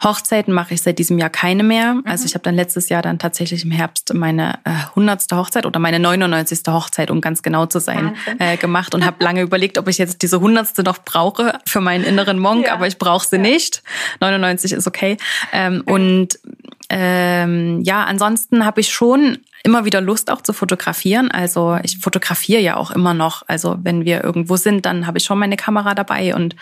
Hochzeiten 0.04 0.52
mache 0.52 0.74
ich 0.74 0.82
seit 0.82 0.98
diesem 0.98 1.18
Jahr 1.18 1.30
keine 1.30 1.62
mehr. 1.62 2.00
Also 2.04 2.22
mhm. 2.22 2.26
ich 2.26 2.34
habe 2.34 2.42
dann 2.42 2.54
letztes 2.54 2.88
Jahr 2.88 3.02
dann 3.02 3.18
tatsächlich 3.18 3.64
im 3.64 3.70
Herbst 3.70 4.12
meine 4.14 4.58
äh, 4.64 4.70
100. 4.90 5.32
Hochzeit 5.32 5.66
oder 5.66 5.80
meine 5.80 5.98
99. 5.98 6.60
Hochzeit, 6.68 7.10
um 7.10 7.20
ganz 7.20 7.42
genau 7.42 7.66
zu 7.66 7.80
sein, 7.80 8.16
äh, 8.38 8.56
gemacht 8.56 8.94
und 8.94 9.04
habe 9.04 9.22
lange 9.24 9.42
überlegt, 9.42 9.78
ob 9.78 9.88
ich 9.88 9.98
jetzt 9.98 10.22
diese 10.22 10.36
100. 10.36 10.78
noch 10.84 10.98
brauche 10.98 11.58
für 11.66 11.80
meinen 11.80 12.04
inneren 12.04 12.38
Monk, 12.38 12.66
ja. 12.66 12.74
aber 12.74 12.86
ich 12.86 12.98
brauche 12.98 13.26
sie 13.26 13.36
ja. 13.36 13.42
nicht. 13.42 13.82
99 14.20 14.72
ist 14.72 14.86
okay. 14.86 15.16
Ähm. 15.52 15.82
Und 15.86 16.38
ähm, 16.90 17.80
ja, 17.82 18.04
ansonsten 18.04 18.64
habe 18.64 18.80
ich 18.80 18.92
schon 18.92 19.38
immer 19.64 19.86
wieder 19.86 20.00
Lust 20.00 20.30
auch 20.30 20.42
zu 20.42 20.52
fotografieren. 20.52 21.30
Also 21.30 21.78
ich 21.82 21.98
fotografiere 21.98 22.60
ja 22.60 22.76
auch 22.76 22.90
immer 22.90 23.14
noch. 23.14 23.42
Also 23.46 23.78
wenn 23.82 24.04
wir 24.04 24.22
irgendwo 24.22 24.56
sind, 24.56 24.84
dann 24.84 25.06
habe 25.06 25.18
ich 25.18 25.24
schon 25.24 25.38
meine 25.38 25.56
Kamera 25.56 25.94
dabei 25.94 26.34
und 26.34 26.54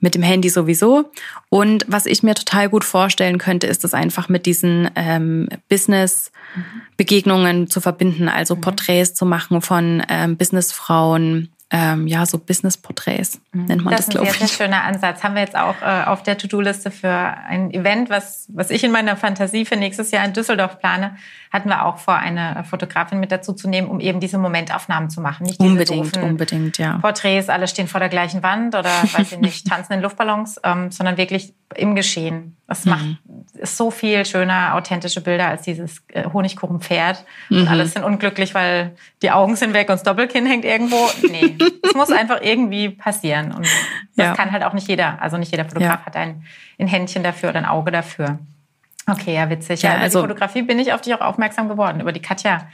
mit 0.00 0.14
dem 0.14 0.22
Handy 0.22 0.48
sowieso. 0.48 1.10
Und 1.48 1.84
was 1.88 2.06
ich 2.06 2.22
mir 2.22 2.34
total 2.34 2.68
gut 2.68 2.84
vorstellen 2.84 3.38
könnte, 3.38 3.66
ist 3.66 3.82
das 3.84 3.94
einfach 3.94 4.28
mit 4.28 4.44
diesen 4.46 4.90
ähm, 4.96 5.48
Business-Begegnungen 5.68 7.68
zu 7.68 7.80
verbinden, 7.80 8.28
also 8.28 8.56
mhm. 8.56 8.62
Porträts 8.62 9.14
zu 9.14 9.26
machen 9.26 9.62
von 9.62 10.02
ähm, 10.08 10.36
Businessfrauen, 10.36 11.50
ähm, 11.72 12.08
ja, 12.08 12.26
so 12.26 12.38
Business-Porträts 12.38 13.40
mhm. 13.52 13.66
nennt 13.66 13.84
man 13.84 13.92
das, 13.92 14.06
das 14.06 14.10
glaube 14.10 14.26
ich. 14.26 14.32
Das 14.32 14.36
ist 14.36 14.42
ein 14.42 14.48
sehr, 14.48 14.66
schöner 14.66 14.84
Ansatz. 14.84 15.22
Haben 15.22 15.34
wir 15.34 15.42
jetzt 15.42 15.56
auch 15.56 15.76
äh, 15.82 16.04
auf 16.04 16.22
der 16.24 16.36
To-Do-Liste 16.36 16.90
für 16.90 17.08
ein 17.08 17.72
Event, 17.72 18.10
was, 18.10 18.48
was 18.52 18.70
ich 18.70 18.82
in 18.82 18.90
meiner 18.90 19.16
Fantasie 19.16 19.64
für 19.64 19.76
nächstes 19.76 20.10
Jahr 20.10 20.24
in 20.24 20.32
Düsseldorf 20.32 20.80
plane, 20.80 21.16
hatten 21.52 21.68
wir 21.68 21.84
auch 21.84 21.98
vor, 21.98 22.14
eine 22.14 22.64
Fotografin 22.68 23.20
mit 23.20 23.30
dazu 23.30 23.52
zu 23.52 23.68
nehmen, 23.68 23.88
um 23.88 24.00
eben 24.00 24.18
diese 24.18 24.38
Momentaufnahmen 24.38 25.10
zu 25.10 25.20
machen. 25.20 25.46
Nicht 25.46 25.60
diese 25.60 25.70
unbedingt, 25.70 26.16
unbedingt, 26.16 26.78
ja. 26.78 26.98
Porträts, 26.98 27.48
alle 27.48 27.68
stehen 27.68 27.86
vor 27.86 28.00
der 28.00 28.08
gleichen 28.08 28.42
Wand 28.42 28.74
oder, 28.74 28.90
weiß 28.90 29.32
ich 29.32 29.38
nicht, 29.38 29.66
tanzen 29.68 29.92
in 29.92 30.00
Luftballons, 30.00 30.60
ähm, 30.64 30.90
sondern 30.90 31.16
wirklich 31.16 31.54
im 31.76 31.94
Geschehen. 31.94 32.56
Das 32.66 32.84
macht 32.84 33.04
mhm. 33.04 33.18
ist 33.28 33.29
so 33.62 33.90
viel 33.90 34.24
schöner, 34.24 34.74
authentische 34.74 35.20
Bilder 35.20 35.48
als 35.48 35.62
dieses 35.62 36.02
äh, 36.08 36.24
Honigkuchenpferd. 36.24 37.24
Mhm. 37.48 37.58
Und 37.58 37.68
alles 37.68 37.92
sind 37.92 38.04
unglücklich, 38.04 38.54
weil 38.54 38.96
die 39.22 39.30
Augen 39.30 39.56
sind 39.56 39.74
weg 39.74 39.88
und 39.88 39.94
das 39.94 40.02
Doppelkinn 40.02 40.46
hängt 40.46 40.64
irgendwo. 40.64 41.08
Nee, 41.28 41.56
es 41.82 41.94
muss 41.94 42.10
einfach 42.10 42.40
irgendwie 42.42 42.90
passieren. 42.90 43.52
Und 43.52 43.66
das 44.16 44.26
ja. 44.26 44.34
kann 44.34 44.52
halt 44.52 44.64
auch 44.64 44.72
nicht 44.72 44.88
jeder. 44.88 45.20
Also 45.20 45.36
nicht 45.36 45.50
jeder 45.50 45.64
Fotograf 45.64 46.00
ja. 46.00 46.06
hat 46.06 46.16
ein, 46.16 46.44
ein 46.78 46.86
Händchen 46.86 47.22
dafür 47.22 47.50
oder 47.50 47.58
ein 47.58 47.66
Auge 47.66 47.90
dafür. 47.90 48.38
Okay, 49.06 49.34
ja, 49.34 49.50
witzig. 49.50 49.82
Ja, 49.82 49.94
ja 49.94 50.00
also, 50.00 50.20
die 50.20 50.28
Fotografie 50.28 50.62
bin 50.62 50.78
ich 50.78 50.92
auf 50.92 51.00
dich 51.00 51.14
auch 51.14 51.20
aufmerksam 51.20 51.68
geworden, 51.68 52.00
über 52.00 52.12
die 52.12 52.22
Katja, 52.22 52.68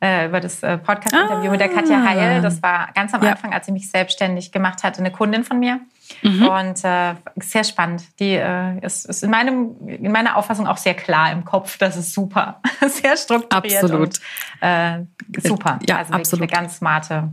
äh, 0.00 0.26
über 0.26 0.40
das 0.40 0.62
äh, 0.62 0.78
Podcast-Interview 0.78 1.48
ah. 1.48 1.50
mit 1.50 1.60
der 1.60 1.68
Katja 1.68 2.02
Heil. 2.02 2.40
Das 2.40 2.62
war 2.62 2.88
ganz 2.94 3.12
am 3.14 3.22
Anfang, 3.22 3.52
als 3.52 3.66
sie 3.66 3.72
mich 3.72 3.90
selbstständig 3.90 4.52
gemacht 4.52 4.82
hatte, 4.82 5.00
eine 5.00 5.10
Kundin 5.10 5.44
von 5.44 5.58
mir. 5.58 5.80
Mhm. 6.22 6.46
Und 6.46 6.84
äh, 6.84 7.14
sehr 7.36 7.64
spannend. 7.64 8.04
Die 8.18 8.34
äh, 8.34 8.84
ist, 8.84 9.06
ist 9.06 9.22
in, 9.22 9.30
meinem, 9.30 9.76
in 9.86 10.12
meiner 10.12 10.36
Auffassung 10.36 10.66
auch 10.66 10.76
sehr 10.76 10.94
klar 10.94 11.32
im 11.32 11.44
Kopf. 11.44 11.78
Das 11.78 11.96
ist 11.96 12.12
super. 12.12 12.60
sehr 12.88 13.16
strukturiert. 13.16 13.82
Absolut. 13.82 14.00
Und, 14.00 14.20
äh, 14.60 15.00
super. 15.40 15.78
Ja, 15.88 15.98
also 15.98 16.12
absolut. 16.12 16.42
eine 16.42 16.60
ganz 16.60 16.76
smarte 16.78 17.30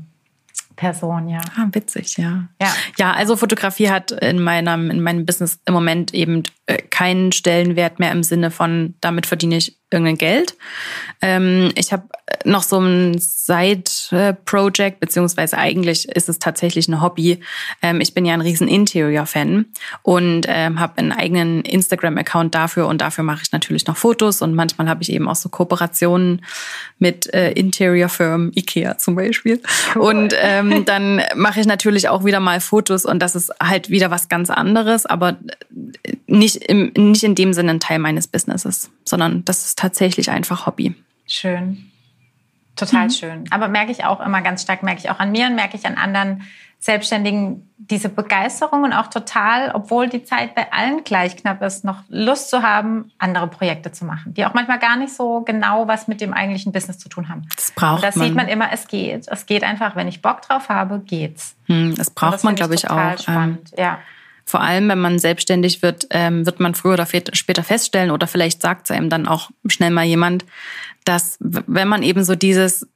Person, 0.76 1.28
ja. 1.28 1.42
Ah, 1.58 1.68
witzig, 1.74 2.18
ja. 2.18 2.46
ja. 2.62 2.74
Ja, 2.98 3.12
also 3.12 3.36
Fotografie 3.36 3.90
hat 3.90 4.12
in 4.12 4.42
meinem, 4.42 4.90
in 4.90 5.02
meinem 5.02 5.26
Business 5.26 5.60
im 5.66 5.74
Moment 5.74 6.14
eben 6.14 6.44
äh, 6.68 6.78
keinen 6.78 7.34
Stellenwert 7.34 8.00
mehr 8.00 8.14
im 8.14 8.24
Sinne 8.24 8.50
von, 8.50 8.96
damit 9.02 9.26
verdiene 9.26 9.58
ich 9.58 9.79
irgendein 9.92 10.18
Geld. 10.18 10.56
Ähm, 11.22 11.72
ich 11.76 11.92
habe 11.92 12.04
noch 12.46 12.64
so 12.64 12.80
ein 12.80 13.18
Side-Project, 13.18 15.00
beziehungsweise 15.00 15.58
eigentlich 15.58 16.08
ist 16.10 16.30
es 16.30 16.40
tatsächlich 16.40 16.88
ein 16.88 17.02
Hobby. 17.02 17.40
Ähm, 17.82 18.00
ich 18.02 18.14
bin 18.14 18.26
ja 18.26 18.34
ein 18.34 18.42
riesen 18.42 18.68
Interior-Fan 18.68 19.66
und 20.04 20.46
ähm, 20.48 20.80
habe 20.80 20.98
einen 20.98 21.12
eigenen 21.12 21.62
Instagram-Account 21.62 22.54
dafür 22.56 22.88
und 22.88 23.02
dafür 23.02 23.24
mache 23.24 23.42
ich 23.42 23.52
natürlich 23.52 23.88
noch 23.88 23.98
Fotos 23.98 24.42
und 24.42 24.54
manchmal 24.54 24.88
habe 24.88 25.02
ich 25.02 25.12
eben 25.12 25.28
auch 25.28 25.36
so 25.36 25.50
Kooperationen 25.50 26.46
mit 27.00 27.34
äh, 27.34 27.52
Interior-Firmen, 27.52 28.52
Ikea 28.56 28.98
zum 28.98 29.16
Beispiel. 29.16 29.62
Cool. 29.96 30.02
Und 30.02 30.36
ähm, 30.40 30.86
dann 30.86 31.22
mache 31.36 31.60
ich 31.60 31.66
natürlich 31.66 32.10
auch 32.10 32.24
wieder 32.24 32.40
mal 32.40 32.62
Fotos 32.62 33.06
und 33.06 33.20
das 33.20 33.36
ist 33.36 33.52
halt 33.62 33.90
wieder 33.90 34.12
was 34.12 34.30
ganz 34.30 34.50
anderes, 34.50 35.06
aber 35.06 35.38
nicht, 36.28 36.58
im, 36.58 36.92
nicht 36.96 37.24
in 37.24 37.36
dem 37.36 37.54
Sinne 37.54 37.72
ein 37.72 37.80
Teil 37.80 38.00
meines 38.00 38.28
Businesses, 38.28 38.92
sondern 39.04 39.44
das 39.46 39.66
ist 39.66 39.79
tatsächlich 39.80 40.30
einfach 40.30 40.66
Hobby. 40.66 40.96
Schön. 41.26 41.92
Total 42.76 43.06
mhm. 43.06 43.12
schön. 43.12 43.44
Aber 43.50 43.68
merke 43.68 43.92
ich 43.92 44.06
auch 44.06 44.20
immer 44.20 44.42
ganz 44.42 44.62
stark, 44.62 44.84
merke 44.84 45.00
ich 45.00 45.10
auch 45.10 45.20
an 45.20 45.32
mir 45.32 45.48
und 45.48 45.56
merke 45.56 45.76
ich 45.78 45.86
an 45.86 45.96
anderen 45.96 46.44
Selbstständigen 46.82 47.70
diese 47.78 48.08
Begeisterung 48.08 48.84
und 48.84 48.94
auch 48.94 49.08
total, 49.08 49.72
obwohl 49.74 50.08
die 50.08 50.24
Zeit 50.24 50.56
bei 50.56 50.72
allen 50.72 51.04
gleich 51.04 51.36
knapp 51.36 51.62
ist, 51.62 51.84
noch 51.84 52.04
Lust 52.08 52.50
zu 52.50 52.62
haben, 52.64 53.12
andere 53.18 53.48
Projekte 53.48 53.92
zu 53.92 54.06
machen, 54.06 54.34
die 54.34 54.46
auch 54.46 54.54
manchmal 54.54 54.80
gar 54.80 54.96
nicht 54.96 55.14
so 55.14 55.42
genau 55.42 55.90
was 55.90 56.08
mit 56.08 56.22
dem 56.22 56.34
eigentlichen 56.34 56.72
Business 56.72 56.98
zu 56.98 57.10
tun 57.10 57.28
haben. 57.28 57.48
Das 57.54 57.72
braucht 57.72 57.96
und 57.98 58.04
das 58.04 58.16
man. 58.16 58.28
sieht 58.28 58.36
man 58.36 58.48
immer, 58.48 58.72
es 58.72 58.88
geht. 58.88 59.28
Es 59.28 59.46
geht 59.46 59.64
einfach, 59.64 59.98
wenn 59.98 60.08
ich 60.08 60.22
Bock 60.22 60.42
drauf 60.42 60.70
habe, 60.70 61.00
geht's. 61.00 61.56
Hm, 61.66 61.96
das 61.96 62.12
braucht 62.12 62.36
das 62.36 62.44
man, 62.44 62.56
glaube 62.56 62.76
ich, 62.76 62.90
auch. 62.90 62.98
Ähm, 62.98 63.18
spannend. 63.18 63.72
Ähm, 63.76 63.84
ja. 63.84 64.00
Vor 64.50 64.62
allem, 64.62 64.90
wenn 64.90 65.00
man 65.00 65.20
selbstständig 65.20 65.84
wird, 65.84 66.08
ähm, 66.10 66.48
wird 66.48 66.60
man 66.60 66.74
früher 66.74 66.94
oder 66.94 67.06
später 67.06 67.62
feststellen 67.64 68.10
oder 68.10 68.26
vielleicht 68.26 68.64
sagt 68.64 68.90
es 68.90 68.92
einem 68.96 69.08
dann 69.08 69.28
auch 69.28 69.52
schnell 69.68 69.92
mal 69.92 70.06
jemand, 70.06 70.44
dass 71.06 71.38
wenn 71.40 71.88
man 71.88 72.02
eben 72.02 72.24
so 72.24 72.34
dieses 72.34 72.88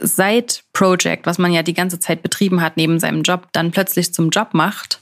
Side-Project, 0.00 1.26
was 1.26 1.36
man 1.36 1.52
ja 1.52 1.62
die 1.62 1.74
ganze 1.74 2.00
Zeit 2.00 2.22
betrieben 2.22 2.62
hat 2.62 2.78
neben 2.78 2.98
seinem 2.98 3.20
Job, 3.20 3.48
dann 3.52 3.70
plötzlich 3.70 4.14
zum 4.14 4.30
Job 4.30 4.54
macht, 4.54 4.98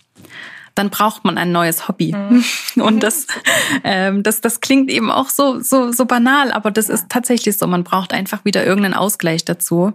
dann 0.75 0.91
braucht 0.91 1.25
man 1.25 1.39
ein 1.39 1.53
neues 1.53 1.89
Hobby. 1.89 2.15
Mhm. 2.15 2.45
Und 2.83 3.03
das, 3.03 3.27
ähm, 3.85 4.23
das, 4.23 4.41
das 4.41 4.61
klingt 4.61 4.91
eben 4.91 5.11
auch 5.11 5.29
so, 5.29 5.61
so, 5.61 5.93
so 5.93 6.07
banal, 6.07 6.53
aber 6.53 6.71
das 6.71 6.89
ist 6.89 7.09
tatsächlich 7.09 7.57
so. 7.57 7.67
Man 7.67 7.85
braucht 7.85 8.13
einfach 8.13 8.45
wieder 8.45 8.65
irgendeinen 8.65 8.95
Ausgleich 8.95 9.45
dazu. 9.45 9.93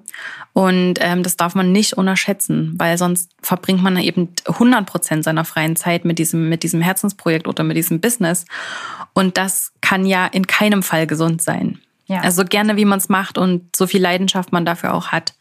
Und 0.54 0.96
ähm, 1.02 1.24
das 1.24 1.38
darf 1.38 1.56
man 1.56 1.72
nicht 1.72 1.94
unterschätzen, 1.94 2.74
weil 2.78 2.98
sonst 2.98 3.32
verbringt 3.42 3.84
man 3.84 3.98
eben 3.98 4.30
100 4.46 4.86
Prozent 4.86 5.24
seiner 5.24 5.46
freien 5.46 5.76
Zeit 5.76 6.06
mit 6.06 6.20
diesem, 6.20 6.50
mit 6.50 6.64
diesem 6.64 6.82
Herzensprojekt 6.82 7.48
oder 7.48 7.64
mit 7.64 7.78
diesem 7.78 8.00
Business. 8.00 8.46
Und 9.14 9.38
das 9.38 9.72
kann 9.82 10.06
ja 10.06 10.26
in 10.28 10.48
keinem 10.48 10.84
Fall 10.84 11.08
gesund 11.08 11.42
sein. 11.42 11.80
Ja. 12.08 12.22
Also 12.22 12.46
gerne, 12.46 12.78
wie 12.78 12.86
man 12.86 13.00
es 13.00 13.10
macht 13.10 13.38
und 13.38 13.76
so 13.76 13.86
viel 13.86 14.02
Leidenschaft 14.02 14.52
man 14.52 14.66
dafür 14.66 14.94
auch 14.94 15.10
hat. 15.10 15.34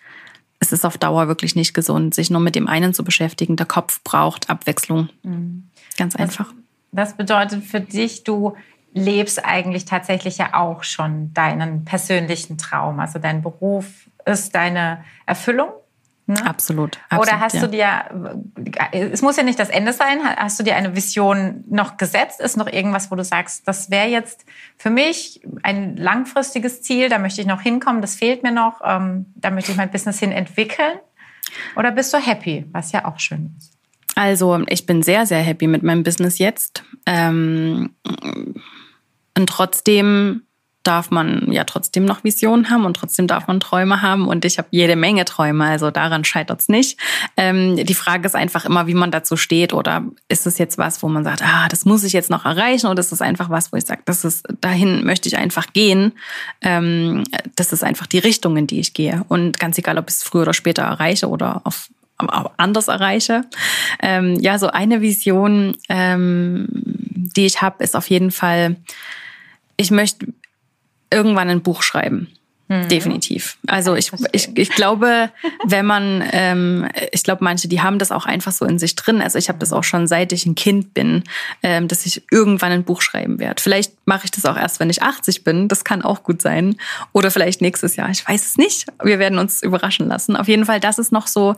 Es 0.58 0.72
ist 0.72 0.84
auf 0.84 0.98
Dauer 0.98 1.28
wirklich 1.28 1.54
nicht 1.54 1.74
gesund, 1.74 2.14
sich 2.14 2.30
nur 2.30 2.40
mit 2.40 2.54
dem 2.54 2.66
einen 2.66 2.94
zu 2.94 3.04
beschäftigen. 3.04 3.56
Der 3.56 3.66
Kopf 3.66 4.02
braucht 4.04 4.48
Abwechslung. 4.48 5.10
Mhm. 5.22 5.68
Ganz 5.96 6.16
einfach. 6.16 6.52
Das, 6.92 7.08
das 7.08 7.16
bedeutet 7.16 7.64
für 7.64 7.80
dich, 7.80 8.24
du 8.24 8.56
lebst 8.92 9.44
eigentlich 9.44 9.84
tatsächlich 9.84 10.38
ja 10.38 10.54
auch 10.54 10.82
schon 10.82 11.34
deinen 11.34 11.84
persönlichen 11.84 12.56
Traum. 12.56 12.98
Also 12.98 13.18
dein 13.18 13.42
Beruf 13.42 13.86
ist 14.24 14.54
deine 14.54 15.04
Erfüllung 15.26 15.68
Ne? 16.28 16.44
Absolut, 16.44 16.98
absolut. 17.08 17.28
Oder 17.28 17.40
hast 17.40 17.54
ja. 17.54 17.60
du 17.60 17.68
dir, 17.68 18.80
es 18.90 19.22
muss 19.22 19.36
ja 19.36 19.44
nicht 19.44 19.60
das 19.60 19.68
Ende 19.68 19.92
sein, 19.92 20.18
hast 20.24 20.58
du 20.58 20.64
dir 20.64 20.74
eine 20.74 20.96
Vision 20.96 21.62
noch 21.68 21.96
gesetzt? 21.96 22.40
Ist 22.40 22.56
noch 22.56 22.66
irgendwas, 22.66 23.12
wo 23.12 23.14
du 23.14 23.22
sagst, 23.22 23.68
das 23.68 23.90
wäre 23.90 24.08
jetzt 24.08 24.44
für 24.76 24.90
mich 24.90 25.40
ein 25.62 25.96
langfristiges 25.96 26.82
Ziel, 26.82 27.08
da 27.08 27.18
möchte 27.18 27.40
ich 27.40 27.46
noch 27.46 27.60
hinkommen, 27.60 28.00
das 28.00 28.16
fehlt 28.16 28.42
mir 28.42 28.50
noch, 28.50 28.80
ähm, 28.84 29.26
da 29.36 29.50
möchte 29.50 29.70
ich 29.70 29.76
mein 29.76 29.90
Business 29.90 30.18
hin 30.18 30.32
entwickeln? 30.32 30.98
Oder 31.76 31.92
bist 31.92 32.12
du 32.12 32.18
happy, 32.18 32.66
was 32.72 32.90
ja 32.90 33.04
auch 33.04 33.20
schön 33.20 33.54
ist? 33.56 33.72
Also, 34.16 34.64
ich 34.68 34.84
bin 34.86 35.02
sehr, 35.02 35.26
sehr 35.26 35.42
happy 35.42 35.68
mit 35.68 35.84
meinem 35.84 36.02
Business 36.02 36.38
jetzt. 36.38 36.82
Ähm, 37.04 37.90
und 39.36 39.46
trotzdem 39.46 40.45
darf 40.86 41.10
man 41.10 41.50
ja 41.50 41.64
trotzdem 41.64 42.04
noch 42.04 42.22
Visionen 42.24 42.70
haben 42.70 42.84
und 42.84 42.94
trotzdem 42.94 43.26
darf 43.26 43.46
man 43.46 43.60
Träume 43.60 44.02
haben. 44.02 44.28
Und 44.28 44.44
ich 44.44 44.58
habe 44.58 44.68
jede 44.70 44.96
Menge 44.96 45.24
Träume, 45.24 45.64
also 45.64 45.90
daran 45.90 46.24
scheitert 46.24 46.60
es 46.60 46.68
nicht. 46.68 46.98
Ähm, 47.36 47.76
die 47.76 47.94
Frage 47.94 48.26
ist 48.26 48.36
einfach 48.36 48.64
immer, 48.64 48.86
wie 48.86 48.94
man 48.94 49.10
dazu 49.10 49.36
steht. 49.36 49.72
Oder 49.72 50.04
ist 50.28 50.46
es 50.46 50.58
jetzt 50.58 50.78
was, 50.78 51.02
wo 51.02 51.08
man 51.08 51.24
sagt, 51.24 51.42
ah, 51.42 51.68
das 51.68 51.84
muss 51.84 52.04
ich 52.04 52.12
jetzt 52.12 52.30
noch 52.30 52.44
erreichen? 52.44 52.86
Oder 52.86 53.00
ist 53.00 53.12
es 53.12 53.20
einfach 53.20 53.50
was, 53.50 53.72
wo 53.72 53.76
ich 53.76 53.84
sage, 53.84 54.02
das 54.04 54.24
ist, 54.24 54.46
dahin 54.60 55.04
möchte 55.04 55.28
ich 55.28 55.36
einfach 55.36 55.72
gehen. 55.72 56.12
Ähm, 56.60 57.24
das 57.56 57.72
ist 57.72 57.82
einfach 57.82 58.06
die 58.06 58.18
Richtung, 58.18 58.56
in 58.56 58.66
die 58.66 58.80
ich 58.80 58.94
gehe. 58.94 59.24
Und 59.28 59.58
ganz 59.58 59.78
egal, 59.78 59.98
ob 59.98 60.08
ich 60.08 60.16
es 60.16 60.22
früher 60.22 60.42
oder 60.42 60.54
später 60.54 60.82
erreiche 60.82 61.28
oder 61.28 61.62
auf 61.64 61.88
anders 62.18 62.88
erreiche. 62.88 63.42
Ähm, 64.00 64.38
ja, 64.40 64.58
so 64.58 64.68
eine 64.68 65.02
Vision, 65.02 65.76
ähm, 65.90 66.66
die 66.70 67.44
ich 67.44 67.60
habe, 67.60 67.84
ist 67.84 67.94
auf 67.94 68.08
jeden 68.08 68.30
Fall, 68.30 68.76
ich 69.76 69.90
möchte 69.90 70.26
irgendwann 71.10 71.48
ein 71.48 71.62
Buch 71.62 71.82
schreiben. 71.82 72.28
Mhm. 72.68 72.88
Definitiv. 72.88 73.58
Also 73.68 73.94
ich, 73.94 74.10
ich, 74.32 74.56
ich 74.56 74.70
glaube, 74.70 75.30
wenn 75.64 75.86
man, 75.86 76.24
ähm, 76.32 76.88
ich 77.12 77.22
glaube, 77.22 77.44
manche, 77.44 77.68
die 77.68 77.80
haben 77.80 78.00
das 78.00 78.10
auch 78.10 78.26
einfach 78.26 78.50
so 78.50 78.64
in 78.64 78.80
sich 78.80 78.96
drin. 78.96 79.22
Also 79.22 79.38
ich 79.38 79.48
habe 79.48 79.58
das 79.60 79.72
auch 79.72 79.84
schon 79.84 80.08
seit 80.08 80.32
ich 80.32 80.46
ein 80.46 80.56
Kind 80.56 80.92
bin, 80.92 81.22
ähm, 81.62 81.86
dass 81.86 82.06
ich 82.06 82.22
irgendwann 82.30 82.72
ein 82.72 82.82
Buch 82.82 83.02
schreiben 83.02 83.38
werde. 83.38 83.62
Vielleicht 83.62 83.92
mache 84.04 84.24
ich 84.24 84.32
das 84.32 84.44
auch 84.46 84.56
erst, 84.56 84.80
wenn 84.80 84.90
ich 84.90 85.00
80 85.00 85.44
bin. 85.44 85.68
Das 85.68 85.84
kann 85.84 86.02
auch 86.02 86.24
gut 86.24 86.42
sein. 86.42 86.76
Oder 87.12 87.30
vielleicht 87.30 87.60
nächstes 87.60 87.94
Jahr. 87.94 88.10
Ich 88.10 88.26
weiß 88.26 88.44
es 88.44 88.56
nicht. 88.56 88.86
Wir 89.00 89.20
werden 89.20 89.38
uns 89.38 89.62
überraschen 89.62 90.08
lassen. 90.08 90.34
Auf 90.34 90.48
jeden 90.48 90.64
Fall, 90.64 90.80
das 90.80 90.98
ist 90.98 91.12
noch 91.12 91.28
so 91.28 91.54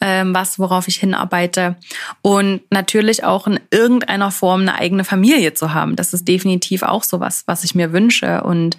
ähm, 0.00 0.32
was, 0.32 0.60
worauf 0.60 0.86
ich 0.86 0.96
hinarbeite. 0.96 1.74
Und 2.22 2.60
natürlich 2.70 3.24
auch 3.24 3.48
in 3.48 3.58
irgendeiner 3.72 4.30
Form 4.30 4.60
eine 4.60 4.76
eigene 4.76 5.02
Familie 5.02 5.54
zu 5.54 5.74
haben. 5.74 5.96
Das 5.96 6.14
ist 6.14 6.28
definitiv 6.28 6.84
auch 6.84 7.02
so 7.02 7.18
was, 7.18 7.42
was 7.48 7.64
ich 7.64 7.74
mir 7.74 7.92
wünsche. 7.92 8.44
Und 8.44 8.76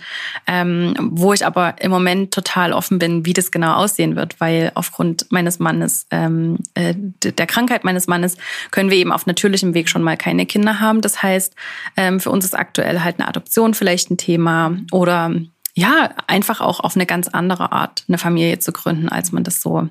ähm, 0.48 0.94
wo 1.12 1.34
ich 1.34 1.46
aber 1.46 1.73
im 1.80 1.92
Moment 1.92 2.34
total 2.34 2.74
offen 2.74 3.00
bin, 3.00 3.26
wie 3.26 3.34
das 3.34 3.52
genau 3.52 3.74
aussehen 3.76 4.16
wird, 4.16 4.40
weil 4.40 4.72
aufgrund 4.76 5.32
meines 5.32 5.60
Mannes, 5.60 6.08
ähm, 6.12 6.58
äh, 6.74 6.94
der 6.96 7.48
Krankheit 7.48 7.84
meines 7.84 8.08
Mannes, 8.08 8.38
können 8.72 8.90
wir 8.90 8.98
eben 8.98 9.12
auf 9.12 9.26
natürlichem 9.26 9.74
Weg 9.74 9.90
schon 9.90 10.04
mal 10.04 10.18
keine 10.18 10.46
Kinder 10.46 10.80
haben. 10.80 11.02
Das 11.02 11.22
heißt, 11.24 11.56
ähm, 11.98 12.20
für 12.20 12.30
uns 12.30 12.46
ist 12.46 12.58
aktuell 12.58 13.02
halt 13.02 13.20
eine 13.20 13.28
Adoption 13.28 13.74
vielleicht 13.74 14.12
ein 14.12 14.18
Thema 14.18 14.78
oder 14.92 15.32
ja, 15.76 16.12
einfach 16.28 16.62
auch 16.62 16.80
auf 16.80 16.96
eine 16.96 17.06
ganz 17.06 17.28
andere 17.28 17.72
Art 17.72 18.06
eine 18.08 18.18
Familie 18.18 18.60
zu 18.60 18.72
gründen, 18.72 19.10
als 19.10 19.32
man 19.32 19.44
das 19.44 19.60
so 19.62 19.90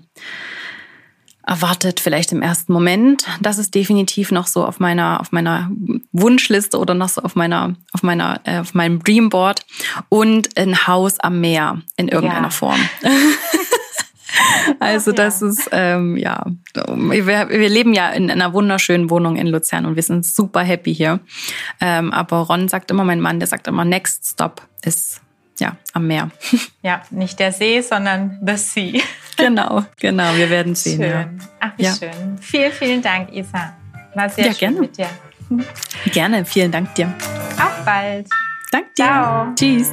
erwartet, 1.46 2.00
vielleicht 2.00 2.33
im 2.33 2.42
ersten 2.42 2.72
Moment. 2.72 3.24
Das 3.40 3.59
ist 3.59 3.74
definitiv 3.74 4.31
noch 4.31 4.46
so 4.46 4.64
auf 4.64 4.81
meiner, 4.81 5.20
auf 5.20 5.33
meiner 5.33 5.70
Wunschliste 6.12 6.78
oder 6.78 6.94
noch 6.94 7.09
so 7.09 7.22
auf 7.22 7.35
meiner, 7.35 7.74
auf 7.92 8.02
meiner, 8.02 8.40
äh, 8.44 8.59
auf 8.59 8.74
meinem 8.74 9.02
Dreamboard. 9.02 9.64
Und 10.09 10.57
ein 10.57 10.87
Haus 10.87 11.18
am 11.20 11.40
Meer 11.40 11.83
in 11.96 12.09
irgendeiner 12.09 12.48
ja. 12.48 12.50
Form. 12.50 12.81
Also 14.81 15.12
das 15.12 15.42
ist, 15.42 15.68
ähm, 15.72 16.16
ja, 16.16 16.46
wir, 16.74 17.48
wir 17.48 17.68
leben 17.68 17.92
ja 17.92 18.11
in 18.11 18.31
einer 18.31 18.52
wunderschönen 18.52 19.11
Wohnung 19.11 19.37
in 19.37 19.46
Luzern 19.46 19.87
und 19.87 19.96
wir 19.96 20.02
sind 20.02 20.24
super 20.24 20.62
happy 20.62 20.94
hier. 20.94 21.20
Ähm, 21.81 22.12
aber 22.12 22.38
Ron 22.38 22.68
sagt 22.68 22.90
immer, 22.90 23.05
mein 23.05 23.20
Mann, 23.20 23.38
der 23.40 23.46
sagt 23.46 23.66
immer, 23.68 23.85
next 23.85 24.31
stop 24.31 24.62
ist 24.83 25.20
ja, 25.62 25.77
am 25.92 26.07
Meer. 26.07 26.31
Ja, 26.83 27.03
nicht 27.11 27.38
der 27.38 27.53
See, 27.53 27.81
sondern 27.81 28.40
the 28.44 28.57
sea. 28.57 29.01
Genau, 29.37 29.85
genau, 29.98 30.37
wir 30.37 30.51
werden 30.51 30.75
sehen. 30.75 31.01
Schön. 31.01 31.11
Ja. 31.11 31.48
Ach, 31.61 31.70
wie 31.79 31.85
ja. 31.85 31.94
schön. 31.94 32.38
Vielen, 32.38 32.72
vielen 32.72 33.03
Dank, 33.03 33.33
Isa. 33.33 33.75
War 34.14 34.29
sehr 34.29 34.46
ja, 34.46 34.53
schön 34.53 34.59
gerne. 34.59 34.81
mit 34.81 34.98
dir. 34.98 35.09
Gerne, 36.12 36.44
vielen 36.44 36.70
Dank 36.70 36.94
dir. 36.94 37.12
Auf 37.57 37.85
bald. 37.85 38.29
Dank 38.70 38.94
dir. 38.94 39.05
Ciao. 39.05 39.55
Tschüss. 39.55 39.90